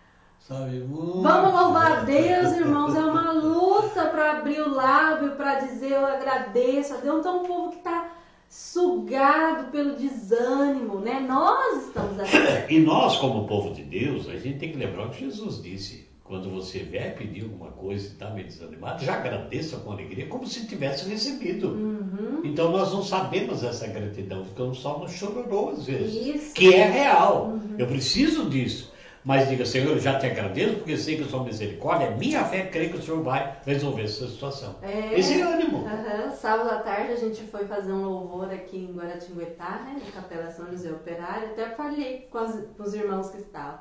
Vamos 1.22 1.54
louvar 1.54 1.92
a 1.92 2.02
Deus, 2.06 2.54
irmãos. 2.54 2.96
É 2.96 3.00
uma 3.00 3.34
luta 3.34 4.06
para 4.06 4.38
abrir 4.38 4.62
o 4.62 4.74
lábio, 4.74 5.32
para 5.32 5.60
dizer 5.60 5.92
eu 5.92 6.06
agradeço 6.06 6.94
a 6.94 6.98
Deus. 6.98 7.20
Então, 7.20 7.44
um 7.44 7.46
povo 7.46 7.72
que 7.72 7.78
está 7.78 8.14
sugado 8.50 9.70
pelo 9.72 9.96
desânimo, 9.98 11.00
né? 11.00 11.20
Nós 11.20 11.88
estamos 11.88 12.20
assim. 12.20 12.38
E 12.70 12.80
nós, 12.80 13.18
como 13.18 13.46
povo 13.46 13.74
de 13.74 13.84
Deus, 13.84 14.30
a 14.30 14.38
gente 14.38 14.60
tem 14.60 14.72
que 14.72 14.78
lembrar 14.78 15.08
o 15.08 15.10
que 15.10 15.26
Jesus 15.26 15.62
disse. 15.62 16.08
Quando 16.24 16.50
você 16.50 16.80
vier 16.80 17.16
pedir 17.16 17.44
alguma 17.44 17.72
coisa 17.72 18.06
e 18.06 18.10
está 18.10 18.30
meio 18.30 18.48
desanimado, 18.48 19.04
já 19.04 19.14
agradeça 19.16 19.78
com 19.78 19.94
alegria, 19.94 20.28
como 20.28 20.46
se 20.46 20.68
tivesse 20.68 21.10
recebido. 21.10 21.70
Uhum. 21.70 22.42
Então 22.44 22.70
nós 22.70 22.92
não 22.92 23.02
sabemos 23.02 23.64
essa 23.64 23.88
gratidão, 23.88 24.44
ficamos 24.44 24.80
só 24.80 25.00
no 25.00 25.08
chororô 25.08 25.70
às 25.70 25.86
vezes. 25.86 26.36
Isso. 26.36 26.54
Que 26.54 26.74
é 26.74 26.84
real. 26.86 27.52
Uhum. 27.52 27.76
Eu 27.78 27.88
preciso 27.88 28.50
disso. 28.50 28.92
Mas 29.28 29.50
diga, 29.50 29.66
Senhor, 29.66 29.90
eu 29.90 30.00
já 30.00 30.18
te 30.18 30.26
agradeço, 30.26 30.76
porque 30.76 30.96
sei 30.96 31.18
que 31.18 31.24
a 31.24 31.28
sua 31.28 31.44
misericórdia, 31.44 32.06
é 32.06 32.16
minha 32.16 32.46
fé, 32.46 32.66
creio 32.68 32.92
que 32.92 32.98
o 33.00 33.02
Senhor 33.02 33.22
vai 33.22 33.60
resolver 33.66 34.04
essa 34.04 34.26
situação. 34.26 34.78
É, 34.82 35.20
Esse 35.20 35.42
é 35.42 35.44
ânimo. 35.44 35.80
Uhum. 35.80 36.32
Sábado 36.32 36.70
à 36.70 36.80
tarde 36.80 37.12
a 37.12 37.18
gente 37.18 37.44
foi 37.44 37.66
fazer 37.66 37.92
um 37.92 38.06
louvor 38.06 38.50
aqui 38.50 38.78
em 38.78 38.96
Guaratinguetá, 38.96 39.82
né, 39.84 40.02
na 40.02 40.12
Capela 40.14 40.50
São 40.50 40.72
José 40.72 40.90
Operário. 40.92 41.50
Até 41.50 41.72
falei 41.72 42.30
com, 42.32 42.38
as, 42.38 42.56
com 42.78 42.84
os 42.84 42.94
irmãos 42.94 43.30
que 43.30 43.40
estavam. 43.40 43.80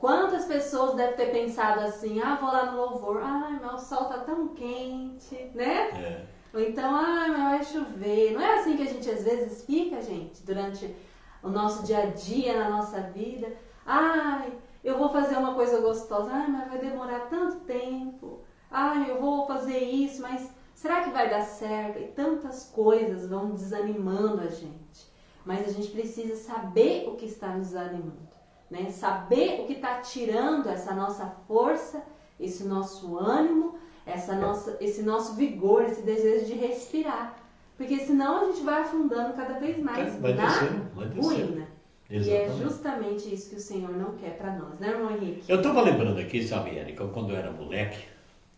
Quantas 0.00 0.46
pessoas 0.46 0.96
devem 0.96 1.14
ter 1.14 1.30
pensado 1.30 1.78
assim, 1.82 2.20
ah, 2.20 2.34
vou 2.40 2.50
lá 2.50 2.72
no 2.72 2.76
louvor, 2.78 3.20
ai, 3.22 3.60
meu 3.60 3.78
sol 3.78 4.06
tá 4.06 4.18
tão 4.18 4.48
quente, 4.48 5.48
né? 5.54 5.90
É. 5.94 6.24
Ou 6.52 6.60
então, 6.60 6.92
ah, 6.92 7.26
mas 7.28 7.38
vai 7.38 7.64
chover. 7.64 8.32
Não 8.32 8.40
é 8.40 8.58
assim 8.58 8.76
que 8.76 8.82
a 8.82 8.92
gente 8.92 9.08
às 9.08 9.22
vezes 9.22 9.64
fica, 9.64 10.02
gente, 10.02 10.42
durante 10.42 10.92
o 11.40 11.50
nosso 11.50 11.86
dia 11.86 11.98
a 11.98 12.06
dia, 12.06 12.58
na 12.58 12.68
nossa 12.68 13.00
vida. 13.00 13.46
Ai, 13.86 14.52
eu 14.82 14.98
vou 14.98 15.10
fazer 15.10 15.36
uma 15.36 15.54
coisa 15.54 15.80
gostosa, 15.80 16.30
ah, 16.32 16.46
mas 16.48 16.68
vai 16.68 16.78
demorar 16.78 17.28
tanto 17.28 17.60
tempo. 17.60 18.40
Ah, 18.70 19.04
eu 19.08 19.20
vou 19.20 19.46
fazer 19.46 19.78
isso, 19.78 20.22
mas 20.22 20.50
será 20.74 21.02
que 21.02 21.10
vai 21.10 21.30
dar 21.30 21.42
certo? 21.42 21.98
E 21.98 22.08
tantas 22.08 22.70
coisas 22.74 23.28
vão 23.28 23.50
desanimando 23.50 24.40
a 24.40 24.48
gente. 24.48 25.12
Mas 25.44 25.66
a 25.68 25.72
gente 25.72 25.90
precisa 25.90 26.36
saber 26.36 27.08
o 27.08 27.16
que 27.16 27.26
está 27.26 27.48
nos 27.48 27.68
desanimando, 27.68 28.28
né? 28.70 28.90
Saber 28.90 29.60
o 29.60 29.66
que 29.66 29.74
está 29.74 30.00
tirando 30.00 30.68
essa 30.68 30.94
nossa 30.94 31.26
força, 31.46 32.02
esse 32.38 32.64
nosso 32.64 33.16
ânimo, 33.18 33.76
essa 34.06 34.34
nossa, 34.34 34.76
esse 34.80 35.02
nosso 35.02 35.34
vigor, 35.34 35.84
esse 35.84 36.02
desejo 36.02 36.46
de 36.46 36.54
respirar. 36.54 37.36
Porque 37.76 37.98
senão 38.00 38.42
a 38.42 38.44
gente 38.46 38.62
vai 38.62 38.82
afundando 38.82 39.34
cada 39.34 39.54
vez 39.54 39.78
mais 39.78 40.14
vai 40.16 40.34
na 40.34 40.46
descendo, 40.46 40.90
vai 40.94 41.08
ruína. 41.08 41.68
Exatamente. 42.12 42.60
E 42.60 42.62
é 42.62 42.62
justamente 42.62 43.34
isso 43.34 43.48
que 43.48 43.56
o 43.56 43.60
Senhor 43.60 43.90
não 43.90 44.14
quer 44.18 44.36
para 44.36 44.54
nós, 44.54 44.78
né, 44.78 44.90
irmão 44.90 45.16
Henrique? 45.16 45.44
Eu 45.48 45.56
estava 45.56 45.80
lembrando 45.80 46.20
aqui, 46.20 46.42
sabe, 46.42 46.76
Érica, 46.76 47.06
quando 47.06 47.30
eu 47.30 47.36
era 47.36 47.50
moleque, 47.50 48.04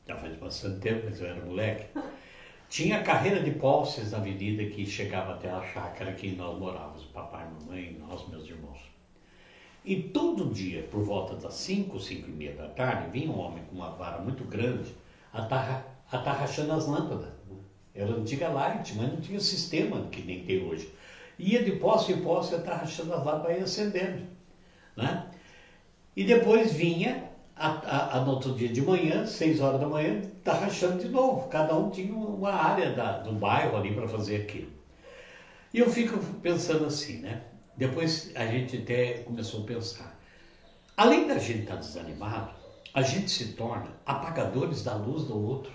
já 0.09 0.17
faz 0.17 0.37
bastante 0.37 0.81
tempo, 0.81 1.03
mas 1.05 1.21
eu 1.21 1.29
era 1.29 1.45
moleque, 1.45 1.87
tinha 2.69 3.05
carreira 3.05 3.41
de 3.41 3.53
posses 3.53 4.11
na 4.11 4.19
avenida 4.19 4.65
que 4.65 4.85
chegava 4.85 5.35
até 5.35 5.49
a 5.49 5.63
chácara 5.63 6.13
que 6.13 6.35
nós 6.35 6.59
morávamos, 6.59 7.05
papai, 7.05 7.47
mamãe, 7.61 7.97
nós, 8.01 8.29
meus 8.29 8.49
irmãos. 8.49 8.81
E 9.85 10.03
todo 10.03 10.53
dia, 10.53 10.83
por 10.91 11.05
volta 11.05 11.37
das 11.37 11.55
5, 11.55 12.01
5 12.01 12.29
e 12.29 12.33
meia 12.33 12.55
da 12.55 12.69
tarde, 12.69 13.11
vinha 13.11 13.31
um 13.31 13.39
homem 13.39 13.63
com 13.71 13.77
uma 13.77 13.91
vara 13.91 14.19
muito 14.19 14.43
grande 14.43 14.93
atarrachando 16.11 16.73
as 16.73 16.87
lâmpadas. 16.87 17.29
Era 17.95 18.11
antiga 18.13 18.49
light, 18.49 18.95
mas 18.97 19.13
não 19.13 19.21
tinha 19.21 19.39
sistema 19.39 20.09
que 20.11 20.23
nem 20.23 20.43
tem 20.43 20.67
hoje 20.67 20.91
ia 21.39 21.63
de 21.63 21.73
posse 21.73 22.13
em 22.13 22.23
posse, 22.23 22.55
estar 22.55 22.77
rachando 22.77 23.15
as 23.15 23.25
lâmpadas 23.25 23.59
e 23.59 23.63
acendendo. 23.63 24.23
Né? 24.97 25.27
E 26.17 26.25
depois 26.25 26.73
vinha, 26.73 27.31
a, 27.57 27.69
a, 27.69 28.17
a, 28.17 28.21
no 28.25 28.33
outro 28.33 28.55
dia 28.55 28.69
de 28.69 28.81
manhã, 28.81 29.27
seis 29.27 29.61
horas 29.61 29.81
da 29.81 29.87
manhã, 29.87 30.21
está 30.21 30.55
rachando 30.55 31.03
de 31.03 31.09
novo. 31.09 31.49
Cada 31.49 31.77
um 31.77 31.91
tinha 31.91 32.15
uma 32.15 32.53
área 32.53 32.93
da, 32.93 33.19
do 33.19 33.33
bairro 33.33 33.77
ali 33.77 33.95
para 33.95 34.09
fazer 34.09 34.43
aquilo. 34.43 34.71
E 35.73 35.79
eu 35.79 35.91
fico 35.91 36.19
pensando 36.41 36.87
assim, 36.87 37.19
né? 37.19 37.43
Depois 37.77 38.31
a 38.37 38.47
gente 38.47 38.77
até 38.77 39.15
começou 39.25 39.65
a 39.65 39.67
pensar. 39.67 40.19
Além 40.97 41.27
da 41.27 41.39
gente 41.39 41.63
estar 41.63 41.75
tá 41.75 41.81
desanimado, 41.81 42.55
a 42.95 43.03
gente 43.03 43.29
se 43.29 43.55
torna 43.55 43.89
apagadores 44.07 44.85
da 44.85 44.95
luz 44.95 45.25
do 45.25 45.37
outro. 45.37 45.73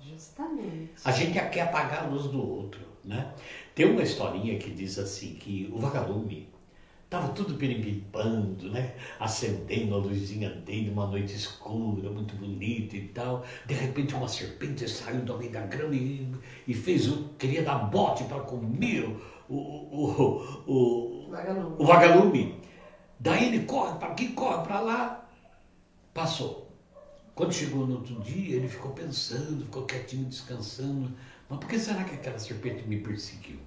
Justamente. 0.00 0.90
A 1.04 1.12
gente 1.12 1.32
quer 1.50 1.60
apagar 1.60 2.04
a 2.04 2.06
luz 2.08 2.24
do 2.24 2.44
outro, 2.44 2.80
né? 3.04 3.32
Tem 3.74 3.86
uma 3.86 4.02
historinha 4.02 4.58
que 4.58 4.70
diz 4.70 4.98
assim 4.98 5.34
que 5.34 5.68
o 5.72 5.78
vagalume 5.78 6.50
Tava 7.10 7.32
tudo 7.32 7.54
perimbipando, 7.54 8.70
né? 8.70 8.94
Acendendo 9.18 9.96
a 9.96 9.98
luzinha 9.98 10.48
dele, 10.48 10.90
uma 10.90 11.08
noite 11.08 11.34
escura, 11.34 12.08
muito 12.08 12.36
bonita 12.36 12.96
e 12.96 13.08
tal. 13.08 13.44
De 13.66 13.74
repente 13.74 14.14
uma 14.14 14.28
serpente 14.28 14.88
saiu 14.88 15.22
do 15.22 15.36
meio 15.36 15.50
da 15.50 15.62
grama 15.62 15.92
e, 15.92 16.24
e 16.68 16.72
fez 16.72 17.08
o. 17.08 17.24
queria 17.36 17.64
dar 17.64 17.78
bote 17.78 18.22
para 18.24 18.38
comer 18.38 19.12
o, 19.48 19.56
o, 19.56 20.44
o, 20.66 21.26
o, 21.26 21.30
vagalume. 21.32 21.76
o 21.76 21.84
vagalume. 21.84 22.60
Daí 23.18 23.48
ele 23.48 23.64
corre 23.64 23.98
para 23.98 24.12
aqui, 24.12 24.28
corre 24.28 24.62
para 24.62 24.78
lá. 24.78 25.28
Passou. 26.14 26.70
Quando 27.34 27.52
chegou 27.52 27.88
no 27.88 27.96
outro 27.96 28.20
dia, 28.20 28.54
ele 28.54 28.68
ficou 28.68 28.92
pensando, 28.92 29.64
ficou 29.64 29.84
quietinho, 29.84 30.26
descansando. 30.26 31.10
Mas 31.50 31.58
por 31.58 31.68
que 31.68 31.78
será 31.80 32.04
que 32.04 32.14
aquela 32.14 32.38
serpente 32.38 32.86
me 32.86 32.98
perseguiu? 32.98 33.58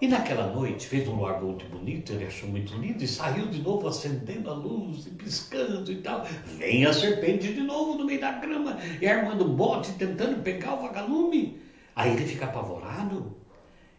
E 0.00 0.08
naquela 0.08 0.48
noite 0.48 0.88
fez 0.88 1.06
um 1.06 1.14
luar 1.14 1.40
muito 1.40 1.64
bonito, 1.66 2.12
ele 2.12 2.24
achou 2.24 2.48
muito 2.48 2.74
lindo 2.74 3.04
e 3.04 3.06
saiu 3.06 3.46
de 3.46 3.62
novo 3.62 3.86
acendendo 3.86 4.50
a 4.50 4.54
luz 4.54 5.06
e 5.06 5.10
piscando 5.10 5.92
e 5.92 5.96
tal. 5.98 6.26
Vem 6.58 6.84
a 6.84 6.92
serpente 6.92 7.52
de 7.52 7.60
novo 7.60 7.96
no 7.96 8.04
meio 8.04 8.20
da 8.20 8.32
grama 8.32 8.76
e 9.00 9.06
armando 9.06 9.44
bote, 9.44 9.92
tentando 9.92 10.42
pegar 10.42 10.74
o 10.74 10.82
vagalume. 10.82 11.62
Aí 11.94 12.10
ele 12.10 12.26
fica 12.26 12.46
apavorado 12.46 13.36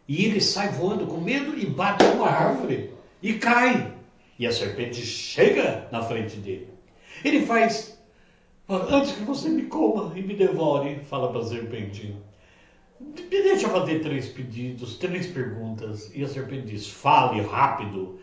e 0.05 0.25
ele 0.25 0.41
sai 0.41 0.73
voando 0.73 1.07
com 1.07 1.21
medo 1.21 1.57
e 1.57 1.65
bate 1.65 2.03
numa 2.03 2.27
árvore 2.27 2.91
e 3.21 3.35
cai. 3.35 3.93
E 4.37 4.45
a 4.45 4.51
serpente 4.51 4.99
chega 5.01 5.87
na 5.89 6.01
frente 6.01 6.35
dele. 6.35 6.67
Ele 7.23 7.45
faz, 7.45 7.97
antes 8.67 9.13
que 9.13 9.23
você 9.23 9.47
me 9.47 9.67
coma 9.67 10.11
e 10.19 10.21
me 10.21 10.35
devore, 10.35 10.99
fala 11.05 11.31
para 11.31 11.39
a 11.39 11.45
serpente. 11.45 12.13
Deixa 13.29 13.67
fazer 13.69 13.99
três 14.01 14.29
pedidos, 14.29 14.97
três 14.97 15.27
perguntas. 15.27 16.09
E 16.13 16.23
a 16.23 16.27
serpente 16.27 16.67
diz: 16.67 16.87
fale 16.87 17.41
rápido. 17.41 18.19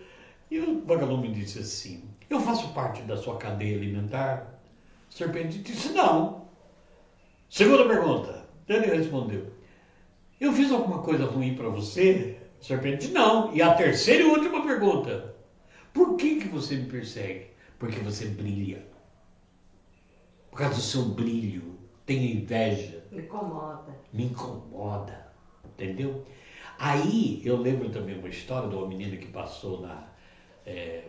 E 0.51 0.59
o 0.59 0.85
vagalume 0.85 1.31
disse 1.31 1.61
assim: 1.61 2.03
Eu 2.29 2.41
faço 2.41 2.73
parte 2.73 3.03
da 3.03 3.17
sua 3.17 3.37
cadeia 3.37 3.77
alimentar? 3.77 4.61
A 5.09 5.13
serpente 5.13 5.59
disse: 5.59 5.93
Não. 5.93 6.47
Segunda 7.49 7.87
pergunta. 7.87 8.45
Ele 8.69 8.87
respondeu: 8.87 9.53
Eu 10.41 10.53
fiz 10.53 10.73
alguma 10.73 11.03
coisa 11.03 11.27
ruim 11.27 11.55
para 11.55 11.69
você? 11.69 12.37
A 12.61 12.65
serpente 12.65 12.99
disse: 12.99 13.13
Não. 13.13 13.55
E 13.55 13.61
a 13.61 13.75
terceira 13.75 14.23
e 14.23 14.27
última 14.27 14.65
pergunta: 14.67 15.35
Por 15.93 16.17
que, 16.17 16.37
que 16.37 16.49
você 16.49 16.77
me 16.77 16.87
persegue? 16.87 17.49
Porque 17.79 18.01
você 18.01 18.27
brilha. 18.27 18.87
Por 20.51 20.59
causa 20.59 20.75
do 20.75 20.81
seu 20.81 21.05
brilho. 21.05 21.79
Tenho 22.07 22.41
inveja 22.41 23.00
me 23.11 23.23
incomoda. 23.23 23.95
Me 24.13 24.25
incomoda. 24.25 25.27
Entendeu? 25.65 26.25
Aí 26.79 27.43
eu 27.45 27.57
lembro 27.57 27.91
também 27.91 28.19
uma 28.19 28.29
história 28.29 28.69
de 28.69 28.75
uma 28.75 28.87
menina 28.87 29.17
que 29.17 29.27
passou 29.27 29.81
na. 29.81 30.05
É, 30.67 31.03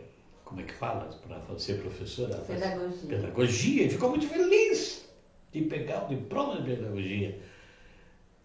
como 0.43 0.61
é 0.61 0.63
que 0.63 0.73
fala? 0.73 1.09
Para 1.27 1.59
ser 1.59 1.81
professora? 1.81 2.37
Pedagogia. 2.41 3.07
Pedagogia, 3.07 3.83
e 3.85 3.89
ficou 3.89 4.09
muito 4.09 4.27
feliz 4.27 5.01
de 5.51 5.61
pegar 5.61 6.05
o 6.05 6.07
diploma 6.09 6.57
de 6.57 6.63
pedagogia. 6.63 7.39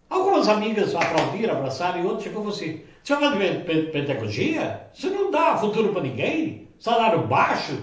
Algumas 0.09 0.47
amigas 0.47 0.95
aplaudiram, 0.95 1.55
abraçaram, 1.55 1.99
e 1.99 2.03
outros 2.03 2.23
chegou 2.23 2.47
assim: 2.47 2.81
Você 3.03 3.15
vai 3.15 3.31
fazer 3.31 3.91
pedagogia? 3.91 4.87
Você 4.93 5.09
não 5.09 5.29
dá 5.29 5.57
futuro 5.57 5.91
para 5.91 6.01
ninguém? 6.01 6.67
Salário 6.79 7.19
baixo? 7.19 7.81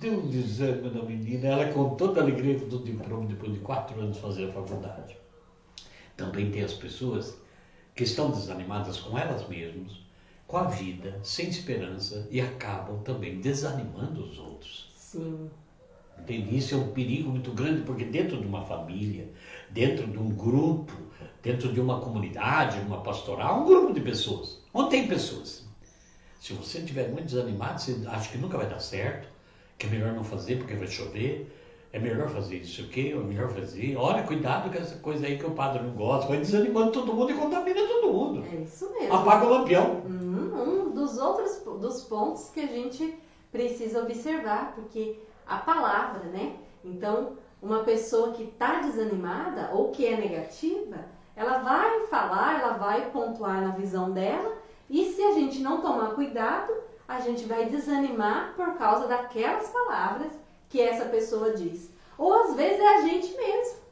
Deu 0.00 0.14
um 0.14 0.28
desânimo 0.28 0.90
na 0.90 1.02
menina, 1.02 1.48
ela 1.48 1.72
com 1.72 1.94
toda 1.96 2.20
a 2.20 2.22
alegria 2.22 2.58
do 2.58 2.82
diploma 2.82 3.26
depois 3.26 3.52
de 3.52 3.58
quatro 3.58 4.00
anos 4.00 4.16
fazer 4.18 4.48
a 4.48 4.52
faculdade. 4.52 5.16
Também 6.16 6.50
tem 6.50 6.62
as 6.62 6.72
pessoas 6.72 7.36
que 7.94 8.04
estão 8.04 8.30
desanimadas 8.30 8.98
com 9.00 9.18
elas 9.18 9.46
mesmas, 9.48 10.00
com 10.46 10.56
a 10.56 10.64
vida, 10.64 11.20
sem 11.22 11.48
esperança 11.48 12.26
e 12.30 12.40
acabam 12.40 13.02
também 13.02 13.40
desanimando 13.40 14.24
os 14.24 14.38
outros. 14.38 14.90
Sim. 14.94 15.50
Entende? 16.18 16.56
Isso 16.56 16.74
é 16.74 16.78
um 16.78 16.92
perigo 16.92 17.30
muito 17.30 17.52
grande, 17.52 17.82
porque 17.82 18.04
dentro 18.04 18.40
de 18.40 18.46
uma 18.46 18.62
família, 18.62 19.28
dentro 19.68 20.06
de 20.06 20.18
um 20.18 20.30
grupo, 20.30 20.92
dentro 21.42 21.72
de 21.72 21.80
uma 21.80 22.00
comunidade, 22.00 22.80
uma 22.80 23.02
pastoral, 23.02 23.62
um 23.62 23.66
grupo 23.66 23.92
de 23.92 24.00
pessoas, 24.00 24.62
onde 24.72 24.90
tem 24.90 25.06
pessoas. 25.06 25.66
Se 26.40 26.54
você 26.54 26.78
estiver 26.78 27.10
muito 27.10 27.26
desanimado, 27.26 27.80
você 27.80 28.00
acha 28.06 28.30
que 28.30 28.38
nunca 28.38 28.56
vai 28.56 28.68
dar 28.68 28.80
certo, 28.80 29.31
que 29.78 29.86
é 29.86 29.90
melhor 29.90 30.12
não 30.12 30.24
fazer 30.24 30.58
porque 30.58 30.74
vai 30.74 30.86
chover, 30.86 31.50
é 31.92 31.98
melhor 31.98 32.28
fazer 32.30 32.56
isso 32.56 32.82
aqui, 32.82 33.12
é 33.12 33.16
melhor 33.16 33.50
fazer. 33.50 33.96
Olha, 33.96 34.22
cuidado 34.22 34.70
com 34.70 34.78
essa 34.78 34.96
coisa 34.96 35.26
aí 35.26 35.38
que 35.38 35.46
o 35.46 35.50
padre 35.50 35.82
não 35.82 35.90
gosta, 35.90 36.28
vai 36.28 36.38
desanimando 36.38 36.92
todo 36.92 37.12
mundo 37.12 37.32
e 37.32 37.34
contamina 37.34 37.86
todo 37.86 38.12
mundo. 38.12 38.46
É 38.50 38.56
isso 38.56 38.90
mesmo. 38.92 39.14
Apaga 39.14 39.44
o 39.44 39.50
lampião. 39.50 40.02
Hum, 40.06 40.86
um 40.86 40.90
dos 40.90 41.18
outros 41.18 41.62
dos 41.80 42.04
pontos 42.04 42.48
que 42.50 42.60
a 42.60 42.66
gente 42.66 43.18
precisa 43.50 44.02
observar, 44.02 44.72
porque 44.74 45.18
a 45.46 45.58
palavra, 45.58 46.24
né? 46.30 46.56
Então, 46.82 47.36
uma 47.60 47.84
pessoa 47.84 48.32
que 48.32 48.44
está 48.44 48.80
desanimada 48.80 49.70
ou 49.74 49.90
que 49.90 50.06
é 50.06 50.16
negativa, 50.16 51.04
ela 51.36 51.58
vai 51.58 52.06
falar, 52.06 52.60
ela 52.60 52.72
vai 52.72 53.10
pontuar 53.10 53.60
na 53.60 53.74
visão 53.74 54.10
dela, 54.10 54.56
e 54.88 55.04
se 55.12 55.22
a 55.22 55.32
gente 55.32 55.60
não 55.60 55.80
tomar 55.80 56.14
cuidado, 56.14 56.72
a 57.12 57.20
gente 57.20 57.44
vai 57.44 57.66
desanimar 57.66 58.54
por 58.56 58.74
causa 58.74 59.06
daquelas 59.06 59.68
palavras 59.68 60.32
que 60.68 60.80
essa 60.80 61.06
pessoa 61.06 61.52
diz. 61.52 61.90
Ou 62.16 62.32
às 62.32 62.54
vezes 62.54 62.80
é 62.80 62.88
a 62.96 63.00
gente 63.02 63.36
mesmo. 63.36 63.82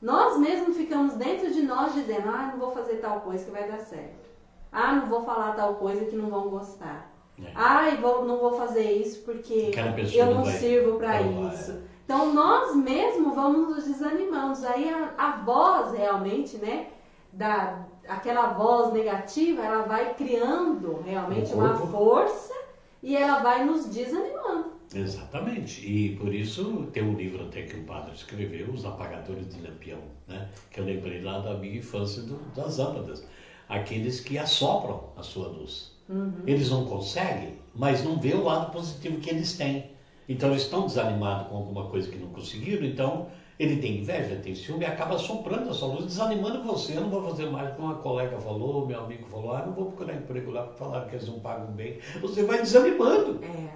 Nós 0.00 0.38
mesmos 0.38 0.76
ficamos 0.76 1.14
dentro 1.14 1.52
de 1.52 1.62
nós 1.62 1.94
dizendo: 1.94 2.28
ah, 2.28 2.50
não 2.52 2.58
vou 2.58 2.72
fazer 2.72 2.96
tal 2.96 3.20
coisa 3.20 3.44
que 3.44 3.50
vai 3.50 3.68
dar 3.68 3.80
certo. 3.80 4.26
Ah, 4.70 4.94
não 4.94 5.06
vou 5.06 5.22
falar 5.22 5.54
tal 5.54 5.76
coisa 5.76 6.04
que 6.04 6.16
não 6.16 6.28
vão 6.28 6.48
gostar. 6.48 7.10
É. 7.42 7.50
Ah, 7.54 7.90
vou, 8.00 8.24
não 8.24 8.38
vou 8.38 8.56
fazer 8.58 8.90
isso 8.92 9.22
porque 9.22 9.72
eu 10.14 10.34
não, 10.34 10.44
sirvo 10.44 10.98
para 10.98 11.22
isso. 11.22 11.72
É. 11.72 11.96
Então 12.04 12.32
nós 12.32 12.74
mesmos 12.76 13.34
vamos 13.34 13.68
nos 13.68 13.84
desanimando. 13.84 14.58
Aí 14.66 14.88
a, 14.88 15.14
a 15.16 15.30
voz 15.38 15.92
realmente, 15.92 16.56
né, 16.58 16.88
da, 17.32 17.84
aquela 18.08 18.52
voz 18.52 18.92
negativa, 18.92 19.64
ela 19.64 19.82
vai 19.82 20.14
criando 20.14 21.02
realmente 21.04 21.52
uma 21.52 21.76
força 21.76 22.54
e 23.02 23.16
ela 23.16 23.40
vai 23.40 23.64
nos 23.64 23.86
desanimando. 23.86 24.76
Exatamente. 24.94 25.84
E 25.86 26.16
por 26.16 26.32
isso 26.32 26.88
tem 26.92 27.02
um 27.02 27.14
livro 27.14 27.44
até 27.44 27.62
que 27.62 27.76
o 27.76 27.84
padre 27.84 28.14
escreveu, 28.14 28.70
Os 28.70 28.84
Apagadores 28.84 29.54
de 29.54 29.60
Lampião, 29.60 30.00
né? 30.26 30.48
que 30.70 30.80
eu 30.80 30.84
lembrei 30.84 31.20
lá 31.20 31.38
da 31.40 31.54
minha 31.54 31.78
infância 31.78 32.22
do, 32.22 32.36
das 32.54 32.78
lâmpadas. 32.78 33.26
Aqueles 33.68 34.20
que 34.20 34.38
assopram 34.38 35.10
a 35.16 35.22
sua 35.22 35.48
luz. 35.48 35.92
Uhum. 36.08 36.42
Eles 36.46 36.70
não 36.70 36.86
conseguem, 36.86 37.54
mas 37.74 38.04
não 38.04 38.18
vê 38.18 38.32
o 38.34 38.44
lado 38.44 38.70
positivo 38.70 39.18
que 39.18 39.30
eles 39.30 39.56
têm. 39.56 39.90
Então 40.28 40.50
eles 40.50 40.62
estão 40.62 40.86
desanimados 40.86 41.48
com 41.48 41.56
alguma 41.56 41.88
coisa 41.88 42.08
que 42.08 42.16
não 42.16 42.28
conseguiram, 42.28 42.84
então 42.86 43.28
ele 43.58 43.80
tem 43.80 44.00
inveja, 44.00 44.36
tem 44.42 44.54
ciúme 44.54 44.82
e 44.82 44.86
acaba 44.86 45.18
soprando 45.18 45.70
essa 45.70 45.86
luz, 45.86 46.04
desanimando 46.04 46.62
você. 46.62 46.96
Eu 46.96 47.02
não 47.02 47.10
vou 47.10 47.22
fazer 47.22 47.50
mais 47.50 47.74
como 47.74 47.88
uma 47.88 47.96
colega 47.96 48.38
falou, 48.38 48.86
meu 48.86 49.00
amigo 49.00 49.26
falou, 49.26 49.52
ah, 49.52 49.64
não 49.64 49.72
vou 49.72 49.86
procurar 49.86 50.14
emprego 50.14 50.50
lá 50.50 50.64
porque 50.64 50.78
falaram 50.78 51.08
que 51.08 51.14
eles 51.14 51.28
não 51.28 51.40
pagam 51.40 51.68
bem. 51.68 51.98
Você 52.20 52.42
vai 52.44 52.60
desanimando. 52.60 53.42
É. 53.42 53.70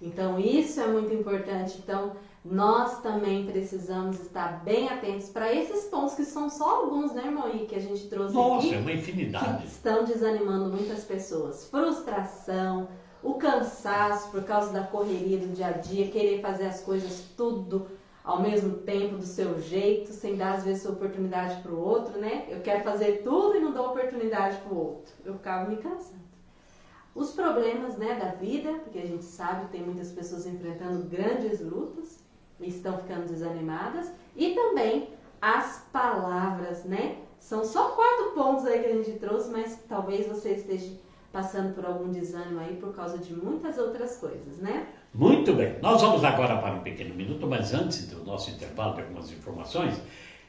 Então 0.00 0.38
isso 0.38 0.80
é 0.80 0.86
muito 0.86 1.12
importante. 1.12 1.78
Então 1.78 2.12
nós 2.42 3.00
também 3.02 3.46
precisamos 3.46 4.20
estar 4.20 4.64
bem 4.64 4.88
atentos 4.88 5.28
para 5.28 5.52
esses 5.52 5.84
pontos 5.84 6.14
que 6.14 6.24
são 6.24 6.48
só 6.48 6.82
alguns, 6.82 7.12
né, 7.12 7.24
irmão? 7.26 7.50
E 7.54 7.66
que 7.66 7.74
a 7.74 7.80
gente 7.80 8.06
trouxe 8.08 8.34
Nossa, 8.34 8.66
aqui. 8.66 8.74
é 8.74 8.78
uma 8.78 8.92
infinidade. 8.92 9.62
Que 9.62 9.66
estão 9.66 10.04
desanimando 10.04 10.70
muitas 10.70 11.04
pessoas. 11.04 11.66
Frustração, 11.68 12.88
o 13.22 13.34
cansaço 13.34 14.30
por 14.30 14.44
causa 14.44 14.72
da 14.72 14.82
correria 14.82 15.38
do 15.38 15.54
dia 15.54 15.68
a 15.68 15.72
dia, 15.72 16.08
querer 16.08 16.40
fazer 16.40 16.66
as 16.66 16.80
coisas 16.80 17.24
tudo 17.36 17.86
ao 18.24 18.40
mesmo 18.40 18.78
tempo, 18.78 19.16
do 19.16 19.26
seu 19.26 19.60
jeito, 19.60 20.10
sem 20.10 20.34
dar 20.34 20.54
às 20.54 20.64
vezes 20.64 20.86
oportunidade 20.86 21.60
para 21.60 21.70
o 21.70 21.78
outro, 21.78 22.18
né? 22.18 22.46
Eu 22.48 22.62
quero 22.62 22.82
fazer 22.82 23.22
tudo 23.22 23.56
e 23.56 23.60
não 23.60 23.70
dou 23.70 23.90
oportunidade 23.90 24.56
para 24.62 24.72
o 24.72 24.78
outro. 24.78 25.12
Eu 25.22 25.34
acabo 25.34 25.70
me 25.70 25.76
cansando. 25.76 26.24
Os 27.14 27.32
problemas 27.32 27.98
né, 27.98 28.14
da 28.14 28.30
vida, 28.30 28.72
porque 28.82 28.98
a 28.98 29.06
gente 29.06 29.24
sabe 29.24 29.66
que 29.66 29.72
tem 29.72 29.82
muitas 29.82 30.10
pessoas 30.10 30.46
enfrentando 30.46 31.04
grandes 31.04 31.60
lutas 31.60 32.18
e 32.58 32.68
estão 32.68 32.96
ficando 32.98 33.28
desanimadas. 33.28 34.10
E 34.34 34.54
também 34.54 35.10
as 35.40 35.84
palavras, 35.92 36.82
né? 36.84 37.18
São 37.38 37.62
só 37.62 37.90
quatro 37.90 38.32
pontos 38.32 38.64
aí 38.64 38.80
que 38.80 38.86
a 38.86 38.94
gente 38.94 39.18
trouxe, 39.18 39.50
mas 39.50 39.78
talvez 39.86 40.26
você 40.26 40.54
esteja 40.54 40.96
passando 41.30 41.74
por 41.74 41.84
algum 41.84 42.10
desânimo 42.10 42.60
aí 42.60 42.76
por 42.76 42.94
causa 42.94 43.18
de 43.18 43.34
muitas 43.34 43.76
outras 43.76 44.16
coisas, 44.16 44.56
né? 44.58 44.88
Muito 45.14 45.52
bem, 45.52 45.76
nós 45.80 46.02
vamos 46.02 46.24
agora 46.24 46.56
para 46.56 46.74
um 46.74 46.80
pequeno 46.80 47.14
minuto, 47.14 47.46
mas 47.46 47.72
antes 47.72 48.08
do 48.08 48.24
nosso 48.24 48.50
intervalo 48.50 48.96
de 48.96 49.02
algumas 49.02 49.30
informações, 49.30 50.02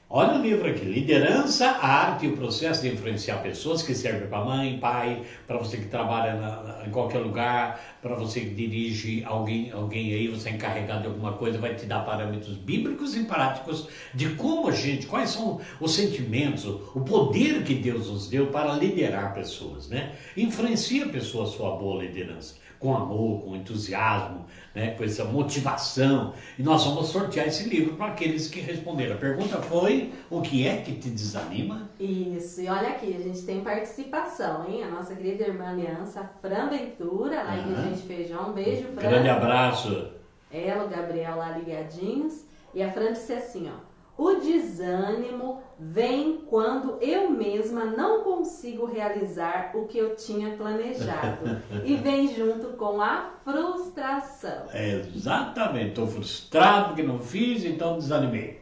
Olha 0.07 0.35
o 0.35 0.41
livro 0.41 0.69
aqui, 0.69 0.85
Liderança, 0.85 1.65
a 1.67 1.87
Arte 1.87 2.27
e 2.27 2.29
o 2.29 2.37
Processo 2.37 2.83
de 2.83 2.89
Influenciar 2.89 3.37
Pessoas, 3.41 3.81
que 3.81 3.95
serve 3.95 4.27
para 4.27 4.45
mãe, 4.45 4.77
pai, 4.77 5.23
para 5.47 5.57
você 5.57 5.77
que 5.77 5.87
trabalha 5.87 6.35
na, 6.35 6.83
em 6.85 6.91
qualquer 6.91 7.17
lugar, 7.17 7.97
para 8.03 8.13
você 8.13 8.41
que 8.41 8.51
dirige 8.51 9.23
alguém, 9.25 9.71
alguém 9.71 10.13
aí, 10.13 10.27
você 10.27 10.49
é 10.49 10.51
encarregado 10.53 11.01
de 11.01 11.07
alguma 11.07 11.33
coisa, 11.33 11.57
vai 11.57 11.73
te 11.73 11.87
dar 11.87 12.01
parâmetros 12.01 12.55
bíblicos 12.55 13.15
e 13.17 13.23
práticos 13.23 13.89
de 14.13 14.29
como 14.35 14.67
a 14.67 14.71
gente, 14.71 15.07
quais 15.07 15.31
são 15.31 15.59
os 15.79 15.95
sentimentos, 15.95 16.65
o 16.65 17.01
poder 17.01 17.63
que 17.63 17.73
Deus 17.73 18.07
nos 18.07 18.29
deu 18.29 18.47
para 18.47 18.73
liderar 18.73 19.33
pessoas, 19.33 19.89
né? 19.89 20.13
Influencia 20.37 21.05
a 21.05 21.09
pessoa 21.09 21.45
a 21.45 21.47
sua 21.47 21.77
boa 21.77 22.03
liderança 22.03 22.64
com 22.85 22.95
amor, 22.95 23.41
com 23.41 23.55
entusiasmo, 23.55 24.45
né, 24.75 24.91
com 24.91 25.03
essa 25.03 25.25
motivação. 25.25 26.33
E 26.59 26.61
nós 26.61 26.85
vamos 26.85 27.07
sortear 27.07 27.47
esse 27.47 27.67
livro 27.67 27.95
para 27.95 28.07
aqueles 28.07 28.47
que 28.47 28.59
responderam. 28.59 29.15
A 29.15 29.17
pergunta 29.17 29.59
foi: 29.63 30.13
o 30.29 30.41
que 30.41 30.67
é 30.67 30.77
que 30.77 30.93
te 30.93 31.09
desanima? 31.09 31.89
Isso, 31.99 32.61
e 32.61 32.67
olha 32.67 32.89
aqui, 32.89 33.15
a 33.15 33.19
gente 33.19 33.41
tem 33.41 33.61
participação, 33.61 34.67
hein? 34.69 34.83
A 34.83 34.91
nossa 34.91 35.15
querida 35.15 35.45
irmã 35.45 35.69
Aliança, 35.69 36.29
Fran 36.39 36.69
Ventura, 36.69 37.41
lá 37.41 37.57
em 37.57 37.73
uhum. 37.73 37.83
Gente 37.89 38.03
Feijão. 38.03 38.51
Um 38.51 38.53
beijo, 38.53 38.83
Fran. 38.93 39.09
Grande 39.09 39.29
abraço. 39.29 40.09
Ela, 40.51 40.85
o 40.85 40.89
Gabriel 40.89 41.37
lá 41.37 41.57
ligadinhos. 41.57 42.45
E 42.73 42.83
a 42.83 42.91
Fran 42.91 43.13
disse 43.13 43.33
assim: 43.33 43.67
ó. 43.67 43.95
O 44.17 44.35
desânimo 44.35 45.61
vem 45.77 46.41
quando 46.47 46.97
eu 47.01 47.29
mesma 47.29 47.85
não 47.85 48.23
consigo 48.23 48.85
realizar 48.85 49.71
o 49.75 49.85
que 49.87 49.97
eu 49.97 50.15
tinha 50.15 50.55
planejado. 50.55 51.61
e 51.83 51.95
vem 51.95 52.33
junto 52.33 52.77
com 52.77 53.01
a 53.01 53.31
frustração. 53.43 54.67
É, 54.71 55.05
exatamente. 55.13 55.89
Estou 55.89 56.07
frustrado 56.07 56.87
porque 56.87 57.03
não 57.03 57.19
fiz, 57.19 57.65
então 57.65 57.97
desanimei. 57.97 58.61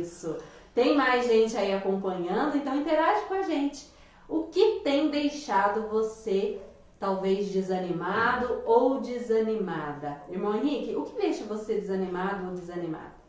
Isso. 0.00 0.36
Tem 0.74 0.96
mais 0.96 1.26
gente 1.26 1.56
aí 1.56 1.72
acompanhando, 1.72 2.56
então 2.56 2.76
interage 2.76 3.26
com 3.26 3.34
a 3.34 3.42
gente. 3.42 3.86
O 4.28 4.44
que 4.44 4.80
tem 4.82 5.10
deixado 5.10 5.88
você 5.88 6.58
talvez 6.98 7.50
desanimado 7.50 8.62
ou 8.64 9.00
desanimada? 9.00 10.22
Irmão 10.30 10.54
Henrique, 10.56 10.96
o 10.96 11.02
que 11.02 11.20
deixa 11.20 11.44
você 11.44 11.74
desanimado 11.74 12.46
ou 12.46 12.52
desanimada? 12.54 13.21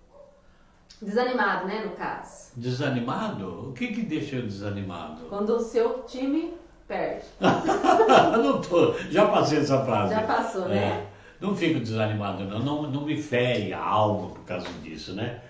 Desanimado, 1.03 1.67
né, 1.67 1.83
no 1.83 1.91
caso. 1.91 2.51
Desanimado? 2.55 3.69
O 3.69 3.73
que 3.73 3.87
que 3.87 4.01
deixa 4.03 4.37
eu 4.37 4.43
desanimado? 4.43 5.23
Quando 5.27 5.55
o 5.55 5.59
seu 5.59 6.03
time 6.03 6.53
perde. 6.87 7.25
não 7.39 8.61
tô, 8.61 8.93
já 9.09 9.27
passei 9.27 9.59
essa 9.59 9.83
frase. 9.83 10.13
Já 10.13 10.23
passou, 10.23 10.67
né? 10.69 10.77
É, 10.77 11.07
não 11.41 11.55
fico 11.55 11.79
desanimado, 11.79 12.45
não. 12.45 12.59
não. 12.59 12.83
Não 12.83 13.01
me 13.01 13.21
fere 13.21 13.73
a 13.73 13.83
alma 13.83 14.29
por 14.29 14.45
causa 14.45 14.69
disso, 14.81 15.13
né? 15.13 15.41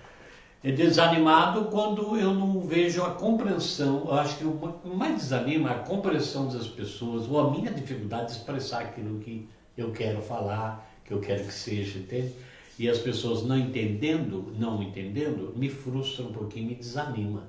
É 0.64 0.72
desanimado 0.72 1.66
quando 1.66 2.18
eu 2.18 2.34
não 2.34 2.62
vejo 2.62 3.04
a 3.04 3.12
compreensão. 3.12 4.06
Eu 4.08 4.14
acho 4.14 4.38
que 4.38 4.46
o 4.46 4.80
mais 4.96 5.16
desanima 5.16 5.70
é 5.70 5.74
a 5.74 5.80
compreensão 5.80 6.48
das 6.48 6.68
pessoas 6.68 7.28
ou 7.28 7.40
a 7.40 7.52
minha 7.52 7.70
dificuldade 7.70 8.28
de 8.28 8.32
expressar 8.40 8.82
aquilo 8.82 9.20
que 9.20 9.48
eu 9.78 9.92
quero 9.92 10.22
falar, 10.22 10.90
que 11.04 11.14
eu 11.14 11.20
quero 11.20 11.44
que 11.44 11.54
seja, 11.54 12.00
entende? 12.00 12.34
E 12.78 12.90
as 12.90 12.98
pessoas 13.00 13.44
não 13.44 13.58
entendendo, 13.58 14.54
não 14.58 14.82
entendendo, 14.82 15.54
me 15.56 15.70
frustra 15.70 16.26
um 16.26 16.32
pouquinho, 16.32 16.68
me 16.68 16.76
desanima. 16.76 17.44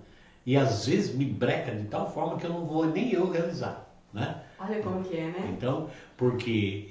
E 0.44 0.56
às 0.56 0.86
vezes 0.86 1.14
me 1.14 1.24
breca 1.24 1.74
de 1.74 1.84
tal 1.84 2.12
forma 2.12 2.36
que 2.36 2.44
eu 2.44 2.50
não 2.50 2.66
vou 2.66 2.86
nem 2.86 3.12
eu 3.12 3.30
realizar, 3.30 3.88
né? 4.12 4.42
Olha 4.58 4.80
como 4.82 5.02
que 5.02 5.16
é, 5.16 5.28
né? 5.28 5.54
Então, 5.56 5.88
porque 6.16 6.86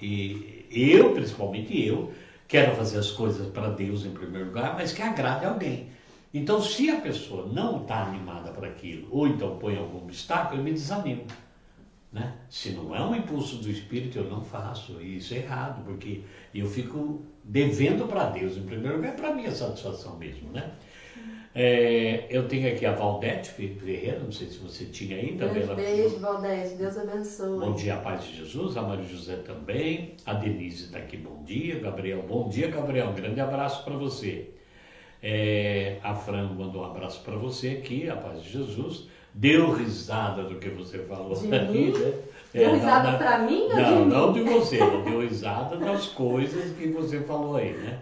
eu, 0.71 1.13
principalmente 1.13 1.79
eu, 1.79 2.11
quero 2.47 2.75
fazer 2.75 2.97
as 2.97 3.11
coisas 3.11 3.47
para 3.47 3.69
Deus 3.69 4.05
em 4.05 4.11
primeiro 4.11 4.47
lugar, 4.47 4.75
mas 4.75 4.91
que 4.91 5.01
agrade 5.01 5.45
alguém. 5.45 5.89
Então, 6.33 6.59
se 6.59 6.89
a 6.89 6.99
pessoa 6.99 7.45
não 7.45 7.81
está 7.81 8.03
animada 8.03 8.51
para 8.51 8.67
aquilo, 8.67 9.07
ou 9.11 9.27
então 9.27 9.57
põe 9.57 9.77
algum 9.77 9.99
obstáculo, 9.99 10.59
eu 10.59 10.63
me 10.63 10.73
desanimo. 10.73 11.25
Né? 12.13 12.31
Se 12.47 12.69
não 12.69 12.95
é 12.95 13.01
um 13.01 13.15
impulso 13.15 13.55
do 13.55 13.71
Espírito, 13.71 14.19
eu 14.19 14.29
não 14.29 14.43
faço. 14.43 15.01
E 15.01 15.17
isso 15.17 15.33
é 15.33 15.37
errado, 15.37 15.83
porque 15.83 16.21
eu 16.53 16.67
fico 16.67 17.23
devendo 17.43 18.07
para 18.07 18.29
Deus, 18.29 18.55
em 18.55 18.61
primeiro 18.61 18.97
lugar, 18.97 19.15
para 19.15 19.33
minha 19.33 19.49
satisfação 19.49 20.15
mesmo. 20.17 20.51
Né? 20.51 20.71
É, 21.55 22.27
eu 22.29 22.47
tenho 22.47 22.71
aqui 22.71 22.85
a 22.85 22.93
Valdete 22.93 23.49
Ferreira, 23.49 24.19
não 24.19 24.31
sei 24.31 24.47
se 24.47 24.59
você 24.59 24.85
tinha 24.85 25.17
aí 25.17 25.35
também. 25.35 25.65
Beijo, 25.65 25.75
beijo 25.75 26.19
Valdete, 26.19 26.75
Deus 26.75 26.97
abençoe. 26.97 27.59
Bom 27.59 27.73
dia, 27.73 27.95
a 27.95 27.97
paz 27.97 28.23
de 28.25 28.37
Jesus, 28.37 28.77
a 28.77 28.83
Maria 28.83 29.05
José 29.05 29.37
também, 29.37 30.15
a 30.23 30.33
Denise 30.33 30.85
está 30.85 30.99
aqui, 30.99 31.17
bom 31.17 31.43
dia, 31.43 31.79
Gabriel, 31.79 32.23
bom 32.27 32.47
dia, 32.47 32.67
Gabriel, 32.69 33.09
um 33.09 33.15
grande 33.15 33.39
abraço 33.39 33.83
para 33.83 33.95
você. 33.95 34.51
É, 35.21 35.99
a 36.03 36.13
Fran 36.13 36.49
mandou 36.53 36.83
um 36.83 36.85
abraço 36.85 37.23
para 37.23 37.35
você 37.35 37.69
aqui, 37.69 38.09
a 38.09 38.15
paz 38.15 38.43
de 38.43 38.51
Jesus 38.51 39.07
deu 39.33 39.71
risada 39.71 40.43
do 40.43 40.55
que 40.55 40.69
você 40.69 40.99
falou 40.99 41.35
de 41.35 41.53
aqui, 41.53 41.91
né? 41.91 42.13
Deu 42.53 42.69
é, 42.69 42.73
risada 42.73 43.17
para 43.17 43.39
mim 43.39 43.63
ou 43.63 43.75
não, 43.75 44.03
de 44.03 44.09
não 44.09 44.33
de 44.33 44.41
você, 44.43 44.77
deu 44.77 45.21
risada 45.21 45.75
das 45.77 46.07
coisas 46.07 46.71
que 46.77 46.87
você 46.87 47.19
falou 47.21 47.55
aí, 47.55 47.73
né? 47.73 47.99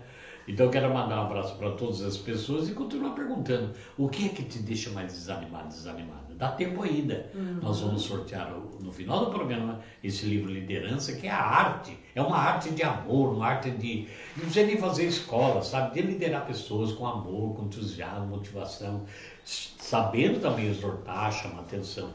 Então 0.48 0.66
eu 0.66 0.72
quero 0.72 0.94
mandar 0.94 1.22
um 1.22 1.26
abraço 1.26 1.56
para 1.56 1.72
todas 1.72 2.02
as 2.02 2.18
pessoas 2.18 2.68
e 2.68 2.74
continuar 2.74 3.12
perguntando 3.12 3.74
o 3.98 4.10
que 4.10 4.26
é 4.26 4.30
que 4.30 4.44
te 4.44 4.60
deixa 4.60 4.90
mais 4.90 5.14
desanimado, 5.14 5.70
desanimada. 5.70 6.22
Dá 6.36 6.50
tempo 6.50 6.82
ainda. 6.82 7.30
Uhum. 7.36 7.60
Nós 7.62 7.82
vamos 7.82 8.02
sortear 8.02 8.52
no 8.80 8.92
final 8.92 9.26
do 9.26 9.32
programa 9.32 9.80
esse 10.04 10.26
livro 10.26 10.52
Liderança, 10.52 11.14
que 11.14 11.28
é 11.28 11.30
a 11.30 11.40
arte. 11.40 11.96
É 12.16 12.22
uma 12.22 12.36
arte 12.36 12.72
de 12.72 12.82
amor, 12.82 13.36
uma 13.36 13.46
arte 13.46 13.70
de. 13.70 14.08
Não 14.36 14.46
precisa 14.46 14.66
nem 14.66 14.78
fazer 14.78 15.06
escola, 15.06 15.62
sabe? 15.62 15.94
De 15.94 16.02
liderar 16.02 16.48
pessoas 16.48 16.92
com 16.94 17.06
amor, 17.06 17.56
com 17.56 17.66
entusiasmo, 17.66 18.26
motivação 18.26 19.06
sabendo 19.44 20.40
também 20.40 20.68
exortar, 20.68 21.32
chamar 21.32 21.62
atenção 21.62 22.14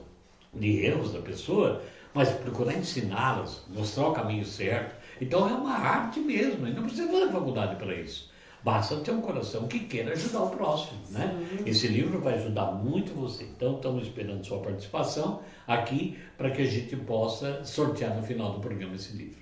de 0.54 0.84
erros 0.84 1.12
da 1.12 1.20
pessoa, 1.20 1.82
mas 2.14 2.30
procurar 2.30 2.74
ensiná-las, 2.74 3.62
mostrar 3.68 4.08
o 4.08 4.12
caminho 4.12 4.44
certo. 4.44 4.94
Então 5.20 5.48
é 5.48 5.52
uma 5.52 5.74
arte 5.74 6.20
mesmo, 6.20 6.66
e 6.66 6.72
não 6.72 6.84
precisa 6.84 7.10
fazer 7.10 7.30
faculdade 7.30 7.76
para 7.76 7.94
isso. 7.94 8.30
Basta 8.64 8.96
ter 8.96 9.12
um 9.12 9.20
coração 9.20 9.68
que 9.68 9.80
queira 9.80 10.12
ajudar 10.12 10.42
o 10.42 10.50
próximo, 10.50 10.98
né? 11.10 11.36
Esse 11.64 11.86
livro 11.86 12.20
vai 12.20 12.34
ajudar 12.34 12.72
muito 12.72 13.14
você. 13.14 13.44
Então 13.44 13.76
estamos 13.76 14.04
esperando 14.04 14.44
sua 14.44 14.58
participação 14.58 15.40
aqui 15.68 16.18
para 16.36 16.50
que 16.50 16.62
a 16.62 16.66
gente 16.66 16.96
possa 16.96 17.64
sortear 17.64 18.16
no 18.16 18.22
final 18.22 18.52
do 18.52 18.60
programa 18.60 18.96
esse 18.96 19.12
livro. 19.12 19.38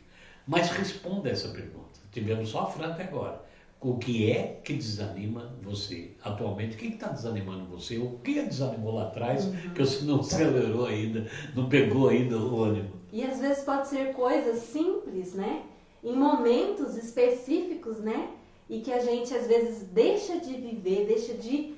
Mas 0.47 0.68
responda 0.70 1.31
essa 1.31 1.49
pergunta. 1.49 2.01
Tivemos 2.12 2.51
só 2.51 2.64
a 2.64 2.66
Fran 2.66 2.88
até 2.88 3.05
agora 3.05 3.44
o 3.85 3.99
que 3.99 4.33
é 4.33 4.61
que 4.64 4.73
desanima 4.73 5.55
você 5.62 6.12
atualmente? 6.25 6.75
O 6.75 6.79
que 6.79 6.87
está 6.87 7.09
desanimando 7.09 7.66
você? 7.66 7.99
O 7.99 8.18
que 8.25 8.40
desanimou 8.40 8.94
lá 8.94 9.09
atrás 9.09 9.44
uhum. 9.44 9.75
que 9.75 9.85
você 9.85 10.05
não 10.07 10.20
acelerou 10.20 10.87
ainda, 10.87 11.31
não 11.55 11.68
pegou 11.68 12.09
ainda 12.09 12.38
o 12.38 12.62
ânimo? 12.62 12.92
E 13.12 13.23
às 13.23 13.38
vezes 13.40 13.62
pode 13.62 13.88
ser 13.88 14.14
coisas 14.14 14.61
simples, 14.61 15.35
né? 15.35 15.62
Em 16.03 16.16
momentos 16.16 16.97
específicos, 16.97 17.99
né? 17.99 18.31
E 18.70 18.81
que 18.81 18.90
a 18.90 19.01
gente 19.01 19.35
às 19.35 19.47
vezes 19.47 19.87
deixa 19.88 20.40
de 20.40 20.55
viver, 20.55 21.07
deixa 21.07 21.35
de 21.35 21.75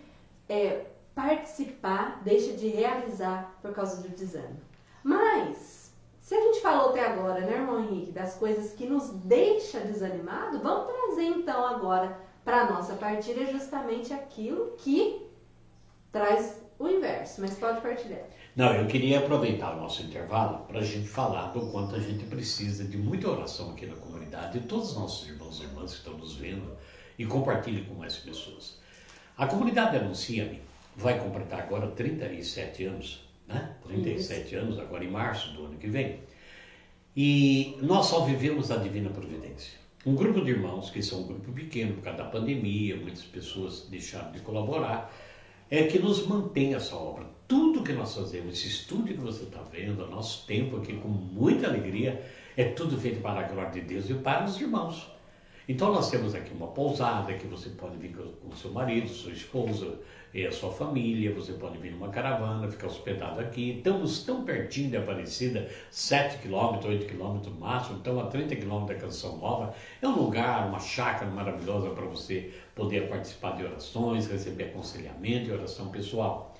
é, 0.48 0.86
participar, 1.12 2.22
deixa 2.24 2.52
de 2.52 2.68
realizar 2.68 3.58
por 3.60 3.74
causa 3.74 4.00
do 4.00 4.08
desânimo. 4.10 4.60
Mas 5.02 5.75
se 6.26 6.34
a 6.34 6.40
gente 6.40 6.60
falou 6.60 6.90
até 6.90 7.06
agora, 7.06 7.42
né, 7.42 7.52
irmão 7.52 7.78
Henrique, 7.78 8.10
das 8.10 8.34
coisas 8.34 8.72
que 8.72 8.84
nos 8.84 9.10
deixa 9.10 9.78
desanimado, 9.78 10.58
vamos 10.58 10.92
trazer 10.92 11.22
então 11.22 11.64
agora 11.64 12.18
para 12.44 12.62
a 12.62 12.72
nossa 12.72 12.94
partilha 12.94 13.46
justamente 13.52 14.12
aquilo 14.12 14.74
que 14.76 15.24
traz 16.10 16.60
o 16.80 16.88
inverso. 16.88 17.40
Mas 17.40 17.56
pode 17.56 17.80
partilhar. 17.80 18.24
Não, 18.56 18.74
eu 18.74 18.88
queria 18.88 19.20
aproveitar 19.20 19.76
o 19.76 19.80
nosso 19.80 20.02
intervalo 20.02 20.66
para 20.66 20.80
a 20.80 20.82
gente 20.82 21.06
falar 21.06 21.52
do 21.52 21.70
quanto 21.70 21.94
a 21.94 22.00
gente 22.00 22.24
precisa 22.24 22.82
de 22.82 22.96
muita 22.96 23.30
oração 23.30 23.70
aqui 23.70 23.86
na 23.86 23.94
comunidade, 23.94 24.58
e 24.58 24.62
todos 24.62 24.90
os 24.90 24.96
nossos 24.96 25.28
irmãos 25.28 25.60
e 25.60 25.62
irmãs 25.62 25.92
que 25.92 25.98
estão 25.98 26.18
nos 26.18 26.34
vendo, 26.34 26.76
e 27.16 27.24
compartilhe 27.24 27.84
com 27.84 27.94
mais 27.94 28.16
pessoas. 28.16 28.80
A 29.38 29.46
comunidade 29.46 29.96
Anuncia-me 29.96 30.60
vai 30.96 31.20
completar 31.20 31.60
agora 31.60 31.86
37 31.86 32.84
anos 32.84 33.25
né? 33.48 33.76
37 33.86 34.46
Isso. 34.46 34.56
anos, 34.56 34.78
agora 34.78 35.04
em 35.04 35.10
março 35.10 35.52
do 35.52 35.66
ano 35.66 35.78
que 35.78 35.88
vem. 35.88 36.20
E 37.16 37.78
nós 37.80 38.06
só 38.06 38.24
vivemos 38.24 38.70
a 38.70 38.76
divina 38.76 39.10
providência. 39.10 39.78
Um 40.04 40.14
grupo 40.14 40.44
de 40.44 40.50
irmãos, 40.50 40.90
que 40.90 41.02
são 41.02 41.22
um 41.22 41.26
grupo 41.26 41.52
pequeno 41.52 41.94
por 41.94 42.02
causa 42.02 42.18
da 42.18 42.28
pandemia, 42.28 42.96
muitas 42.96 43.24
pessoas 43.24 43.86
deixaram 43.90 44.30
de 44.32 44.40
colaborar, 44.40 45.12
é 45.70 45.84
que 45.84 45.98
nos 45.98 46.26
mantém 46.26 46.74
essa 46.74 46.94
obra. 46.94 47.26
Tudo 47.48 47.82
que 47.82 47.92
nós 47.92 48.14
fazemos, 48.14 48.54
esse 48.54 48.68
estúdio 48.68 49.14
que 49.14 49.20
você 49.20 49.44
está 49.44 49.62
vendo, 49.62 50.04
o 50.04 50.10
nosso 50.10 50.46
tempo 50.46 50.76
aqui 50.76 50.94
com 50.94 51.08
muita 51.08 51.66
alegria, 51.66 52.24
é 52.56 52.64
tudo 52.64 53.00
feito 53.00 53.20
para 53.20 53.40
a 53.40 53.48
glória 53.48 53.72
de 53.72 53.80
Deus 53.80 54.08
e 54.08 54.14
para 54.14 54.44
os 54.44 54.60
irmãos. 54.60 55.10
Então 55.68 55.92
nós 55.92 56.10
temos 56.10 56.34
aqui 56.34 56.52
uma 56.54 56.68
pousada 56.68 57.34
que 57.34 57.46
você 57.46 57.70
pode 57.70 57.96
vir 57.96 58.14
com 58.14 58.48
o 58.48 58.56
seu 58.56 58.70
marido, 58.70 59.08
sua 59.08 59.32
esposa 59.32 59.98
e 60.36 60.46
a 60.46 60.52
sua 60.52 60.70
família, 60.70 61.32
você 61.32 61.54
pode 61.54 61.78
vir 61.78 61.92
numa 61.92 62.10
caravana, 62.10 62.70
ficar 62.70 62.88
hospedado 62.88 63.40
aqui. 63.40 63.78
Estamos 63.78 64.22
tão 64.22 64.44
pertinho 64.44 64.90
de 64.90 64.98
Aparecida, 64.98 65.66
7 65.90 66.42
quilômetros, 66.42 66.84
8 66.84 67.06
quilômetros 67.06 67.58
máximo, 67.58 67.96
então 67.98 68.20
a 68.20 68.26
30 68.26 68.54
quilômetros 68.56 68.98
da 68.98 69.06
Canção 69.06 69.38
Nova. 69.38 69.74
É 70.02 70.06
um 70.06 70.14
lugar, 70.14 70.68
uma 70.68 70.78
chácara 70.78 71.30
maravilhosa 71.30 71.88
para 71.88 72.04
você 72.04 72.52
poder 72.74 73.08
participar 73.08 73.56
de 73.56 73.64
orações, 73.64 74.26
receber 74.26 74.64
aconselhamento 74.64 75.48
e 75.48 75.52
oração 75.52 75.88
pessoal. 75.88 76.54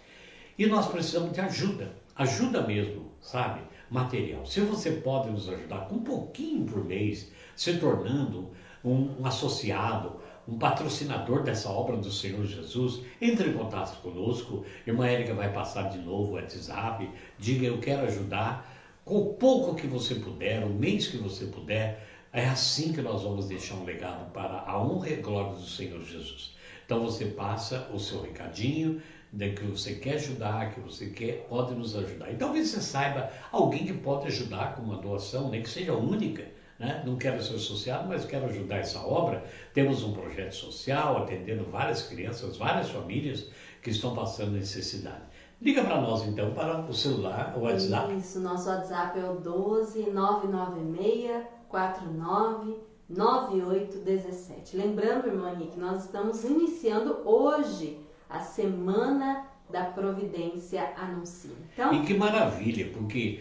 E 0.59 0.65
nós 0.65 0.89
precisamos 0.89 1.33
de 1.33 1.41
ajuda, 1.43 1.93
ajuda 2.15 2.67
mesmo, 2.67 3.13
sabe? 3.21 3.61
Material. 3.91 4.47
Se 4.47 4.61
você 4.61 4.91
pode 4.91 5.31
nos 5.31 5.51
ajudar 5.51 5.81
com 5.81 5.97
um 5.97 6.03
pouquinho 6.03 6.65
por 6.65 6.83
mês, 6.83 7.31
se 7.55 7.77
tornando 7.77 8.53
um 8.83 9.27
associado, 9.27 10.17
um 10.49 10.59
patrocinador 10.59 11.43
dessa 11.43 11.69
obra 11.69 11.97
do 11.97 12.11
Senhor 12.11 12.45
Jesus, 12.45 13.01
entre 13.21 13.51
em 13.51 13.55
contato 13.55 14.01
conosco. 14.01 14.65
Irmã 14.87 15.07
Érica 15.07 15.35
vai 15.35 15.53
passar 15.53 15.91
de 15.91 15.99
novo 15.99 16.33
o 16.33 16.35
WhatsApp. 16.35 17.11
Diga, 17.39 17.67
eu 17.67 17.79
quero 17.79 18.07
ajudar. 18.07 18.75
Com 19.05 19.19
o 19.19 19.35
pouco 19.35 19.75
que 19.75 19.87
você 19.87 20.17
puder, 20.17 20.65
o 20.65 20.69
mês 20.69 21.09
que 21.09 21.17
você 21.17 21.47
puder, 21.47 22.07
é 22.33 22.47
assim 22.47 22.93
que 22.93 23.01
nós 23.01 23.23
vamos 23.23 23.47
deixar 23.47 23.75
um 23.75 23.85
legado 23.85 24.31
para 24.33 24.65
a 24.67 24.83
honra 24.83 25.11
e 25.11 25.17
glória 25.17 25.53
do 25.53 25.67
Senhor 25.67 26.03
Jesus. 26.03 26.55
Então 26.85 27.03
você 27.03 27.27
passa 27.27 27.89
o 27.93 27.99
seu 27.99 28.23
recadinho, 28.23 29.01
de 29.33 29.51
que 29.51 29.65
você 29.65 29.95
quer 29.95 30.15
ajudar, 30.15 30.73
que 30.73 30.81
você 30.81 31.07
quer, 31.07 31.47
pode 31.49 31.75
nos 31.75 31.97
ajudar. 31.97 32.33
E 32.33 32.37
talvez 32.37 32.69
você 32.69 32.81
saiba 32.81 33.31
alguém 33.53 33.85
que 33.85 33.93
pode 33.93 34.27
ajudar 34.29 34.75
com 34.75 34.83
uma 34.83 34.99
doação, 34.99 35.51
nem 35.51 35.63
que 35.63 35.69
seja 35.69 35.93
única 35.93 36.45
né? 36.79 37.03
não 37.07 37.17
quero 37.17 37.43
ser 37.43 37.57
associado, 37.57 38.09
mas 38.09 38.25
quero 38.25 38.47
ajudar 38.47 38.77
essa 38.77 39.01
obra. 39.01 39.45
Temos 39.73 40.03
um 40.03 40.13
projeto 40.13 40.55
social 40.55 41.19
atendendo 41.19 41.65
várias 41.65 42.03
crianças, 42.03 42.57
várias 42.57 42.91
famílias 42.91 43.49
que 43.83 43.91
estão 43.91 44.15
passando 44.15 44.53
necessidade. 44.53 45.23
Liga 45.61 45.83
para 45.83 46.01
nós 46.01 46.23
então, 46.27 46.53
para 46.53 46.81
o 46.81 46.93
celular, 46.93 47.55
o 47.57 47.63
WhatsApp. 47.63 48.15
Isso, 48.15 48.41
nosso 48.41 48.69
WhatsApp 48.69 49.19
é 49.19 49.25
o 49.25 49.37
12 49.41 50.11
996 50.11 51.47
49 51.69 52.77
9817. 53.09 54.77
Lembrando, 54.77 55.29
irmã 55.29 55.55
que 55.57 55.79
nós 55.79 56.05
estamos 56.05 56.45
iniciando 56.45 57.23
hoje 57.25 57.99
a 58.29 58.41
Semana 58.41 59.47
da 59.71 59.85
Providência 59.85 60.93
Anuncia. 60.97 61.51
Então, 61.73 61.93
e 61.95 62.03
que 62.05 62.15
maravilha, 62.15 62.91
porque 62.93 63.41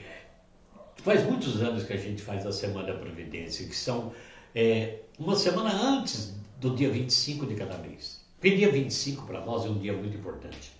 Faz 1.06 1.24
muitos 1.24 1.62
anos 1.62 1.84
que 1.84 1.94
a 1.94 1.98
gente 1.98 2.20
faz 2.20 2.48
a 2.48 2.52
Semana 2.52 2.92
da 2.92 2.98
Providência, 2.98 3.68
que 3.68 3.76
são 3.76 4.12
é, 4.56 5.02
uma 5.20 5.36
semana 5.36 5.72
antes 5.72 6.34
do 6.60 6.76
dia 6.76 6.90
25 6.90 7.46
de 7.46 7.54
cada 7.54 7.78
mês. 7.78 8.26
Porque 8.40 8.56
dia 8.56 8.72
25 8.72 9.28
para 9.28 9.46
nós 9.46 9.66
é 9.66 9.70
um 9.70 9.78
dia 9.78 9.94
muito 9.94 10.18
importante. 10.18 10.72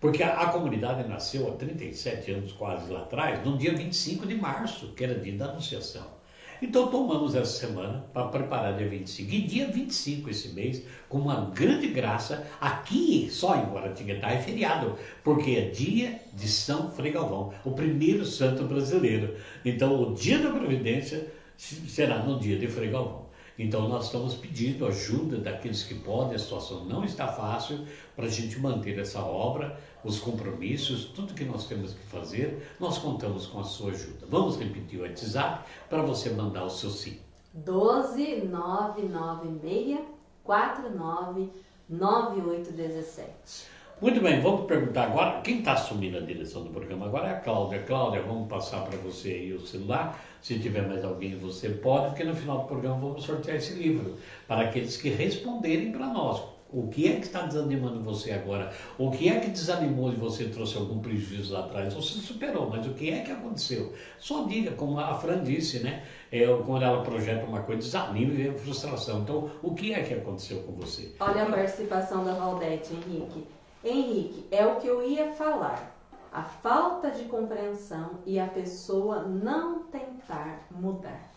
Porque 0.00 0.22
a, 0.22 0.40
a, 0.40 0.46
comunidade 0.46 1.06
nasceu 1.06 1.46
há 1.48 1.56
37 1.56 2.30
anos 2.30 2.52
quase 2.52 2.90
lá 2.90 3.00
atrás, 3.00 3.44
no 3.44 3.58
dia 3.58 3.74
25 3.74 4.26
de 4.26 4.36
março, 4.36 4.94
que 4.94 5.04
era 5.04 5.20
dia 5.20 5.36
da 5.36 5.50
Anunciação. 5.50 6.17
Então 6.60 6.88
tomamos 6.88 7.34
essa 7.34 7.66
semana 7.66 8.04
para 8.12 8.28
preparar 8.28 8.76
dia 8.76 8.88
25. 8.88 9.32
E 9.32 9.40
dia 9.42 9.68
25 9.68 10.30
esse 10.30 10.48
mês, 10.48 10.82
com 11.08 11.18
uma 11.18 11.50
grande 11.54 11.88
graça, 11.88 12.46
aqui 12.60 13.28
só 13.30 13.56
em 13.56 13.72
Guaratinguetá 13.72 14.32
é 14.32 14.38
feriado, 14.42 14.96
porque 15.22 15.52
é 15.52 15.70
dia 15.70 16.20
de 16.34 16.48
São 16.48 16.90
Frei 16.90 17.12
Galvão, 17.12 17.52
o 17.64 17.70
primeiro 17.70 18.24
santo 18.24 18.64
brasileiro. 18.64 19.36
Então 19.64 20.02
o 20.02 20.14
dia 20.14 20.38
da 20.38 20.50
Providência 20.50 21.26
será 21.56 22.24
no 22.24 22.38
dia 22.40 22.58
de 22.58 22.66
Frei 22.66 22.90
Galvão. 22.90 23.27
Então 23.58 23.88
nós 23.88 24.04
estamos 24.04 24.34
pedindo 24.34 24.86
ajuda 24.86 25.38
daqueles 25.38 25.82
que 25.82 25.94
podem, 25.96 26.36
a 26.36 26.38
situação 26.38 26.84
não 26.84 27.04
está 27.04 27.26
fácil 27.26 27.84
para 28.14 28.26
a 28.26 28.30
gente 28.30 28.58
manter 28.60 28.96
essa 28.98 29.20
obra, 29.20 29.80
os 30.04 30.20
compromissos, 30.20 31.06
tudo 31.06 31.34
que 31.34 31.44
nós 31.44 31.66
temos 31.66 31.92
que 31.92 32.02
fazer, 32.06 32.68
nós 32.78 32.98
contamos 32.98 33.46
com 33.46 33.58
a 33.58 33.64
sua 33.64 33.90
ajuda. 33.90 34.26
Vamos 34.28 34.56
repetir 34.58 35.00
o 35.00 35.02
WhatsApp 35.02 35.68
para 35.90 36.02
você 36.02 36.30
mandar 36.30 36.64
o 36.64 36.70
seu 36.70 36.90
sim. 36.90 37.18
12 37.52 38.44
996 38.44 39.98
49 40.44 41.50
9817. 41.88 43.77
Muito 44.00 44.20
bem, 44.20 44.40
vamos 44.40 44.66
perguntar 44.66 45.06
agora, 45.06 45.40
quem 45.40 45.58
está 45.58 45.72
assumindo 45.72 46.18
a 46.18 46.20
direção 46.20 46.62
do 46.62 46.70
programa 46.70 47.06
agora 47.06 47.30
é 47.30 47.32
a 47.32 47.40
Cláudia. 47.40 47.82
Cláudia, 47.82 48.22
vamos 48.22 48.48
passar 48.48 48.84
para 48.84 48.96
você 48.98 49.30
aí 49.30 49.52
o 49.52 49.66
celular. 49.66 50.24
Se 50.40 50.56
tiver 50.60 50.86
mais 50.86 51.04
alguém, 51.04 51.36
você 51.36 51.68
pode, 51.68 52.10
porque 52.10 52.22
no 52.22 52.32
final 52.32 52.58
do 52.58 52.68
programa 52.68 53.00
vamos 53.00 53.24
sortear 53.24 53.56
esse 53.56 53.72
livro 53.72 54.16
para 54.46 54.68
aqueles 54.68 54.96
que 54.96 55.08
responderem 55.08 55.90
para 55.90 56.06
nós. 56.06 56.40
O 56.72 56.86
que 56.86 57.08
é 57.08 57.16
que 57.16 57.26
está 57.26 57.42
desanimando 57.42 58.00
você 58.00 58.30
agora? 58.30 58.72
O 58.96 59.10
que 59.10 59.28
é 59.28 59.40
que 59.40 59.50
desanimou 59.50 60.12
e 60.12 60.14
você 60.14 60.44
trouxe 60.44 60.76
algum 60.76 61.00
prejuízo 61.00 61.52
lá 61.52 61.64
atrás? 61.64 61.92
Você 61.92 62.20
superou, 62.20 62.70
mas 62.70 62.86
o 62.86 62.94
que 62.94 63.10
é 63.10 63.22
que 63.22 63.32
aconteceu? 63.32 63.92
Só 64.20 64.44
diga, 64.44 64.70
como 64.72 65.00
a 65.00 65.14
Fran 65.14 65.42
disse, 65.42 65.80
né? 65.80 66.04
É, 66.30 66.46
quando 66.64 66.84
ela 66.84 67.02
projeta 67.02 67.44
uma 67.44 67.62
coisa, 67.62 67.82
desanima 67.82 68.32
e 68.32 68.56
frustração. 68.58 69.22
Então, 69.22 69.50
o 69.60 69.74
que 69.74 69.92
é 69.92 70.04
que 70.04 70.14
aconteceu 70.14 70.58
com 70.58 70.72
você? 70.74 71.10
Olha 71.18 71.42
a 71.42 71.46
participação 71.46 72.24
da 72.24 72.34
Valdete, 72.34 72.92
Henrique. 72.92 73.57
Henrique, 73.84 74.46
é 74.50 74.66
o 74.66 74.76
que 74.76 74.86
eu 74.86 75.02
ia 75.02 75.32
falar. 75.32 75.94
A 76.32 76.42
falta 76.42 77.10
de 77.10 77.24
compreensão 77.24 78.18
e 78.26 78.38
a 78.38 78.46
pessoa 78.46 79.22
não 79.22 79.84
tentar 79.84 80.66
mudar. 80.70 81.30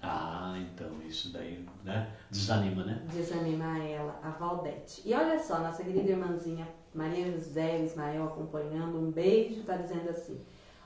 Ah, 0.00 0.54
então 0.56 0.88
isso 1.04 1.32
daí, 1.32 1.66
né? 1.84 2.08
Desanima, 2.30 2.84
né? 2.84 3.02
Desanima 3.12 3.78
ela, 3.78 4.18
a 4.22 4.30
Valdete. 4.30 5.02
E 5.04 5.12
olha 5.12 5.38
só, 5.40 5.58
nossa 5.58 5.82
querida 5.82 6.10
irmãzinha 6.10 6.68
Maria 6.94 7.30
José 7.32 7.80
Ismael 7.82 8.24
acompanhando, 8.24 8.98
um 8.98 9.10
beijo, 9.10 9.60
está 9.60 9.76
dizendo 9.76 10.10
assim: 10.10 10.40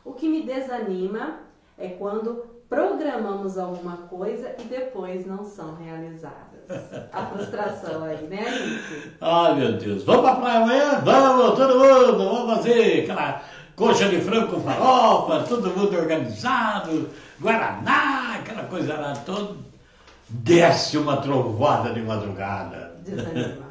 O 0.05 0.13
que 0.13 0.29
me 0.29 0.43
desanima 0.43 1.41
é 1.79 1.89
quando 1.89 2.45
programamos 2.69 3.59
alguma 3.59 3.97
coisa 4.09 4.55
e 4.59 4.65
depois 4.65 5.27
não 5.27 5.45
são 5.45 5.75
realizadas. 5.75 6.52
A 7.13 7.27
frustração 7.27 8.05
aí, 8.05 8.23
né, 8.29 8.45
Henrique? 8.47 9.13
Ai, 9.21 9.55
meu 9.55 9.73
Deus. 9.75 10.05
Vamos 10.05 10.23
pra 10.23 10.37
praia 10.37 10.59
amanhã? 10.61 11.01
Vamos, 11.05 11.59
todo 11.59 11.79
mundo. 11.79 12.17
Vamos 12.17 12.57
fazer 12.57 13.03
aquela 13.03 13.43
coxa 13.77 14.09
de 14.09 14.21
frango 14.21 14.53
com 14.53 14.61
farofa, 14.61 15.45
todo 15.49 15.71
mundo 15.71 15.97
organizado, 15.97 17.11
Guaraná, 17.41 18.37
aquela 18.39 18.65
coisa 18.65 18.95
lá 18.95 19.15
toda. 19.25 19.57
Desce 20.29 20.97
uma 20.97 21.19
trovada 21.19 21.93
de 21.93 22.01
madrugada. 22.01 22.93
Desanima. 23.05 23.67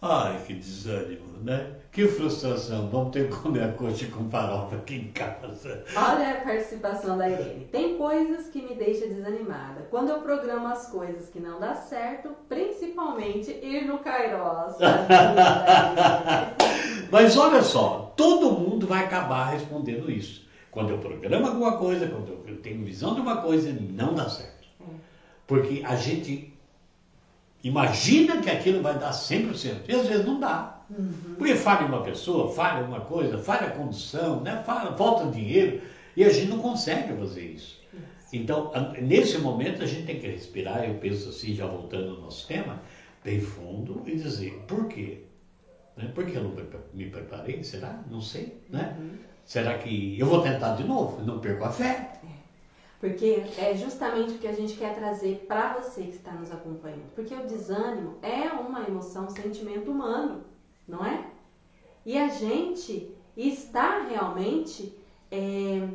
Ai, 0.00 0.38
que 0.46 0.54
desânimo, 0.54 1.38
né? 1.42 1.66
Que 1.98 2.06
frustração. 2.06 2.88
Vamos 2.90 3.10
ter 3.10 3.28
que 3.28 3.36
comer 3.38 3.64
a 3.64 3.72
coxa 3.72 4.06
com 4.06 4.30
farofa 4.30 4.76
aqui 4.76 4.94
em 4.94 5.10
casa. 5.10 5.82
Olha 5.96 6.30
a 6.30 6.40
participação 6.42 7.18
da 7.18 7.28
Irene. 7.28 7.66
Tem 7.72 7.98
coisas 7.98 8.46
que 8.50 8.62
me 8.62 8.76
deixam 8.76 9.08
desanimada. 9.08 9.84
Quando 9.90 10.10
eu 10.10 10.20
programo 10.20 10.68
as 10.68 10.88
coisas 10.88 11.28
que 11.28 11.40
não 11.40 11.58
dá 11.58 11.74
certo, 11.74 12.30
principalmente 12.48 13.50
ir 13.50 13.84
no 13.84 13.98
Kairos. 13.98 14.76
Mas 17.10 17.36
olha 17.36 17.62
só, 17.62 18.12
todo 18.16 18.52
mundo 18.52 18.86
vai 18.86 19.04
acabar 19.04 19.46
respondendo 19.46 20.08
isso. 20.08 20.46
Quando 20.70 20.90
eu 20.90 20.98
programo 20.98 21.48
alguma 21.48 21.78
coisa, 21.78 22.06
quando 22.06 22.44
eu 22.46 22.58
tenho 22.58 22.84
visão 22.84 23.16
de 23.16 23.20
uma 23.20 23.38
coisa, 23.38 23.72
não 23.72 24.14
dá 24.14 24.28
certo. 24.28 24.68
Porque 25.48 25.82
a 25.84 25.96
gente 25.96 26.56
imagina 27.64 28.36
que 28.36 28.48
aquilo 28.48 28.82
vai 28.82 28.96
dar 28.96 29.10
100%. 29.10 29.80
E 29.88 29.94
às 29.96 30.06
vezes 30.06 30.24
não 30.24 30.38
dá. 30.38 30.77
Uhum. 30.90 31.34
Porque 31.36 31.54
falha 31.54 31.86
uma 31.86 32.02
pessoa, 32.02 32.52
falha 32.52 32.84
uma 32.84 33.00
coisa, 33.00 33.38
falha 33.38 33.68
a 33.68 33.70
condição, 33.70 34.40
né? 34.40 34.62
falha, 34.64 34.92
falta 34.92 35.30
dinheiro, 35.30 35.82
e 36.16 36.24
a 36.24 36.28
gente 36.28 36.48
não 36.48 36.58
consegue 36.58 37.14
fazer 37.14 37.44
isso. 37.44 37.78
Então, 38.32 38.70
nesse 39.00 39.38
momento, 39.38 39.82
a 39.82 39.86
gente 39.86 40.06
tem 40.06 40.20
que 40.20 40.26
respirar, 40.26 40.84
eu 40.84 40.94
penso 40.96 41.30
assim, 41.30 41.54
já 41.54 41.66
voltando 41.66 42.10
ao 42.10 42.20
nosso 42.20 42.46
tema, 42.46 42.82
bem 43.24 43.40
fundo 43.40 44.02
e 44.06 44.16
dizer, 44.16 44.52
por 44.66 44.86
quê? 44.86 45.22
Né? 45.96 46.10
Por 46.14 46.26
que 46.26 46.36
eu 46.36 46.44
não 46.44 46.54
me 46.92 47.08
preparei? 47.08 47.62
Será? 47.64 48.02
Não 48.10 48.20
sei. 48.20 48.62
Né? 48.68 48.96
Uhum. 48.98 49.10
Será 49.44 49.78
que 49.78 50.18
eu 50.18 50.26
vou 50.26 50.42
tentar 50.42 50.76
de 50.76 50.84
novo? 50.84 51.24
Não 51.24 51.38
perco 51.38 51.64
a 51.64 51.72
fé. 51.72 52.12
Porque 53.00 53.44
é 53.56 53.74
justamente 53.76 54.32
o 54.32 54.38
que 54.38 54.46
a 54.46 54.52
gente 54.52 54.74
quer 54.74 54.94
trazer 54.94 55.44
para 55.46 55.74
você 55.74 56.02
que 56.02 56.16
está 56.16 56.32
nos 56.32 56.50
acompanhando. 56.50 57.10
Porque 57.14 57.32
o 57.32 57.46
desânimo 57.46 58.18
é 58.22 58.48
uma 58.48 58.82
emoção, 58.86 59.26
um 59.26 59.30
sentimento 59.30 59.90
humano, 59.90 60.42
não 60.88 61.04
é? 61.04 61.24
E 62.04 62.16
a 62.16 62.28
gente 62.28 63.14
está 63.36 64.06
realmente. 64.08 64.96
É, 65.30 65.86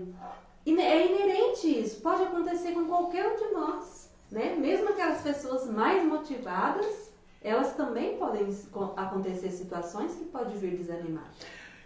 é 0.65 1.05
inerente 1.05 1.67
isso, 1.67 1.99
pode 2.01 2.23
acontecer 2.23 2.71
com 2.71 2.85
qualquer 2.85 3.27
um 3.27 3.35
de 3.35 3.53
nós. 3.53 4.09
Né? 4.31 4.55
Mesmo 4.55 4.89
aquelas 4.89 5.21
pessoas 5.21 5.69
mais 5.69 6.05
motivadas, 6.05 7.11
elas 7.41 7.75
também 7.75 8.17
podem 8.17 8.47
acontecer 8.95 9.51
situações 9.51 10.13
que 10.15 10.25
podem 10.25 10.55
vir 10.57 10.77
desanimar. 10.77 11.29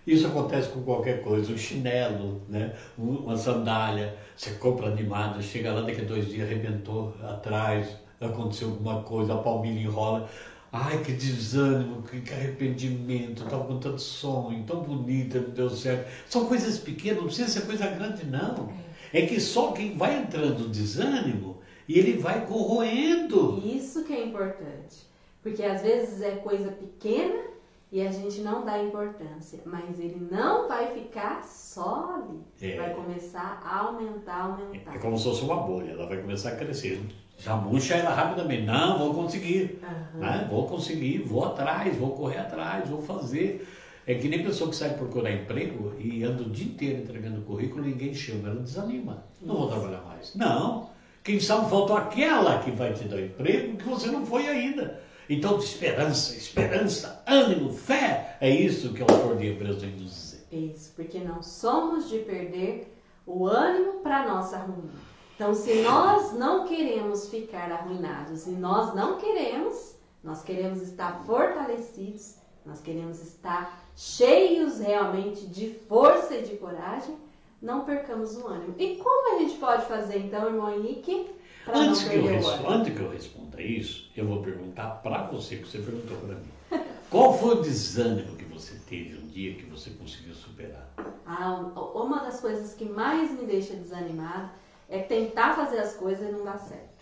Isso 0.05 0.28
acontece 0.28 0.70
com 0.70 0.84
qualquer 0.84 1.22
coisa, 1.22 1.51
um 1.51 1.58
chinelo, 1.58 2.41
né? 2.47 2.74
uma 2.97 3.36
sandália, 3.36 4.18
você 4.36 4.51
compra 4.51 4.88
animado, 4.88 5.41
chega 5.41 5.74
lá 5.74 5.82
daqui 5.82 6.01
a 6.01 6.05
dois 6.05 6.28
dias 6.28 6.47
arrebentou 6.47 7.14
atrás, 7.22 7.97
aconteceu 8.22 8.70
alguma 8.70 9.01
coisa, 9.01 9.34
a 9.34 9.38
palmilha 9.38 9.82
enrola. 9.82 10.30
Ai, 10.72 11.01
que 11.01 11.13
desânimo, 11.13 12.03
que, 12.03 12.34
arrependimento, 12.34 13.43
estava 13.43 13.65
com 13.65 13.80
tanto 13.80 14.01
sonho, 14.01 14.63
tão 14.65 14.82
bonita, 14.82 15.39
não 15.39 15.49
deu 15.51 15.70
certo. 15.70 16.09
São 16.28 16.45
coisas 16.45 16.78
pequenas, 16.78 17.20
não 17.20 17.26
precisa 17.26 17.47
ser 17.47 17.65
coisa 17.65 17.88
grande, 17.88 18.26
não. 18.26 18.72
É 19.13 19.26
que 19.26 19.39
só 19.39 19.72
quem 19.72 19.95
vai 19.95 20.20
entrando 20.20 20.59
no 20.59 20.70
desânimo 20.70 21.57
e 21.88 21.97
ele 21.97 22.18
vai 22.18 22.45
corroendo. 22.45 23.61
Isso 23.65 24.03
que 24.03 24.13
é 24.13 24.26
importante. 24.26 25.07
Porque 25.41 25.63
às 25.63 25.82
vezes 25.82 26.22
é 26.22 26.32
coisa 26.32 26.70
pequena 26.72 27.45
e 27.89 28.05
a 28.05 28.11
gente 28.11 28.41
não 28.41 28.65
dá 28.65 28.84
importância, 28.84 29.59
mas 29.65 29.97
ele 29.97 30.28
não 30.30 30.68
vai 30.68 30.93
ficar 30.93 31.43
só 31.45 32.15
ali. 32.15 32.41
É. 32.61 32.76
Vai 32.76 32.93
começar 32.93 33.61
a 33.63 33.80
aumentar, 33.80 34.41
aumentar. 34.41 34.95
É 34.95 34.99
como 34.99 35.18
se 35.18 35.24
fosse 35.24 35.43
uma 35.43 35.55
bolha, 35.55 35.91
ela 35.91 36.05
vai 36.05 36.18
começar 36.18 36.49
a 36.49 36.55
crescer. 36.57 37.01
Já 37.38 37.56
murcha 37.56 37.96
ela 37.96 38.14
rapidamente. 38.14 38.64
Não, 38.64 38.98
vou 38.98 39.14
conseguir. 39.14 39.80
Uhum. 39.84 40.20
Né? 40.20 40.48
Vou 40.50 40.68
conseguir, 40.68 41.20
vou 41.20 41.46
atrás, 41.46 41.96
vou 41.96 42.12
correr 42.12 42.40
atrás, 42.40 42.90
vou 42.90 43.02
fazer. 43.02 43.68
É 44.06 44.16
que 44.16 44.30
nem 44.30 44.44
pessoa 44.44 44.70
que 44.70 44.76
sai 44.76 44.94
procurar 44.94 45.32
emprego 45.32 45.94
e 46.00 46.24
anda 46.24 46.44
o 46.44 46.50
dia 46.50 46.66
inteiro 46.66 47.02
entregando 47.02 47.42
currículo 47.42 47.86
e 47.86 47.92
ninguém 47.92 48.14
chama, 48.14 48.50
ela 48.50 48.62
desanima. 48.62 49.24
Não 49.42 49.56
Isso. 49.56 49.64
vou 49.64 49.70
trabalhar 49.70 50.02
mais. 50.04 50.34
Não. 50.34 50.90
Quem 51.24 51.42
sabe 51.42 51.70
faltou 51.70 51.98
aquela 51.98 52.60
que 52.60 52.72
vai 52.72 52.94
te 52.94 53.04
dar 53.04 53.20
emprego 53.22 53.76
que 53.76 53.84
você 53.84 54.08
não 54.10 54.26
foi 54.26 54.48
ainda. 54.48 55.02
Então, 55.30 55.58
esperança, 55.58 56.38
esperança, 56.38 57.22
ânimo, 57.28 57.74
fé, 57.74 58.38
é 58.40 58.50
isso 58.50 58.94
que 58.94 59.02
o 59.02 59.06
autor 59.12 59.36
de 59.36 59.48
Hebreus 59.48 59.82
vem 59.82 59.92
nos 59.92 60.10
dizer. 60.10 60.48
Isso, 60.50 60.94
porque 60.96 61.20
não 61.20 61.44
somos 61.44 62.10
de 62.10 62.20
perder 62.20 62.98
o 63.26 63.46
ânimo 63.46 64.00
para 64.00 64.26
nossa 64.26 64.58
ruína. 64.58 64.94
Então, 65.38 65.54
se 65.54 65.84
nós 65.84 66.34
não 66.34 66.68
queremos 66.68 67.30
ficar 67.30 67.72
arruinados 67.72 68.48
e 68.48 68.50
nós 68.50 68.96
não 68.96 69.20
queremos, 69.20 69.96
nós 70.24 70.42
queremos 70.42 70.82
estar 70.82 71.24
fortalecidos, 71.28 72.38
nós 72.66 72.82
queremos 72.82 73.22
estar 73.22 73.88
cheios 73.96 74.80
realmente 74.80 75.46
de 75.46 75.76
força 75.88 76.34
e 76.34 76.42
de 76.42 76.58
coragem, 76.58 77.16
não 77.62 77.86
percamos 77.86 78.36
o 78.36 78.48
ânimo. 78.48 78.74
E 78.80 78.96
como 78.96 79.36
a 79.36 79.40
gente 79.40 79.60
pode 79.60 79.86
fazer 79.86 80.18
então, 80.18 80.48
irmão 80.48 80.74
Henrique, 80.74 81.30
Antes 81.72 82.04
que, 82.04 82.16
eu 82.16 82.26
responda, 82.26 82.70
antes 82.70 82.94
que 82.96 83.00
eu 83.00 83.12
responda 83.12 83.62
isso, 83.62 84.10
eu 84.16 84.26
vou 84.26 84.42
perguntar 84.42 85.02
para 85.04 85.28
você, 85.28 85.58
que 85.58 85.68
você 85.68 85.78
perguntou 85.78 86.18
para 86.18 86.36
mim. 86.36 86.84
Qual 87.12 87.38
foi 87.38 87.58
o 87.58 87.62
desânimo 87.62 88.36
que 88.38 88.46
você 88.46 88.80
teve 88.90 89.20
um 89.20 89.28
dia 89.28 89.54
que 89.54 89.66
você 89.66 89.92
conseguiu 89.92 90.34
superar? 90.34 90.90
Ah, 91.28 91.60
uma 91.94 92.22
das 92.22 92.40
coisas 92.40 92.74
que 92.74 92.86
mais 92.86 93.32
me 93.32 93.46
deixa 93.46 93.76
desanimada 93.76 94.50
é 94.90 95.00
tentar 95.00 95.56
fazer 95.56 95.80
as 95.80 95.94
coisas 95.94 96.28
e 96.28 96.32
não 96.32 96.44
dar 96.44 96.60
certo. 96.60 96.98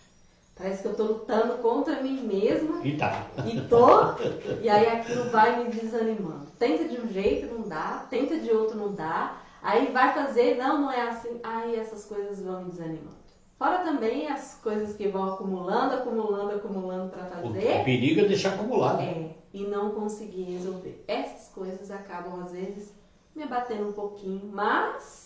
Parece 0.56 0.82
que 0.82 0.88
eu 0.88 0.92
estou 0.92 1.08
lutando 1.08 1.58
contra 1.58 2.02
mim 2.02 2.26
mesma. 2.26 2.86
E 2.86 2.96
tá. 2.98 3.28
E 3.46 3.60
tô. 3.62 3.88
e 4.62 4.70
aí 4.70 4.88
aquilo 4.88 5.30
vai 5.30 5.64
me 5.64 5.70
desanimando. 5.70 6.48
Tenta 6.58 6.86
de 6.86 7.00
um 7.00 7.08
jeito, 7.08 7.54
não 7.54 7.68
dá. 7.68 8.06
Tenta 8.10 8.38
de 8.38 8.52
outro, 8.52 8.78
não 8.78 8.94
dá. 8.94 9.38
Aí 9.62 9.92
vai 9.92 10.14
fazer, 10.14 10.56
não, 10.56 10.82
não 10.82 10.92
é 10.92 11.02
assim. 11.02 11.40
Aí 11.44 11.76
essas 11.76 12.06
coisas 12.06 12.42
vão 12.42 12.64
me 12.64 12.70
desanimando. 12.70 13.26
Fora 13.58 13.80
também 13.80 14.30
as 14.30 14.60
coisas 14.62 14.96
que 14.96 15.08
vão 15.08 15.34
acumulando, 15.34 15.96
acumulando, 15.96 16.56
acumulando 16.56 17.10
para 17.10 17.26
fazer. 17.26 17.82
O 17.82 17.84
perigo 17.84 18.22
é 18.22 18.26
deixar 18.26 18.54
acumulado. 18.54 19.02
É, 19.02 19.30
e 19.54 19.64
não 19.64 19.92
conseguir 19.92 20.44
resolver. 20.44 21.04
Essas 21.08 21.50
coisas 21.54 21.90
acabam, 21.90 22.42
às 22.42 22.52
vezes, 22.52 22.94
me 23.36 23.44
abatendo 23.44 23.90
um 23.90 23.94
pouquinho, 23.94 24.50
mas 24.52 25.25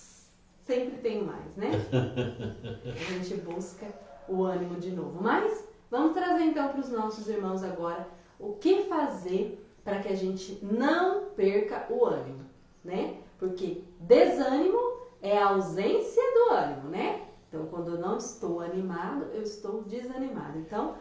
sempre 0.69 0.99
tem 0.99 1.23
mais, 1.23 1.55
né? 1.57 1.71
A 2.85 3.13
gente 3.13 3.41
busca 3.41 3.87
o 4.27 4.43
ânimo 4.43 4.79
de 4.79 4.91
novo. 4.91 5.17
Mas 5.19 5.67
vamos 5.89 6.13
trazer 6.13 6.43
então 6.43 6.69
para 6.69 6.79
os 6.79 6.89
nossos 6.89 7.27
irmãos 7.27 7.63
agora 7.63 8.07
o 8.39 8.53
que 8.53 8.83
fazer 8.83 9.65
para 9.83 9.99
que 9.99 10.09
a 10.09 10.15
gente 10.15 10.63
não 10.63 11.31
perca 11.31 11.87
o 11.89 12.05
ânimo, 12.05 12.45
né? 12.83 13.17
Porque 13.39 13.83
desânimo 13.99 14.79
é 15.23 15.35
a 15.39 15.49
ausência 15.49 16.21
do 16.35 16.53
ânimo, 16.53 16.89
né? 16.89 17.25
Então, 17.47 17.65
quando 17.65 17.95
eu 17.95 17.97
não 17.97 18.17
estou 18.17 18.61
animado, 18.61 19.25
eu 19.33 19.41
estou 19.41 19.81
desanimado. 19.81 20.59
Então, 20.59 20.93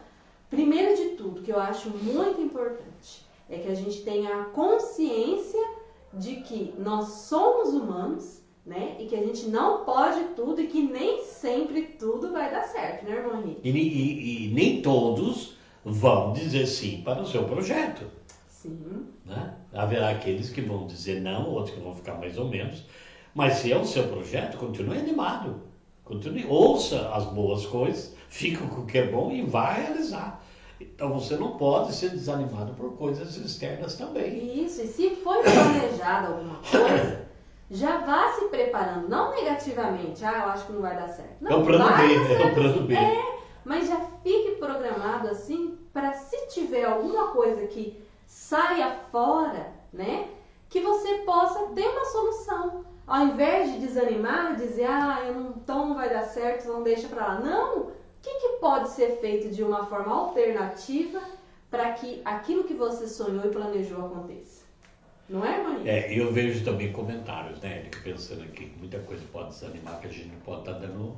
primeiro 0.49 0.95
de 0.95 1.09
tudo, 1.09 1.43
que 1.43 1.51
eu 1.51 1.59
acho 1.59 1.91
muito 1.91 2.41
importante, 2.41 3.29
é 3.47 3.59
que 3.59 3.67
a 3.67 3.75
gente 3.75 4.03
tenha 4.03 4.41
a 4.41 4.45
consciência 4.45 5.63
de 6.11 6.37
que 6.37 6.73
nós 6.79 7.05
somos 7.27 7.69
humanos, 7.69 8.38
né? 8.69 8.95
E 8.99 9.05
que 9.05 9.15
a 9.15 9.21
gente 9.21 9.47
não 9.47 9.83
pode 9.83 10.23
tudo 10.35 10.61
e 10.61 10.67
que 10.67 10.83
nem 10.83 11.23
sempre 11.23 11.81
tudo 11.99 12.31
vai 12.31 12.51
dar 12.51 12.63
certo, 12.63 13.03
né, 13.03 13.17
irmão 13.17 13.41
Henrique? 13.41 13.67
E, 13.67 13.71
e, 13.71 14.45
e 14.45 14.53
nem 14.53 14.81
todos 14.81 15.55
vão 15.83 16.33
dizer 16.33 16.67
sim 16.67 17.01
para 17.03 17.21
o 17.21 17.25
seu 17.25 17.45
projeto. 17.45 18.03
Sim. 18.47 19.07
Né? 19.25 19.55
Haverá 19.73 20.11
aqueles 20.11 20.51
que 20.51 20.61
vão 20.61 20.85
dizer 20.85 21.19
não, 21.19 21.49
outros 21.49 21.75
que 21.75 21.81
vão 21.81 21.95
ficar 21.95 22.15
mais 22.15 22.37
ou 22.37 22.47
menos. 22.47 22.85
Mas 23.33 23.53
se 23.53 23.71
é 23.71 23.77
o 23.77 23.85
seu 23.85 24.07
projeto, 24.07 24.57
continue 24.57 24.99
animado. 24.99 25.61
Continue, 26.05 26.45
ouça 26.47 27.09
as 27.09 27.25
boas 27.25 27.65
coisas, 27.65 28.15
fica 28.27 28.65
com 28.67 28.81
o 28.81 28.85
que 28.85 28.97
é 28.97 29.07
bom 29.07 29.31
e 29.31 29.43
vai 29.43 29.81
realizar. 29.81 30.43
Então 30.79 31.13
você 31.13 31.35
não 31.35 31.57
pode 31.57 31.93
ser 31.93 32.09
desanimado 32.09 32.73
por 32.73 32.95
coisas 32.97 33.35
externas 33.35 33.95
também. 33.95 34.63
Isso, 34.63 34.81
e 34.81 34.87
se 34.87 35.09
foi 35.17 35.41
planejado 35.43 36.33
alguma 36.33 36.55
coisa, 36.55 37.28
já 37.69 37.97
vá 37.97 38.33
se 38.33 38.45
preparando, 38.45 39.07
não 39.07 39.31
negativamente, 39.31 40.25
ah, 40.25 40.43
eu 40.43 40.49
acho 40.49 40.65
que 40.65 40.73
não 40.73 40.81
vai 40.81 40.95
dar 40.95 41.09
certo. 41.09 41.41
Não, 41.41 41.51
é 41.51 41.55
o 41.55 41.63
plano 41.63 41.97
B, 41.97 42.15
é 42.15 42.45
o 42.45 42.55
plano 42.55 42.87
B. 42.87 42.95
É, 42.95 43.37
mas 43.63 43.87
já 43.87 43.97
fique 44.23 44.55
programado 44.55 45.27
assim 45.27 45.77
para 45.93 46.13
se 46.13 46.47
tiver 46.47 46.85
alguma 46.85 47.27
coisa 47.27 47.67
que 47.67 48.01
saia 48.25 48.89
fora, 49.11 49.71
né, 49.93 50.29
que 50.67 50.81
você 50.81 51.19
possa 51.19 51.63
ter 51.67 51.87
uma 51.87 52.05
solução. 52.05 52.85
Ao 53.05 53.25
invés 53.25 53.71
de 53.71 53.79
desanimar, 53.79 54.55
dizer, 54.55 54.85
ah, 54.85 55.23
eu 55.25 55.33
não, 55.33 55.49
então 55.51 55.87
não 55.87 55.95
vai 55.95 56.09
dar 56.09 56.23
certo, 56.23 56.67
não 56.67 56.83
deixa 56.83 57.07
para 57.07 57.25
lá. 57.25 57.39
Não! 57.39 57.79
O 57.79 58.21
que, 58.21 58.35
que 58.35 58.49
pode 58.59 58.89
ser 58.89 59.19
feito 59.19 59.49
de 59.49 59.63
uma 59.63 59.85
forma 59.85 60.13
alternativa 60.13 61.19
para 61.71 61.91
que 61.93 62.21
aquilo 62.23 62.65
que 62.65 62.73
você 62.73 63.07
sonhou 63.07 63.45
e 63.45 63.49
planejou 63.49 64.05
aconteça? 64.05 64.58
Não 65.29 65.45
é, 65.45 65.63
mãe? 65.63 65.87
É, 65.87 66.11
eu 66.11 66.33
vejo 66.33 66.65
também 66.65 66.91
comentários, 66.91 67.59
né, 67.59 67.79
Érica, 67.79 67.99
pensando 68.03 68.41
aqui 68.43 68.65
que 68.65 68.79
muita 68.79 68.97
coisa 68.99 69.23
pode 69.31 69.49
desanimar, 69.49 69.99
que 70.01 70.07
a 70.07 70.11
gente 70.11 70.27
não 70.27 70.39
pode 70.39 70.61
estar 70.61 70.73
tá 70.73 70.79
dando. 70.79 71.17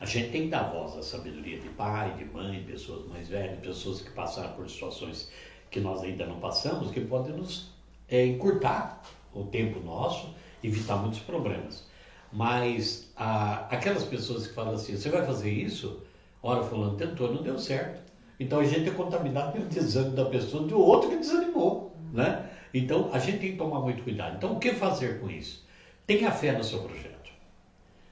A 0.00 0.06
gente 0.06 0.30
tem 0.30 0.42
que 0.42 0.48
dar 0.48 0.70
voz 0.70 0.96
à 0.96 1.02
sabedoria 1.02 1.58
de 1.58 1.68
pai, 1.70 2.14
de 2.14 2.24
mãe, 2.24 2.62
pessoas 2.62 3.08
mais 3.08 3.28
velhas, 3.28 3.58
pessoas 3.58 4.00
que 4.00 4.10
passaram 4.12 4.52
por 4.52 4.70
situações 4.70 5.28
que 5.72 5.80
nós 5.80 6.02
ainda 6.02 6.24
não 6.24 6.38
passamos, 6.38 6.92
que 6.92 7.00
podem 7.00 7.34
nos 7.34 7.72
é, 8.08 8.24
encurtar 8.24 9.02
o 9.34 9.42
tempo 9.44 9.80
nosso 9.80 10.34
evitar 10.62 10.96
muitos 10.96 11.18
problemas. 11.20 11.86
Mas 12.32 13.10
a, 13.16 13.66
aquelas 13.74 14.04
pessoas 14.04 14.46
que 14.46 14.54
falam 14.54 14.74
assim, 14.74 14.96
você 14.96 15.08
vai 15.08 15.26
fazer 15.26 15.50
isso? 15.50 16.02
Ora, 16.42 16.62
fulano 16.62 16.96
tentou, 16.96 17.34
não 17.34 17.42
deu 17.42 17.58
certo. 17.58 18.02
Então 18.38 18.60
a 18.60 18.64
gente 18.64 18.88
é 18.88 18.92
contaminado 18.92 19.52
pelo 19.52 19.66
desânimo 19.66 20.14
da 20.14 20.26
pessoa 20.26 20.62
do 20.62 20.78
outro 20.78 21.10
que 21.10 21.16
desanimou, 21.16 21.96
né? 22.12 22.48
Então 22.72 23.10
a 23.12 23.18
gente 23.18 23.38
tem 23.38 23.52
que 23.52 23.58
tomar 23.58 23.80
muito 23.80 24.02
cuidado. 24.02 24.36
Então 24.36 24.54
o 24.54 24.58
que 24.58 24.72
fazer 24.72 25.20
com 25.20 25.30
isso? 25.30 25.66
Tenha 26.06 26.30
fé 26.30 26.52
no 26.52 26.64
seu 26.64 26.82
projeto. 26.82 27.30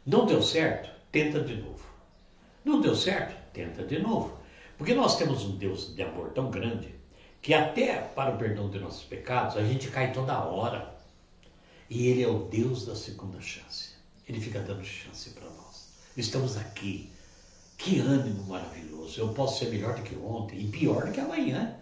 Não 0.04 0.26
deu 0.26 0.42
certo? 0.42 0.90
Tenta 1.10 1.40
de 1.40 1.56
novo. 1.56 1.84
Não 2.64 2.80
deu 2.80 2.94
certo? 2.94 3.36
Tenta 3.52 3.84
de 3.84 3.98
novo. 3.98 4.38
Porque 4.76 4.94
nós 4.94 5.16
temos 5.16 5.44
um 5.44 5.56
Deus 5.56 5.94
de 5.94 6.02
amor 6.02 6.30
tão 6.30 6.50
grande 6.50 6.94
que 7.40 7.54
até 7.54 7.98
para 7.98 8.34
o 8.34 8.38
perdão 8.38 8.68
de 8.68 8.78
nossos 8.78 9.04
pecados 9.04 9.56
a 9.56 9.62
gente 9.62 9.88
cai 9.88 10.12
toda 10.12 10.44
hora. 10.44 10.94
E 11.88 12.08
Ele 12.08 12.22
é 12.22 12.28
o 12.28 12.40
Deus 12.40 12.84
da 12.84 12.96
segunda 12.96 13.40
chance. 13.40 13.90
Ele 14.28 14.40
fica 14.40 14.60
dando 14.60 14.84
chance 14.84 15.30
para 15.30 15.48
nós. 15.48 15.88
Estamos 16.16 16.56
aqui. 16.56 17.10
Que 17.78 18.00
ânimo 18.00 18.42
maravilhoso. 18.44 19.20
Eu 19.20 19.28
posso 19.28 19.58
ser 19.58 19.70
melhor 19.70 19.94
do 19.94 20.02
que 20.02 20.16
ontem 20.16 20.60
e 20.60 20.66
pior 20.68 21.06
do 21.06 21.12
que 21.12 21.20
amanhã. 21.20 21.76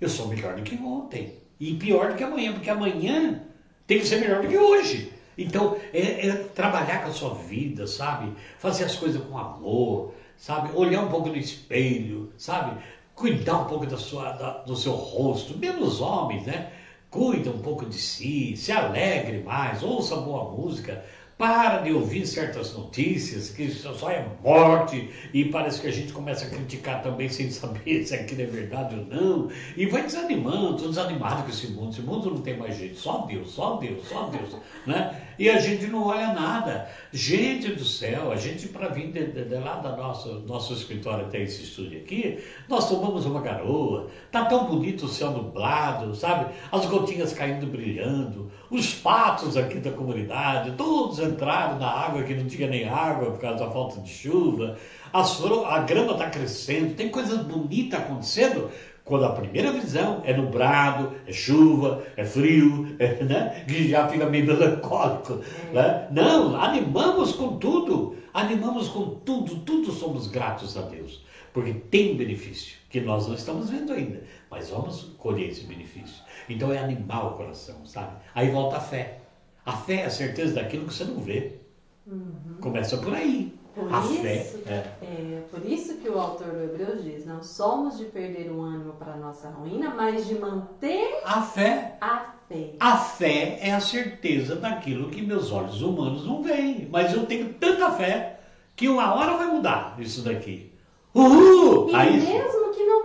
Eu 0.00 0.08
sou 0.08 0.28
melhor 0.28 0.56
do 0.56 0.62
que 0.62 0.76
ontem 0.76 1.40
e 1.60 1.74
pior 1.74 2.08
do 2.08 2.16
que 2.16 2.24
amanhã, 2.24 2.52
porque 2.52 2.70
amanhã 2.70 3.42
tem 3.86 3.98
que 3.98 4.06
ser 4.06 4.20
melhor 4.20 4.42
do 4.42 4.48
que 4.48 4.56
hoje. 4.56 5.12
Então, 5.36 5.76
é, 5.92 6.26
é 6.28 6.34
trabalhar 6.54 7.02
com 7.02 7.10
a 7.10 7.12
sua 7.12 7.34
vida, 7.34 7.86
sabe? 7.86 8.32
Fazer 8.58 8.84
as 8.84 8.96
coisas 8.96 9.22
com 9.22 9.36
amor, 9.36 10.14
sabe? 10.36 10.70
Olhar 10.74 11.02
um 11.02 11.08
pouco 11.08 11.28
no 11.28 11.36
espelho, 11.36 12.32
sabe? 12.36 12.80
Cuidar 13.14 13.58
um 13.58 13.64
pouco 13.66 13.86
da 13.86 13.98
sua, 13.98 14.32
da, 14.32 14.50
do 14.62 14.74
seu 14.74 14.92
rosto, 14.92 15.58
menos 15.58 16.00
homens, 16.00 16.46
né? 16.46 16.72
cuide 17.10 17.48
um 17.48 17.58
pouco 17.58 17.84
de 17.84 17.98
si, 17.98 18.56
se 18.56 18.70
alegre 18.70 19.42
mais, 19.42 19.82
ouça 19.82 20.14
boa 20.16 20.48
música, 20.52 21.04
Para 21.40 21.78
de 21.78 21.90
ouvir 21.90 22.26
certas 22.26 22.74
notícias 22.74 23.48
que 23.48 23.70
só 23.70 24.10
é 24.10 24.26
morte 24.44 25.08
e 25.32 25.46
parece 25.46 25.80
que 25.80 25.86
a 25.86 25.90
gente 25.90 26.12
começa 26.12 26.44
a 26.44 26.50
criticar 26.50 27.02
também 27.02 27.30
sem 27.30 27.50
saber 27.50 28.04
se 28.04 28.14
aquilo 28.14 28.42
é 28.42 28.44
verdade 28.44 28.94
ou 28.94 29.06
não. 29.06 29.50
E 29.74 29.86
vai 29.86 30.02
desanimando, 30.02 30.86
desanimado 30.86 31.44
com 31.44 31.48
esse 31.48 31.68
mundo. 31.68 31.92
Esse 31.92 32.02
mundo 32.02 32.30
não 32.30 32.42
tem 32.42 32.58
mais 32.58 32.76
jeito, 32.76 32.98
só 32.98 33.24
Deus, 33.24 33.52
só 33.52 33.76
Deus, 33.76 34.06
só 34.06 34.24
Deus. 34.24 34.54
Né? 34.86 35.18
E 35.38 35.48
a 35.48 35.58
gente 35.58 35.86
não 35.86 36.08
olha 36.08 36.34
nada. 36.34 36.86
Gente 37.10 37.68
do 37.68 37.86
céu, 37.86 38.30
a 38.30 38.36
gente 38.36 38.68
para 38.68 38.88
vir 38.88 39.10
de, 39.10 39.28
de, 39.28 39.44
de, 39.46 39.54
lá 39.54 39.76
da 39.76 39.96
nossa 39.96 40.28
nosso 40.40 40.74
escritório 40.74 41.24
até 41.24 41.42
esse 41.42 41.62
estúdio 41.62 42.00
aqui, 42.00 42.38
nós 42.68 42.86
tomamos 42.86 43.24
uma 43.24 43.40
garoa, 43.40 44.08
tá 44.30 44.44
tão 44.44 44.66
bonito 44.66 45.06
o 45.06 45.08
céu 45.08 45.30
nublado, 45.30 46.14
sabe? 46.14 46.52
As 46.70 46.84
gotinhas 46.84 47.32
caindo 47.32 47.66
brilhando, 47.66 48.50
os 48.70 48.92
patos 48.92 49.56
aqui 49.56 49.78
da 49.78 49.90
comunidade, 49.90 50.72
todos 50.72 51.18
entraram 51.30 51.78
na 51.78 51.88
água 51.88 52.22
que 52.22 52.34
não 52.34 52.46
tinha 52.46 52.68
nem 52.68 52.88
água 52.88 53.30
por 53.30 53.40
causa 53.40 53.64
da 53.64 53.70
falta 53.70 54.00
de 54.00 54.10
chuva, 54.10 54.76
a 55.12 55.78
grama 55.80 56.12
está 56.12 56.30
crescendo, 56.30 56.94
tem 56.94 57.08
coisas 57.08 57.38
bonitas 57.38 58.00
acontecendo. 58.00 58.70
Quando 59.04 59.24
a 59.24 59.32
primeira 59.32 59.72
visão 59.72 60.22
é 60.24 60.36
nublado, 60.36 61.12
é 61.26 61.32
chuva, 61.32 62.04
é 62.16 62.24
frio, 62.24 62.94
é, 63.00 63.22
né? 63.24 63.64
que 63.66 63.88
já 63.88 64.06
fica 64.06 64.26
meio 64.26 64.46
melancólico. 64.46 65.40
Né? 65.72 66.06
Não, 66.12 66.54
animamos 66.60 67.32
com 67.32 67.58
tudo, 67.58 68.14
animamos 68.32 68.88
com 68.88 69.16
tudo, 69.24 69.56
tudo 69.60 69.90
somos 69.90 70.28
gratos 70.28 70.76
a 70.76 70.82
Deus, 70.82 71.24
porque 71.52 71.72
tem 71.72 72.16
benefício 72.16 72.78
que 72.88 73.00
nós 73.00 73.26
não 73.26 73.34
estamos 73.34 73.70
vendo 73.70 73.92
ainda, 73.92 74.22
mas 74.48 74.70
vamos 74.70 75.12
colher 75.18 75.48
esse 75.48 75.64
benefício. 75.64 76.22
Então 76.48 76.72
é 76.72 76.78
animar 76.78 77.26
o 77.26 77.30
coração, 77.32 77.84
sabe? 77.86 78.12
Aí 78.34 78.50
volta 78.50 78.76
a 78.76 78.80
fé. 78.80 79.19
A 79.64 79.72
fé 79.72 80.02
é 80.02 80.06
a 80.06 80.10
certeza 80.10 80.54
daquilo 80.54 80.86
que 80.86 80.94
você 80.94 81.04
não 81.04 81.20
vê. 81.20 81.58
Uhum. 82.06 82.56
Começa 82.60 82.96
por 82.98 83.14
aí. 83.14 83.58
Por 83.74 83.94
a 83.94 84.00
isso, 84.00 84.22
fé. 84.22 84.46
É. 84.66 85.04
é. 85.04 85.42
por 85.50 85.64
isso 85.64 85.96
que 85.98 86.08
o 86.08 86.18
autor 86.18 86.48
do 86.48 86.62
Hebreus 86.62 87.04
diz: 87.04 87.24
não 87.24 87.42
somos 87.42 87.98
de 87.98 88.06
perder 88.06 88.50
o 88.50 88.60
ânimo 88.60 88.94
para 88.94 89.12
a 89.12 89.16
nossa 89.16 89.48
ruína, 89.48 89.94
mas 89.94 90.26
de 90.26 90.34
manter 90.34 91.20
a 91.24 91.42
fé. 91.42 91.96
A 92.00 92.34
fé. 92.48 92.74
A 92.80 92.96
fé 92.96 93.58
é 93.60 93.72
a 93.72 93.80
certeza 93.80 94.56
daquilo 94.56 95.08
que 95.08 95.22
meus 95.22 95.52
olhos 95.52 95.82
humanos 95.82 96.26
não 96.26 96.42
veem. 96.42 96.88
Mas 96.90 97.12
eu 97.12 97.26
tenho 97.26 97.54
tanta 97.54 97.92
fé 97.92 98.40
que 98.74 98.88
uma 98.88 99.14
hora 99.14 99.36
vai 99.36 99.46
mudar 99.46 99.96
isso 100.00 100.22
daqui. 100.22 100.72
Uhul! 101.14 101.90
E 101.90 101.94
Aí, 101.94 102.20
mesmo 102.20 102.59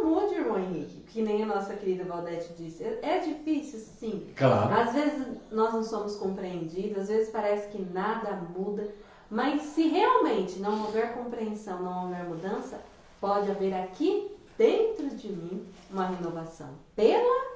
mude, 0.05 0.35
irmão 0.35 0.59
Henrique, 0.59 1.01
que 1.07 1.21
nem 1.21 1.43
a 1.43 1.45
nossa 1.45 1.73
querida 1.73 2.03
Valdete 2.03 2.53
disse, 2.53 2.83
é 2.83 3.19
difícil 3.19 3.79
sim. 3.79 4.27
Claro. 4.35 4.73
Às 4.73 4.93
vezes 4.93 5.27
nós 5.51 5.73
não 5.73 5.83
somos 5.83 6.15
compreendidos, 6.15 6.99
às 6.99 7.07
vezes 7.07 7.29
parece 7.29 7.69
que 7.69 7.81
nada 7.81 8.33
muda. 8.55 8.87
Mas 9.29 9.63
se 9.63 9.87
realmente 9.87 10.59
não 10.59 10.83
houver 10.83 11.13
compreensão, 11.13 11.81
não 11.81 12.05
houver 12.05 12.23
mudança, 12.25 12.79
pode 13.19 13.49
haver 13.49 13.73
aqui 13.73 14.31
dentro 14.57 15.09
de 15.09 15.29
mim 15.29 15.65
uma 15.89 16.07
renovação 16.07 16.69
pela 16.95 17.55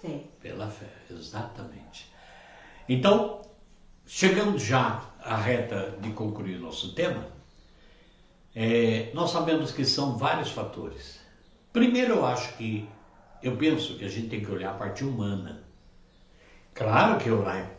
fé. 0.00 0.22
Pela 0.40 0.68
fé, 0.68 0.88
exatamente. 1.10 2.10
Então, 2.88 3.42
chegando 4.06 4.58
já 4.58 5.02
à 5.20 5.36
reta 5.36 5.96
de 6.00 6.12
concluir 6.12 6.56
o 6.56 6.62
nosso 6.62 6.94
tema, 6.94 7.26
é, 8.54 9.10
nós 9.14 9.30
sabemos 9.30 9.70
que 9.70 9.84
são 9.84 10.16
vários 10.16 10.50
fatores. 10.50 11.19
Primeiro, 11.72 12.14
eu 12.14 12.26
acho 12.26 12.56
que, 12.56 12.88
eu 13.42 13.56
penso 13.56 13.96
que 13.96 14.04
a 14.04 14.08
gente 14.08 14.28
tem 14.28 14.40
que 14.40 14.50
olhar 14.50 14.70
a 14.70 14.74
parte 14.74 15.04
humana. 15.04 15.62
Claro 16.74 17.18
que 17.18 17.30
orar 17.30 17.58
é, 17.58 17.70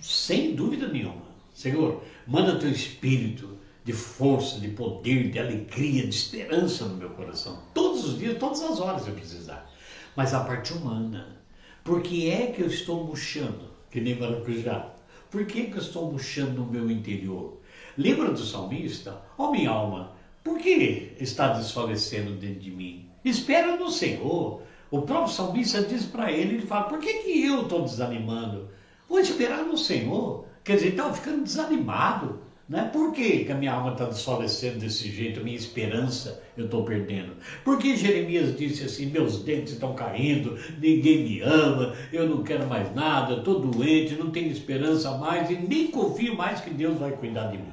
sem 0.00 0.54
dúvida 0.54 0.88
nenhuma. 0.88 1.28
Senhor, 1.54 2.02
manda 2.26 2.58
teu 2.58 2.70
espírito 2.70 3.58
de 3.84 3.92
força, 3.92 4.60
de 4.60 4.68
poder, 4.68 5.30
de 5.30 5.38
alegria, 5.38 6.02
de 6.02 6.14
esperança 6.14 6.84
no 6.84 6.96
meu 6.96 7.10
coração. 7.10 7.62
Todos 7.72 8.04
os 8.04 8.18
dias, 8.18 8.38
todas 8.38 8.60
as 8.62 8.80
horas 8.80 9.06
eu 9.06 9.14
precisar. 9.14 9.70
Mas 10.14 10.34
a 10.34 10.44
parte 10.44 10.74
humana. 10.74 11.38
Por 11.82 12.02
que 12.02 12.30
é 12.30 12.48
que 12.48 12.60
eu 12.60 12.66
estou 12.66 13.04
murchando? 13.04 13.70
Que 13.90 13.98
nem 13.98 14.18
maracujá. 14.18 14.92
Por 15.30 15.46
que, 15.46 15.68
que 15.68 15.74
eu 15.74 15.82
estou 15.82 16.12
murchando 16.12 16.52
no 16.52 16.66
meu 16.66 16.90
interior? 16.90 17.58
Lembra 17.96 18.30
do 18.30 18.44
salmista? 18.44 19.22
Ó 19.38 19.48
oh, 19.48 19.52
minha 19.52 19.70
alma, 19.70 20.12
por 20.44 20.58
que 20.58 21.14
está 21.18 21.54
desfalecendo 21.54 22.32
dentro 22.32 22.60
de 22.60 22.70
mim? 22.70 23.07
Espera 23.24 23.76
no 23.76 23.90
Senhor. 23.90 24.62
O 24.90 25.02
próprio 25.02 25.32
salmista 25.32 25.82
diz 25.82 26.04
para 26.04 26.32
ele, 26.32 26.56
ele 26.56 26.66
fala, 26.66 26.84
por 26.84 26.98
que, 26.98 27.12
que 27.14 27.44
eu 27.44 27.62
estou 27.62 27.82
desanimando? 27.82 28.68
Vou 29.08 29.18
esperar 29.18 29.64
no 29.64 29.76
Senhor. 29.76 30.46
Quer 30.64 30.76
dizer, 30.76 30.88
estava 30.88 31.14
ficando 31.14 31.44
desanimado. 31.44 32.40
Né? 32.68 32.90
Por 32.92 33.12
que, 33.12 33.46
que 33.46 33.52
a 33.52 33.54
minha 33.54 33.72
alma 33.72 33.92
está 33.92 34.04
desfalecendo 34.04 34.80
desse 34.80 35.10
jeito? 35.10 35.42
Minha 35.42 35.56
esperança 35.56 36.42
eu 36.54 36.66
estou 36.66 36.84
perdendo. 36.84 37.32
Por 37.64 37.78
que 37.78 37.96
Jeremias 37.96 38.54
disse 38.58 38.84
assim: 38.84 39.06
meus 39.06 39.42
dentes 39.42 39.72
estão 39.72 39.94
caindo, 39.94 40.58
ninguém 40.78 41.24
me 41.24 41.40
ama, 41.40 41.94
eu 42.12 42.28
não 42.28 42.42
quero 42.42 42.66
mais 42.66 42.94
nada, 42.94 43.38
estou 43.38 43.60
doente, 43.60 44.16
não 44.16 44.30
tenho 44.30 44.52
esperança 44.52 45.16
mais 45.16 45.48
e 45.48 45.56
nem 45.56 45.86
confio 45.86 46.36
mais 46.36 46.60
que 46.60 46.68
Deus 46.68 46.98
vai 46.98 47.12
cuidar 47.12 47.46
de 47.46 47.56
mim. 47.56 47.72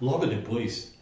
Logo 0.00 0.24
depois, 0.24 0.98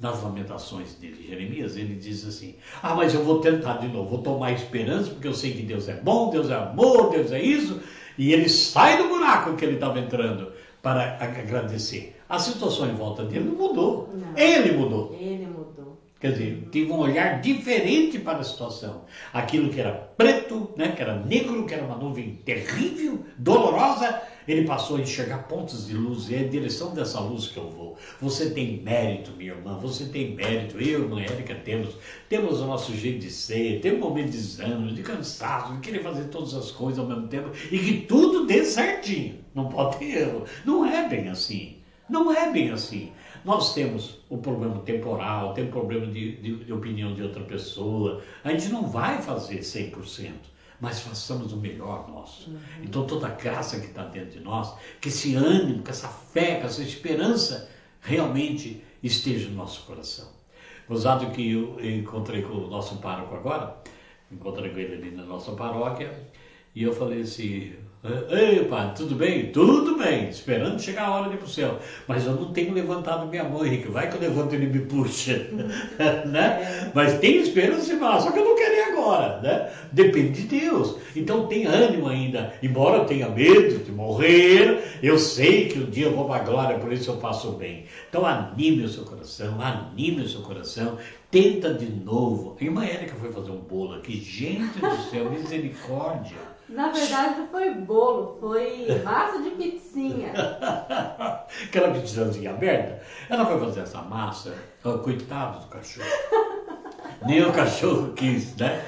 nas 0.00 0.22
lamentações 0.22 0.98
de 0.98 1.28
Jeremias, 1.28 1.76
ele 1.76 1.94
diz 1.94 2.26
assim: 2.26 2.56
Ah, 2.82 2.94
mas 2.94 3.14
eu 3.14 3.22
vou 3.22 3.40
tentar 3.40 3.74
de 3.74 3.88
novo, 3.88 4.08
vou 4.08 4.22
tomar 4.22 4.52
esperança, 4.52 5.10
porque 5.10 5.28
eu 5.28 5.34
sei 5.34 5.52
que 5.52 5.62
Deus 5.62 5.88
é 5.88 5.94
bom, 5.94 6.30
Deus 6.30 6.50
é 6.50 6.54
amor, 6.54 7.10
Deus 7.10 7.30
é 7.30 7.42
isso, 7.42 7.80
e 8.16 8.32
ele 8.32 8.48
sai 8.48 8.96
do 8.96 9.08
buraco 9.08 9.54
que 9.54 9.64
ele 9.64 9.74
estava 9.74 10.00
entrando 10.00 10.52
para 10.82 11.18
agradecer. 11.20 12.16
A 12.28 12.38
situação 12.38 12.88
em 12.88 12.94
volta 12.94 13.24
dele 13.24 13.44
não 13.44 13.56
mudou. 13.56 14.08
Não. 14.14 14.36
Ele 14.36 14.72
mudou. 14.72 15.16
Ele 15.20 15.46
mudou. 15.46 16.00
Quer 16.20 16.32
dizer, 16.32 16.68
teve 16.70 16.92
um 16.92 16.98
olhar 16.98 17.40
diferente 17.40 18.18
para 18.18 18.38
a 18.38 18.44
situação. 18.44 19.04
Aquilo 19.32 19.70
que 19.70 19.80
era 19.80 19.92
preto, 19.92 20.70
né, 20.76 20.92
que 20.92 21.00
era 21.00 21.16
negro, 21.16 21.64
que 21.64 21.72
era 21.72 21.82
uma 21.82 21.96
nuvem 21.96 22.38
terrível, 22.44 23.24
dolorosa, 23.38 24.20
ele 24.46 24.66
passou 24.66 24.96
a 24.96 25.00
enxergar 25.00 25.38
pontos 25.48 25.86
de 25.86 25.94
luz, 25.94 26.28
e 26.30 26.34
é 26.34 26.40
a 26.40 26.48
direção 26.48 26.94
dessa 26.94 27.20
luz 27.20 27.48
que 27.48 27.56
eu 27.56 27.68
vou. 27.68 27.96
Você 28.20 28.50
tem 28.50 28.82
mérito, 28.82 29.32
minha 29.32 29.52
irmã, 29.52 29.78
você 29.78 30.06
tem 30.06 30.34
mérito, 30.34 30.80
eu 30.80 31.02
irmã 31.02 31.20
Érica 31.20 31.54
temos, 31.54 31.96
temos 32.28 32.60
o 32.60 32.66
nosso 32.66 32.94
jeito 32.94 33.20
de 33.20 33.30
ser, 33.30 33.80
temos 33.80 34.00
um 34.00 34.08
momento 34.08 34.30
de 34.30 34.38
desânimo, 34.38 34.92
de 34.92 35.02
cansaço, 35.02 35.74
de 35.74 35.80
querer 35.80 36.02
fazer 36.02 36.24
todas 36.24 36.54
as 36.54 36.70
coisas 36.70 36.98
ao 36.98 37.06
mesmo 37.06 37.28
tempo, 37.28 37.50
e 37.70 37.78
que 37.78 38.00
tudo 38.06 38.46
dê 38.46 38.64
certinho, 38.64 39.38
não 39.54 39.68
pode 39.68 39.98
ter 39.98 40.16
erro. 40.18 40.44
Não 40.64 40.86
é 40.86 41.08
bem 41.08 41.28
assim, 41.28 41.76
não 42.08 42.32
é 42.32 42.52
bem 42.52 42.70
assim. 42.70 43.12
Nós 43.44 43.72
temos 43.72 44.18
o 44.28 44.38
problema 44.38 44.80
temporal, 44.80 45.54
tem 45.54 45.66
problema 45.68 46.06
de, 46.06 46.36
de, 46.36 46.64
de 46.64 46.72
opinião 46.72 47.14
de 47.14 47.22
outra 47.22 47.42
pessoa, 47.42 48.22
a 48.44 48.50
gente 48.50 48.68
não 48.68 48.86
vai 48.86 49.22
fazer 49.22 49.60
100% 49.60 50.32
mas 50.80 51.00
façamos 51.00 51.52
o 51.52 51.56
melhor 51.56 52.08
nosso. 52.08 52.50
Uhum. 52.50 52.58
Então 52.82 53.06
toda 53.06 53.26
a 53.26 53.30
graça 53.30 53.78
que 53.78 53.86
está 53.86 54.04
dentro 54.04 54.38
de 54.38 54.40
nós, 54.40 54.74
que 55.00 55.08
esse 55.08 55.34
ânimo, 55.34 55.82
que 55.82 55.90
essa 55.90 56.08
fé, 56.08 56.58
que 56.60 56.66
essa 56.66 56.82
esperança 56.82 57.68
realmente 58.00 58.82
esteja 59.02 59.48
no 59.48 59.56
nosso 59.56 59.82
coração. 59.82 60.28
Gozado 60.88 61.30
que 61.30 61.52
eu 61.52 61.78
encontrei 61.84 62.42
com 62.42 62.54
o 62.54 62.68
nosso 62.68 62.96
pároco 62.96 63.34
agora, 63.34 63.76
encontrei 64.30 64.70
com 64.70 64.78
ele 64.78 64.94
ali 64.94 65.10
na 65.10 65.24
nossa 65.24 65.52
paróquia, 65.52 66.12
e 66.74 66.82
eu 66.82 66.92
falei 66.92 67.22
assim, 67.22 67.74
Ei, 68.02 68.64
pai, 68.64 68.94
tudo 68.96 69.14
bem? 69.14 69.52
Tudo 69.52 69.98
bem, 69.98 70.30
esperando 70.30 70.80
chegar 70.80 71.04
a 71.04 71.14
hora 71.14 71.28
de 71.28 71.34
ir 71.34 71.36
para 71.36 71.46
o 71.46 71.50
céu. 71.50 71.78
Mas 72.08 72.24
eu 72.24 72.32
não 72.32 72.50
tenho 72.50 72.72
levantado 72.72 73.26
minha 73.26 73.44
mão, 73.44 73.62
Henrique. 73.62 73.88
Vai 73.88 74.08
que 74.08 74.16
eu 74.16 74.20
levanto 74.22 74.54
e 74.54 74.56
ele 74.56 74.68
me 74.68 74.86
puxa. 74.86 75.36
né? 76.24 76.90
Mas 76.94 77.18
tem 77.18 77.36
esperança, 77.36 77.94
só 77.98 78.32
que 78.32 78.38
eu 78.38 78.44
não 78.46 78.56
quero 78.56 78.74
ir 78.74 78.92
agora. 78.92 79.40
Né? 79.42 79.70
Depende 79.92 80.40
de 80.44 80.60
Deus. 80.60 80.96
Então 81.14 81.46
tem 81.46 81.66
ânimo 81.66 82.08
ainda. 82.08 82.54
Embora 82.62 82.96
eu 82.96 83.04
tenha 83.04 83.28
medo 83.28 83.84
de 83.84 83.92
morrer, 83.92 84.98
eu 85.02 85.18
sei 85.18 85.68
que 85.68 85.78
um 85.78 85.90
dia 85.90 86.06
eu 86.06 86.16
vou 86.16 86.24
para 86.24 86.40
a 86.40 86.44
glória, 86.44 86.78
por 86.78 86.90
isso 86.90 87.10
eu 87.10 87.20
faço 87.20 87.52
bem. 87.52 87.84
Então 88.08 88.24
anime 88.24 88.82
o 88.82 88.88
seu 88.88 89.04
coração, 89.04 89.60
anime 89.60 90.22
o 90.22 90.28
seu 90.28 90.40
coração. 90.40 90.96
Tenta 91.30 91.74
de 91.74 91.90
novo. 91.90 92.56
A 92.58 92.64
irmã 92.64 92.82
Érica 92.82 93.14
foi 93.16 93.30
fazer 93.30 93.50
um 93.50 93.60
bolo 93.60 93.96
aqui. 93.96 94.18
Gente 94.18 94.78
do 94.78 95.10
céu, 95.10 95.30
misericórdia. 95.30 96.49
Na 96.70 96.88
verdade, 96.88 97.42
foi 97.50 97.74
bolo, 97.74 98.36
foi 98.38 99.00
massa 99.04 99.42
de 99.42 99.50
pizzinha. 99.50 100.32
Aquela 101.64 101.90
pizzazinha 101.90 102.50
aberta. 102.50 103.00
Ela 103.28 103.44
foi 103.44 103.58
fazer 103.58 103.80
essa 103.80 104.00
massa, 104.02 104.54
coitado 105.02 105.58
do 105.60 105.66
cachorro. 105.66 106.06
Nem 107.26 107.42
o 107.44 107.52
cachorro 107.52 108.12
quis, 108.12 108.54
né? 108.56 108.80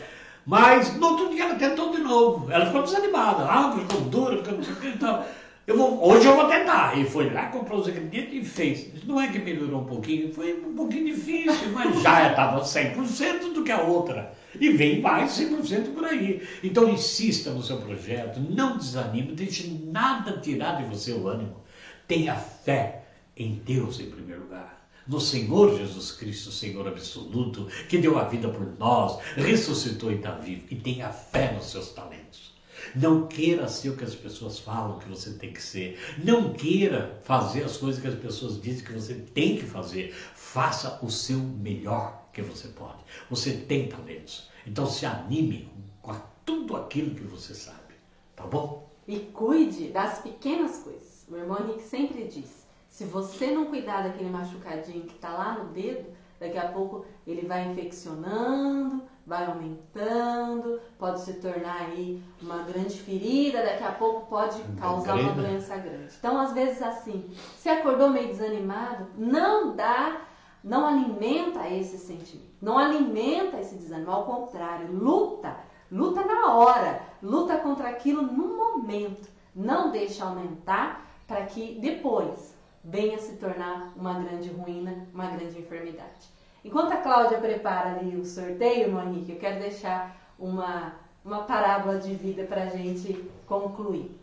Mas 0.45 0.95
no 0.97 1.07
outro 1.09 1.29
dia 1.29 1.45
ela 1.45 1.55
tentou 1.55 1.91
de 1.91 1.99
novo. 1.99 2.51
Ela 2.51 2.67
ficou 2.67 2.83
desanimada. 2.83 3.45
Ah, 3.49 3.71
ficou 3.73 4.01
dura, 4.03 4.39
ficou 4.39 4.55
não 4.55 4.63
sei 4.63 4.73
o 4.73 4.77
que 4.77 4.89
e 4.89 4.97
tal. 4.97 5.23
Eu 5.65 5.77
vou, 5.77 6.05
hoje 6.09 6.27
eu 6.27 6.35
vou 6.35 6.49
tentar. 6.49 6.99
E 6.99 7.05
foi 7.05 7.31
lá, 7.31 7.47
comprou 7.47 7.81
os 7.81 7.89
ingredientes 7.89 8.35
e 8.35 8.45
fez. 8.45 9.05
Não 9.05 9.21
é 9.21 9.29
que 9.29 9.39
melhorou 9.39 9.83
um 9.83 9.85
pouquinho, 9.85 10.33
foi 10.33 10.55
um 10.55 10.75
pouquinho 10.75 11.07
difícil, 11.07 11.71
mas 11.73 11.99
já 12.03 12.31
estava 12.31 12.61
100% 12.61 13.53
do 13.53 13.63
que 13.63 13.71
a 13.71 13.81
outra. 13.81 14.35
E 14.59 14.71
vem 14.71 15.01
mais 15.01 15.31
100% 15.33 15.95
por 15.95 16.05
aí. 16.05 16.43
Então 16.65 16.89
insista 16.89 17.51
no 17.51 17.63
seu 17.63 17.79
projeto, 17.79 18.41
não 18.41 18.77
desanime, 18.77 19.33
deixe 19.33 19.69
nada 19.85 20.39
tirar 20.39 20.83
de 20.83 20.89
você 20.89 21.13
o 21.13 21.29
ânimo. 21.29 21.63
Tenha 22.09 22.35
fé 22.35 23.05
em 23.37 23.55
Deus 23.65 24.01
em 24.01 24.11
primeiro 24.11 24.43
lugar 24.43 24.83
no 25.07 25.21
Senhor 25.21 25.77
Jesus 25.77 26.13
Cristo, 26.13 26.53
Senhor 26.53 26.87
absoluto, 26.87 27.67
que 27.89 27.99
deu 27.99 28.19
a 28.19 28.25
vida 28.25 28.49
por 28.49 28.79
nós, 28.79 29.19
ressuscitou 29.37 30.13
e 30.13 30.17
está 30.17 30.33
vivo, 30.33 30.63
e 30.71 30.77
tenha 30.77 31.11
fé 31.11 31.53
nos 31.53 31.71
seus 31.71 31.91
talentos. 31.91 32.52
Não 32.95 33.27
queira 33.27 33.69
ser 33.69 33.91
o 33.91 33.97
que 33.97 34.05
as 34.05 34.15
pessoas 34.15 34.59
falam 34.59 34.99
que 34.99 35.09
você 35.09 35.33
tem 35.33 35.53
que 35.53 35.63
ser. 35.63 35.99
Não 36.23 36.53
queira 36.53 37.21
fazer 37.23 37.65
as 37.65 37.77
coisas 37.77 38.01
que 38.01 38.09
as 38.09 38.15
pessoas 38.15 38.61
dizem 38.61 38.85
que 38.85 38.93
você 38.93 39.15
tem 39.15 39.57
que 39.57 39.65
fazer. 39.65 40.13
Faça 40.35 40.99
o 41.03 41.11
seu 41.11 41.39
melhor 41.39 42.29
que 42.33 42.43
você 42.43 42.69
pode. 42.69 42.99
Você 43.31 43.53
tem 43.53 43.89
talentos. 43.89 44.51
Então 44.67 44.87
se 44.87 45.07
anime 45.07 45.71
com 46.01 46.15
tudo 46.45 46.77
aquilo 46.77 47.15
que 47.15 47.25
você 47.25 47.55
sabe. 47.55 47.95
Tá 48.35 48.47
bom? 48.47 48.89
E 49.07 49.19
cuide 49.19 49.89
das 49.89 50.21
pequenas 50.21 50.79
coisas. 50.79 51.27
O 51.29 51.37
irmão 51.37 51.59
Henrique 51.61 51.83
sempre 51.83 52.25
diz: 52.25 52.67
se 52.89 53.05
você 53.05 53.51
não 53.51 53.67
cuidar 53.67 54.03
daquele 54.03 54.31
machucadinho 54.31 55.05
que 55.05 55.15
está 55.15 55.33
lá 55.33 55.59
no 55.59 55.73
dedo, 55.73 56.11
daqui 56.39 56.59
a 56.59 56.69
pouco 56.69 57.07
ele 57.27 57.47
vai 57.47 57.71
infeccionando, 57.71 59.03
vai 59.27 59.47
aumentando, 59.47 60.81
pode 60.99 61.21
se 61.21 61.35
tornar 61.35 61.83
aí 61.83 62.23
uma 62.41 62.59
grande 62.65 62.99
ferida, 63.01 63.63
daqui 63.63 63.85
a 63.85 63.93
pouco 63.93 64.27
pode 64.27 64.61
causar 64.81 65.15
uma 65.15 65.33
doença 65.33 65.77
grande. 65.77 66.15
Então, 66.19 66.41
às 66.41 66.53
vezes 66.53 66.83
assim, 66.83 67.31
se 67.57 67.69
acordou 67.69 68.11
meio 68.11 68.29
desanimado, 68.29 69.07
não 69.17 69.77
dá, 69.77 70.23
não 70.63 70.87
alimenta 70.87 71.69
esse 71.69 71.99
sentimento, 71.99 72.51
não 72.61 72.79
alimenta 72.79 73.61
esse 73.61 73.77
desânimo, 73.77 74.11
ao 74.11 74.25
contrário, 74.25 74.93
luta, 74.93 75.57
luta 75.91 76.25
na 76.25 76.55
hora, 76.55 77.03
luta 77.23 77.59
contra 77.59 77.89
aquilo 77.89 78.23
no 78.23 78.57
momento, 78.57 79.29
não 79.55 79.91
deixa 79.91 80.25
aumentar 80.25 81.07
para 81.27 81.47
que 81.47 81.79
depois 81.81 82.57
venha 82.85 83.19
se 83.19 83.37
tornar 83.37 83.93
uma 83.97 84.15
grande 84.15 84.51
ruína, 84.51 85.07
uma 85.15 85.27
grande 85.27 85.59
enfermidade. 85.59 86.33
Enquanto 86.65 86.93
a 86.93 86.97
Cláudia 86.99 87.39
prepara 87.39 87.99
ali 87.99 88.17
o 88.17 88.25
sorteio, 88.25 88.93
Monique, 88.93 89.33
eu 89.33 89.39
quero 89.39 89.61
deixar 89.61 90.17
uma, 90.39 90.95
uma 91.25 91.43
parábola 91.43 91.99
de 91.99 92.15
vida 92.15 92.45
para 92.45 92.65
a 92.65 92.69
gente 92.69 93.15
concluir. 93.47 94.17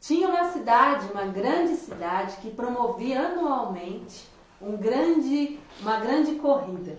Tinha 0.00 0.28
uma 0.28 0.50
cidade, 0.50 1.10
uma 1.12 1.26
grande 1.26 1.76
cidade, 1.76 2.36
que 2.38 2.50
promovia 2.50 3.20
anualmente 3.20 4.28
um 4.60 4.76
grande, 4.76 5.58
uma 5.80 5.98
grande 5.98 6.36
corrida. 6.36 6.98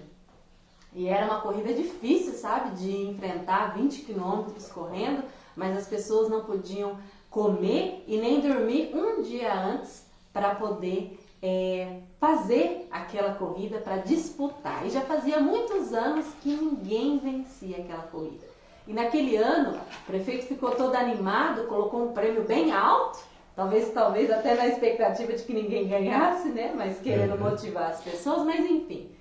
E 0.94 1.08
era 1.08 1.26
uma 1.26 1.42
corrida 1.42 1.74
difícil, 1.74 2.34
sabe, 2.34 2.76
de 2.76 3.08
enfrentar 3.08 3.76
20 3.76 4.02
quilômetros 4.02 4.68
correndo, 4.70 5.24
mas 5.56 5.78
as 5.78 5.88
pessoas 5.88 6.30
não 6.30 6.44
podiam 6.44 6.98
comer 7.30 8.04
e 8.08 8.18
nem 8.18 8.40
dormir 8.40 8.96
um 8.96 9.22
dia 9.22 9.54
antes 9.54 10.06
para 10.32 10.56
poder 10.56 11.17
é, 11.42 12.00
fazer 12.20 12.88
aquela 12.92 13.36
corrida, 13.36 13.80
para 13.80 13.98
disputar. 13.98 14.86
E 14.86 14.90
já 14.90 15.02
fazia 15.02 15.40
muitos 15.40 15.94
anos 15.94 16.26
que 16.42 16.50
ninguém 16.50 17.20
vencia 17.20 17.78
aquela 17.78 18.04
corrida. 18.04 18.46
E 18.88 18.94
naquele 18.94 19.36
ano, 19.36 19.78
o 19.78 20.06
prefeito 20.06 20.46
ficou 20.46 20.72
todo 20.72 20.96
animado, 20.96 21.68
colocou 21.68 22.06
um 22.06 22.14
prêmio 22.14 22.44
bem 22.44 22.72
alto, 22.72 23.20
talvez, 23.56 23.92
talvez 23.92 24.32
até 24.32 24.56
na 24.56 24.68
expectativa 24.68 25.34
de 25.34 25.44
que 25.44 25.54
ninguém 25.54 25.88
ganhasse, 25.88 26.48
né? 26.50 26.74
Mas 26.76 27.00
querendo 27.00 27.34
uhum. 27.34 27.50
motivar 27.50 27.92
as 27.92 28.02
pessoas, 28.02 28.44
mas 28.44 28.60
enfim, 28.60 29.12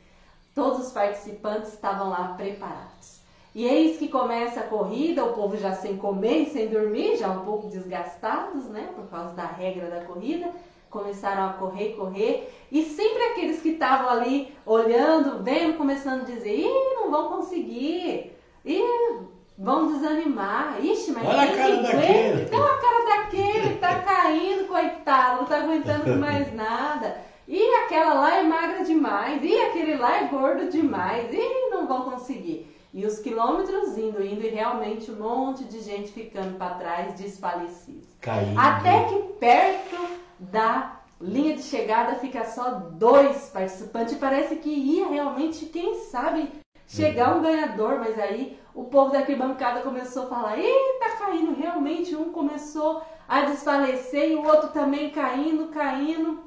todos 0.54 0.86
os 0.86 0.92
participantes 0.92 1.72
estavam 1.72 2.08
lá 2.10 2.34
preparados. 2.36 3.16
E 3.54 3.64
eis 3.64 3.98
que 3.98 4.08
começa 4.08 4.60
a 4.60 4.64
corrida, 4.64 5.24
o 5.24 5.32
povo 5.32 5.56
já 5.56 5.72
sem 5.72 5.96
comer 5.96 6.42
e 6.42 6.50
sem 6.50 6.68
dormir, 6.68 7.16
já 7.16 7.30
um 7.30 7.44
pouco 7.44 7.68
desgastados, 7.68 8.66
né? 8.66 8.90
Por 8.94 9.08
causa 9.08 9.34
da 9.34 9.46
regra 9.46 9.88
da 9.88 10.04
corrida 10.04 10.48
começaram 10.90 11.46
a 11.46 11.52
correr, 11.54 11.94
correr, 11.94 12.52
e 12.70 12.82
sempre 12.82 13.22
aqueles 13.24 13.60
que 13.60 13.70
estavam 13.70 14.08
ali 14.08 14.52
olhando, 14.64 15.42
vendo, 15.42 15.76
começando 15.76 16.22
a 16.22 16.24
dizer, 16.24 16.58
ih, 16.58 16.94
não 16.94 17.10
vão 17.10 17.28
conseguir, 17.28 18.32
ih, 18.64 19.18
vão 19.58 19.92
desanimar, 19.92 20.78
ixi, 20.84 21.12
mas 21.12 21.26
Olha 21.26 21.42
a 21.42 21.56
cara 21.56 21.76
daquele. 21.76 22.42
Então 22.42 22.64
a 22.64 22.78
cara 22.78 23.04
daquele 23.04 23.76
tá 23.76 24.00
caindo, 24.00 24.68
coitado, 24.68 25.40
não 25.40 25.46
tá 25.46 25.58
aguentando 25.58 26.16
mais 26.18 26.52
nada. 26.54 27.20
E 27.48 27.62
aquela 27.76 28.14
lá 28.14 28.38
é 28.38 28.42
magra 28.42 28.84
demais, 28.84 29.42
e 29.42 29.56
aquele 29.60 29.96
lá 29.96 30.22
é 30.22 30.24
gordo 30.26 30.68
demais, 30.68 31.32
e 31.32 31.70
não 31.70 31.86
vão 31.86 32.10
conseguir. 32.10 32.74
E 32.92 33.06
os 33.06 33.18
quilômetros 33.18 33.96
indo, 33.96 34.24
indo, 34.24 34.42
e 34.42 34.48
realmente 34.48 35.10
um 35.10 35.16
monte 35.16 35.64
de 35.64 35.80
gente 35.80 36.10
ficando 36.10 36.56
para 36.56 36.74
trás, 36.74 37.14
desfalecidos. 37.14 38.08
Caindo. 38.20 38.58
Até 38.58 39.04
que 39.04 39.18
perto 39.38 39.96
da 40.38 41.00
linha 41.20 41.56
de 41.56 41.62
chegada 41.62 42.16
fica 42.16 42.44
só 42.44 42.70
dois 42.70 43.48
participantes. 43.48 44.16
Parece 44.18 44.56
que 44.56 44.70
ia 44.70 45.08
realmente, 45.08 45.66
quem 45.66 45.94
sabe, 45.94 46.50
chegar 46.86 47.36
um 47.36 47.42
ganhador, 47.42 47.98
mas 47.98 48.18
aí 48.18 48.58
o 48.74 48.84
povo 48.84 49.10
da 49.10 49.20
arquibancada 49.20 49.80
começou 49.80 50.24
a 50.24 50.28
falar: 50.28 50.58
Ih, 50.58 50.98
tá 51.00 51.16
caindo. 51.16 51.54
Realmente, 51.54 52.14
um 52.14 52.32
começou 52.32 53.02
a 53.28 53.42
desfalecer 53.42 54.30
e 54.30 54.36
o 54.36 54.46
outro 54.46 54.68
também 54.68 55.10
caindo, 55.10 55.68
caindo. 55.68 56.44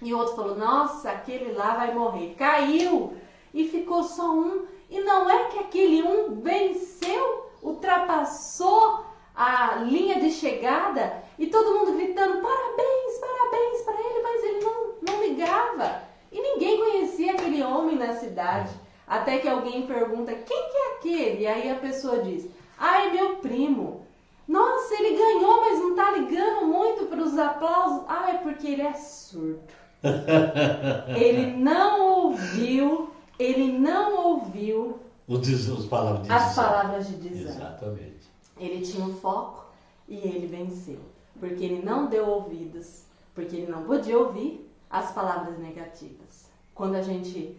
E 0.00 0.12
o 0.12 0.18
outro 0.18 0.36
falou: 0.36 0.56
Nossa, 0.56 1.10
aquele 1.10 1.52
lá 1.52 1.74
vai 1.74 1.94
morrer. 1.94 2.34
Caiu! 2.36 3.16
E 3.54 3.68
ficou 3.68 4.02
só 4.02 4.30
um. 4.30 4.66
E 4.90 5.00
não 5.00 5.28
é 5.28 5.44
que 5.44 5.58
aquele 5.58 6.02
um 6.02 6.40
venceu, 6.40 7.50
ultrapassou 7.62 9.06
a 9.34 9.76
linha 9.76 10.20
de 10.20 10.30
chegada 10.30 11.22
e 11.38 11.46
todo 11.46 11.78
mundo 11.78 11.94
gritando 11.94 12.42
parabéns, 12.42 13.11
parabéns 13.22 13.82
para 13.82 13.94
ele, 13.94 14.22
mas 14.22 14.44
ele 14.44 14.64
não, 14.64 14.94
não 15.08 15.22
ligava. 15.22 16.02
E 16.30 16.40
ninguém 16.40 16.76
conhecia 16.76 17.32
aquele 17.32 17.62
homem 17.62 17.96
na 17.96 18.14
cidade. 18.14 18.74
Até 19.06 19.38
que 19.38 19.48
alguém 19.48 19.86
pergunta 19.86 20.34
quem 20.34 20.68
que 20.70 20.76
é 20.76 20.94
aquele? 20.94 21.42
E 21.42 21.46
aí 21.46 21.70
a 21.70 21.76
pessoa 21.76 22.22
diz: 22.22 22.48
Ah, 22.78 23.02
é 23.06 23.10
meu 23.10 23.36
primo. 23.36 24.06
Nossa, 24.48 24.94
ele 24.94 25.16
ganhou, 25.16 25.60
mas 25.60 25.78
não 25.78 25.94
tá 25.94 26.10
ligando 26.10 26.66
muito 26.66 27.06
para 27.06 27.22
os 27.22 27.38
aplausos. 27.38 28.04
Ah, 28.08 28.30
é 28.30 28.38
porque 28.38 28.66
ele 28.66 28.82
é 28.82 28.94
surdo. 28.94 29.60
ele 31.16 31.56
não 31.56 32.24
ouviu, 32.24 33.10
ele 33.38 33.78
não 33.78 34.30
ouviu 34.30 34.98
os, 35.28 35.86
palavras 35.86 36.26
de 36.26 36.32
as 36.32 36.54
palavras 36.54 37.06
de 37.06 37.16
desânimo. 37.16 37.50
Exatamente. 37.50 38.32
Ele 38.58 38.84
tinha 38.84 39.04
um 39.04 39.14
foco 39.14 39.66
e 40.08 40.16
ele 40.16 40.46
venceu, 40.46 40.98
porque 41.38 41.64
ele 41.64 41.82
não 41.84 42.06
deu 42.06 42.26
ouvidos, 42.26 43.04
porque 43.34 43.56
ele 43.56 43.70
não 43.70 43.84
podia 43.84 44.18
ouvir 44.18 44.68
as 44.90 45.12
palavras 45.12 45.58
negativas. 45.58 46.50
Quando 46.74 46.96
a 46.96 47.02
gente 47.02 47.56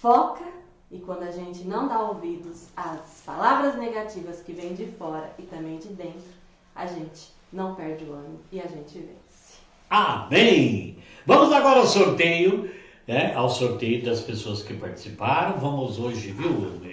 foca 0.00 0.44
e 0.90 0.98
quando 0.98 1.22
a 1.22 1.30
gente 1.30 1.64
não 1.64 1.88
dá 1.88 2.00
ouvidos 2.00 2.68
às 2.76 3.22
palavras 3.24 3.76
negativas 3.76 4.40
que 4.42 4.52
vêm 4.52 4.74
de 4.74 4.86
fora 4.86 5.32
e 5.38 5.42
também 5.42 5.78
de 5.78 5.88
dentro, 5.88 6.32
a 6.74 6.86
gente 6.86 7.32
não 7.52 7.74
perde 7.74 8.04
o 8.04 8.12
ânimo 8.12 8.40
e 8.50 8.60
a 8.60 8.66
gente 8.66 8.98
vence. 8.98 9.58
Amém! 9.88 10.98
Vamos 11.26 11.52
agora 11.52 11.80
ao 11.80 11.86
sorteio, 11.86 12.70
né? 13.06 13.34
ao 13.34 13.48
sorteio 13.48 14.04
das 14.04 14.20
pessoas 14.20 14.62
que 14.62 14.74
participaram. 14.74 15.58
Vamos 15.58 15.98
hoje, 15.98 16.32
viu, 16.32 16.50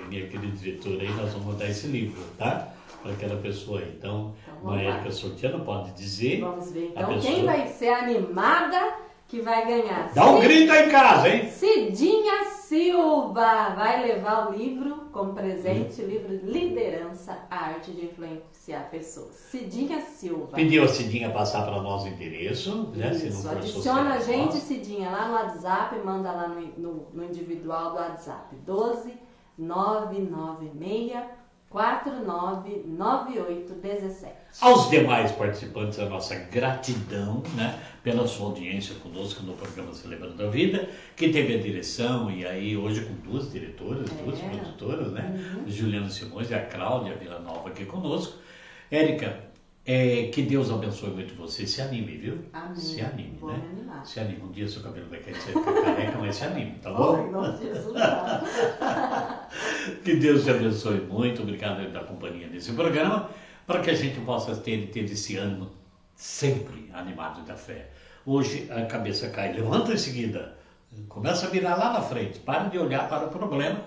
minha 0.07 0.27
querida 0.27 0.55
diretora, 0.55 1.01
aí 1.01 1.13
nós 1.15 1.33
vamos 1.33 1.57
dar 1.57 1.69
esse 1.69 1.87
livro, 1.87 2.21
tá? 2.37 2.73
Para 3.01 3.11
aquela 3.11 3.37
pessoa 3.37 3.79
aí. 3.79 3.93
Então, 3.97 4.33
então 4.43 4.61
uma 4.61 4.81
Érica 4.81 5.11
sorteando 5.11 5.63
pode 5.63 5.91
dizer. 5.91 6.41
Vamos 6.41 6.71
ver. 6.71 6.91
Então, 6.95 7.13
pessoa... 7.13 7.33
quem 7.33 7.45
vai 7.45 7.67
ser 7.67 7.89
animada 7.89 8.95
que 9.27 9.41
vai 9.41 9.65
ganhar? 9.65 10.11
Dá 10.13 10.29
um 10.29 10.41
Cid... 10.41 10.47
grito 10.47 10.71
aí 10.71 10.87
em 10.87 10.91
casa, 10.91 11.29
hein? 11.29 11.49
Cidinha 11.49 12.45
Silva 12.45 13.69
vai 13.75 14.01
levar 14.01 14.49
o 14.49 14.53
livro 14.53 15.01
como 15.11 15.33
presente, 15.33 16.01
hum. 16.01 16.05
o 16.05 16.07
livro 16.07 16.39
Liderança, 16.43 17.37
a 17.49 17.65
arte 17.65 17.91
de 17.91 18.05
influenciar 18.05 18.89
pessoas. 18.89 19.35
Cidinha 19.35 19.99
Silva. 20.01 20.55
Pediu 20.55 20.83
a 20.83 20.87
Cidinha 20.87 21.29
passar 21.31 21.65
para 21.65 21.81
nós 21.81 22.03
o 22.03 22.07
endereço, 22.07 22.89
né? 22.95 23.11
Isso, 23.11 23.49
adiciona 23.49 24.15
a 24.15 24.19
gente, 24.19 24.55
Cidinha, 24.55 25.09
lá 25.09 25.27
no 25.27 25.33
WhatsApp, 25.33 25.97
manda 26.03 26.31
lá 26.31 26.47
no, 26.47 26.61
no, 26.77 27.07
no 27.13 27.25
individual 27.25 27.91
do 27.91 27.95
WhatsApp. 27.97 28.55
12 28.65 29.13
996 29.57 31.40
499817. 31.71 34.33
Aos 34.59 34.89
demais 34.89 35.31
participantes, 35.31 35.97
a 35.99 36.05
nossa 36.05 36.35
gratidão 36.35 37.41
né, 37.55 37.79
pela 38.03 38.27
sua 38.27 38.47
audiência 38.47 38.93
conosco 38.95 39.41
no 39.43 39.53
programa 39.53 39.93
Celebrando 39.93 40.43
a 40.43 40.49
Vida, 40.49 40.89
que 41.15 41.29
teve 41.29 41.55
a 41.55 41.59
direção, 41.59 42.29
e 42.29 42.45
aí 42.45 42.75
hoje 42.75 43.05
com 43.05 43.13
duas 43.13 43.49
diretoras, 43.49 44.11
é. 44.11 44.15
duas 44.23 44.39
produtoras, 44.39 45.13
né? 45.13 45.53
Uhum. 45.55 45.63
Juliana 45.69 46.09
Simões 46.09 46.51
e 46.51 46.55
a 46.55 46.65
Cláudia 46.65 47.15
Vila 47.15 47.39
Nova 47.39 47.69
aqui 47.69 47.85
conosco. 47.85 48.37
Érica, 48.91 49.50
é, 49.85 50.27
que 50.27 50.43
Deus 50.43 50.69
abençoe 50.69 51.09
muito 51.09 51.33
você. 51.35 51.65
Se 51.65 51.81
anime, 51.81 52.17
viu? 52.17 52.45
Amém. 52.53 52.75
Se 52.75 53.01
anime, 53.01 53.37
Vou 53.39 53.51
né? 53.51 53.61
animar. 53.71 54.05
Se 54.05 54.19
anime. 54.19 54.43
Um 54.43 54.51
dia 54.51 54.67
seu 54.67 54.83
cabelo 54.83 55.09
vai 55.09 55.19
você 55.19 55.33
fica 55.33 55.81
careca, 55.81 56.17
mas 56.19 56.35
se 56.35 56.43
anime, 56.43 56.77
tá 56.79 56.93
bom? 56.93 57.31
Que 60.03 60.15
Deus 60.15 60.43
te 60.43 60.51
abençoe 60.51 61.01
muito. 61.01 61.41
Obrigado 61.41 61.83
pela 61.91 62.03
companhia 62.03 62.47
nesse 62.47 62.71
programa, 62.73 63.29
para 63.65 63.81
que 63.81 63.89
a 63.89 63.95
gente 63.95 64.19
possa 64.21 64.55
ter, 64.55 64.89
ter 64.91 65.05
esse 65.05 65.37
ânimo 65.37 65.71
sempre 66.15 66.89
animado 66.93 67.43
da 67.43 67.55
fé. 67.55 67.89
Hoje 68.25 68.69
a 68.71 68.85
cabeça 68.85 69.29
cai, 69.31 69.53
levanta 69.53 69.93
em 69.93 69.97
seguida, 69.97 70.55
começa 71.09 71.47
a 71.47 71.49
virar 71.49 71.75
lá 71.75 71.93
na 71.93 72.01
frente, 72.01 72.39
para 72.39 72.65
de 72.65 72.77
olhar 72.77 73.09
para 73.09 73.25
o 73.25 73.29
problema, 73.29 73.81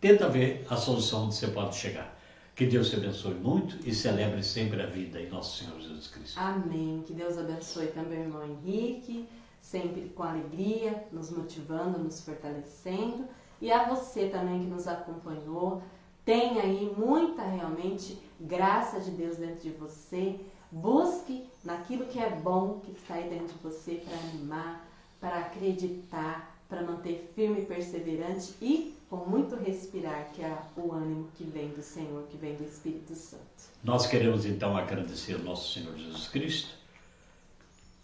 tenta 0.00 0.28
ver 0.28 0.64
a 0.70 0.76
solução 0.76 1.26
onde 1.26 1.34
você 1.34 1.48
pode 1.48 1.76
chegar. 1.76 2.15
Que 2.56 2.64
Deus 2.64 2.88
te 2.88 2.96
abençoe 2.96 3.34
muito 3.34 3.86
e 3.86 3.94
celebre 3.94 4.42
sempre 4.42 4.82
a 4.82 4.86
vida 4.86 5.20
em 5.20 5.28
nosso 5.28 5.62
Senhor 5.62 5.78
Jesus 5.78 6.06
Cristo. 6.06 6.40
Amém. 6.40 7.04
Que 7.06 7.12
Deus 7.12 7.36
abençoe 7.36 7.88
também 7.88 8.20
o 8.20 8.22
irmão 8.22 8.42
Henrique, 8.46 9.28
sempre 9.60 10.08
com 10.16 10.22
alegria, 10.22 11.04
nos 11.12 11.30
motivando, 11.30 11.98
nos 11.98 12.22
fortalecendo. 12.22 13.26
E 13.60 13.70
a 13.70 13.86
você 13.86 14.30
também 14.30 14.60
que 14.60 14.66
nos 14.68 14.88
acompanhou. 14.88 15.82
Tenha 16.24 16.62
aí 16.62 16.90
muita 16.96 17.42
realmente 17.42 18.18
graça 18.40 19.00
de 19.00 19.10
Deus 19.10 19.36
dentro 19.36 19.60
de 19.60 19.76
você. 19.76 20.40
Busque 20.72 21.44
naquilo 21.62 22.06
que 22.06 22.18
é 22.18 22.30
bom 22.30 22.80
que 22.82 22.92
está 22.92 23.16
aí 23.16 23.28
dentro 23.28 23.48
de 23.48 23.62
você 23.62 23.96
para 23.96 24.16
animar, 24.30 24.88
para 25.20 25.40
acreditar, 25.40 26.58
para 26.70 26.80
manter 26.80 27.30
firme 27.34 27.60
e 27.60 27.66
perseverante 27.66 28.54
e 28.62 28.95
com 29.08 29.16
muito 29.16 29.54
respirar, 29.56 30.30
que 30.32 30.42
é 30.42 30.58
o 30.76 30.92
ânimo 30.92 31.28
que 31.36 31.44
vem 31.44 31.68
do 31.68 31.82
Senhor, 31.82 32.26
que 32.28 32.36
vem 32.36 32.54
do 32.56 32.64
Espírito 32.64 33.14
Santo. 33.14 33.42
Nós 33.84 34.06
queremos 34.06 34.44
então 34.44 34.76
agradecer 34.76 35.34
ao 35.34 35.40
nosso 35.40 35.72
Senhor 35.72 35.96
Jesus 35.96 36.28
Cristo 36.28 36.74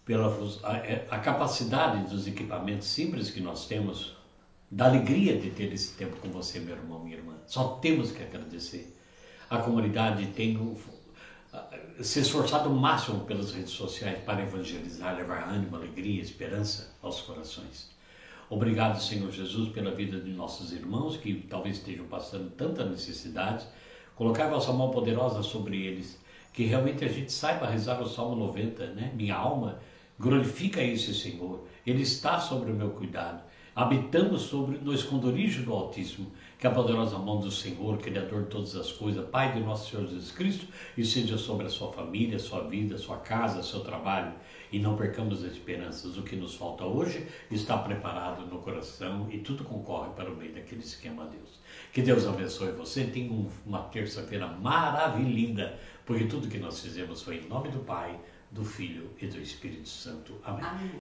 pela 0.05 0.27
a, 0.63 0.77
é, 0.77 1.07
a 1.09 1.19
capacidade 1.19 2.09
dos 2.09 2.27
equipamentos 2.27 2.87
simples 2.87 3.29
que 3.29 3.39
nós 3.39 3.67
temos, 3.67 4.15
da 4.69 4.85
alegria 4.85 5.37
de 5.37 5.49
ter 5.51 5.71
esse 5.71 5.93
tempo 5.93 6.15
com 6.17 6.29
você, 6.29 6.59
meu 6.59 6.75
irmão, 6.75 6.99
minha 6.99 7.17
irmã. 7.17 7.35
Só 7.47 7.75
temos 7.75 8.11
que 8.11 8.23
agradecer. 8.23 8.97
A 9.49 9.59
comunidade 9.59 10.25
tem 10.27 10.57
se 12.01 12.19
esforçado 12.19 12.69
o 12.69 12.75
máximo 12.75 13.23
pelas 13.25 13.53
redes 13.53 13.71
sociais 13.71 14.23
para 14.23 14.41
evangelizar, 14.41 15.15
levar 15.15 15.47
ânimo, 15.47 15.75
alegria, 15.75 16.21
esperança 16.21 16.91
aos 17.01 17.21
corações. 17.21 17.92
Obrigado, 18.53 19.01
Senhor 19.01 19.31
Jesus, 19.31 19.69
pela 19.69 19.89
vida 19.89 20.19
de 20.19 20.29
nossos 20.29 20.71
irmãos 20.71 21.17
que 21.17 21.33
talvez 21.49 21.77
estejam 21.77 22.05
passando 22.05 22.51
tanta 22.51 22.85
necessidade. 22.85 23.65
Colocar 24.15 24.45
a 24.45 24.49
vossa 24.51 24.71
mão 24.71 24.91
poderosa 24.91 25.41
sobre 25.41 25.83
eles, 25.83 26.21
que 26.53 26.63
realmente 26.63 27.03
a 27.03 27.07
gente 27.07 27.31
saiba 27.33 27.65
rezar 27.65 27.99
o 27.99 28.07
Salmo 28.07 28.35
90, 28.35 28.91
né? 28.91 29.11
Minha 29.15 29.35
alma 29.35 29.79
glorifica 30.19 30.83
esse 30.83 31.15
Senhor. 31.15 31.65
Ele 31.83 32.03
está 32.03 32.39
sobre 32.39 32.71
o 32.71 32.75
meu 32.75 32.91
cuidado. 32.91 33.41
Habitamos 33.75 34.43
sobre 34.43 34.77
no 34.77 34.93
esconderijo 34.93 35.63
do 35.63 35.73
Altíssimo, 35.73 36.31
que 36.59 36.67
a 36.67 36.71
poderosa 36.71 37.17
mão 37.17 37.39
do 37.39 37.49
Senhor, 37.49 37.97
Criador 37.97 38.43
de 38.43 38.49
todas 38.49 38.75
as 38.75 38.91
coisas, 38.91 39.27
Pai 39.29 39.51
de 39.53 39.61
nosso 39.61 39.89
Senhor 39.89 40.05
Jesus 40.05 40.31
Cristo, 40.31 40.67
e 40.95 41.03
seja 41.03 41.39
sobre 41.39 41.65
a 41.65 41.69
sua 41.71 41.91
família, 41.91 42.37
sua 42.37 42.61
vida, 42.67 42.99
sua 42.99 43.17
casa, 43.17 43.63
seu 43.63 43.79
trabalho, 43.79 44.31
e 44.73 44.79
não 44.79 44.97
percamos 44.97 45.43
as 45.43 45.51
esperanças. 45.51 46.17
O 46.17 46.23
que 46.23 46.35
nos 46.35 46.55
falta 46.55 46.83
hoje 46.83 47.27
está 47.51 47.77
preparado 47.77 48.47
no 48.47 48.57
coração 48.57 49.29
e 49.31 49.37
tudo 49.37 49.63
concorre 49.63 50.09
para 50.15 50.31
o 50.31 50.35
bem 50.35 50.51
daqueles 50.51 50.95
que 50.95 51.07
amam 51.07 51.27
a 51.27 51.29
Deus. 51.29 51.59
Que 51.93 52.01
Deus 52.01 52.25
abençoe 52.25 52.71
você. 52.71 53.05
Tenha 53.05 53.31
uma 53.65 53.83
terça-feira 53.83 54.47
maravilhosa, 54.47 55.77
porque 56.05 56.25
tudo 56.25 56.47
que 56.47 56.57
nós 56.57 56.81
fizemos 56.81 57.21
foi 57.21 57.37
em 57.37 57.47
nome 57.47 57.69
do 57.69 57.79
Pai, 57.79 58.19
do 58.49 58.65
Filho 58.65 59.11
e 59.21 59.27
do 59.27 59.39
Espírito 59.39 59.87
Santo. 59.87 60.33
Amém. 60.43 60.65
Amém. 60.65 60.91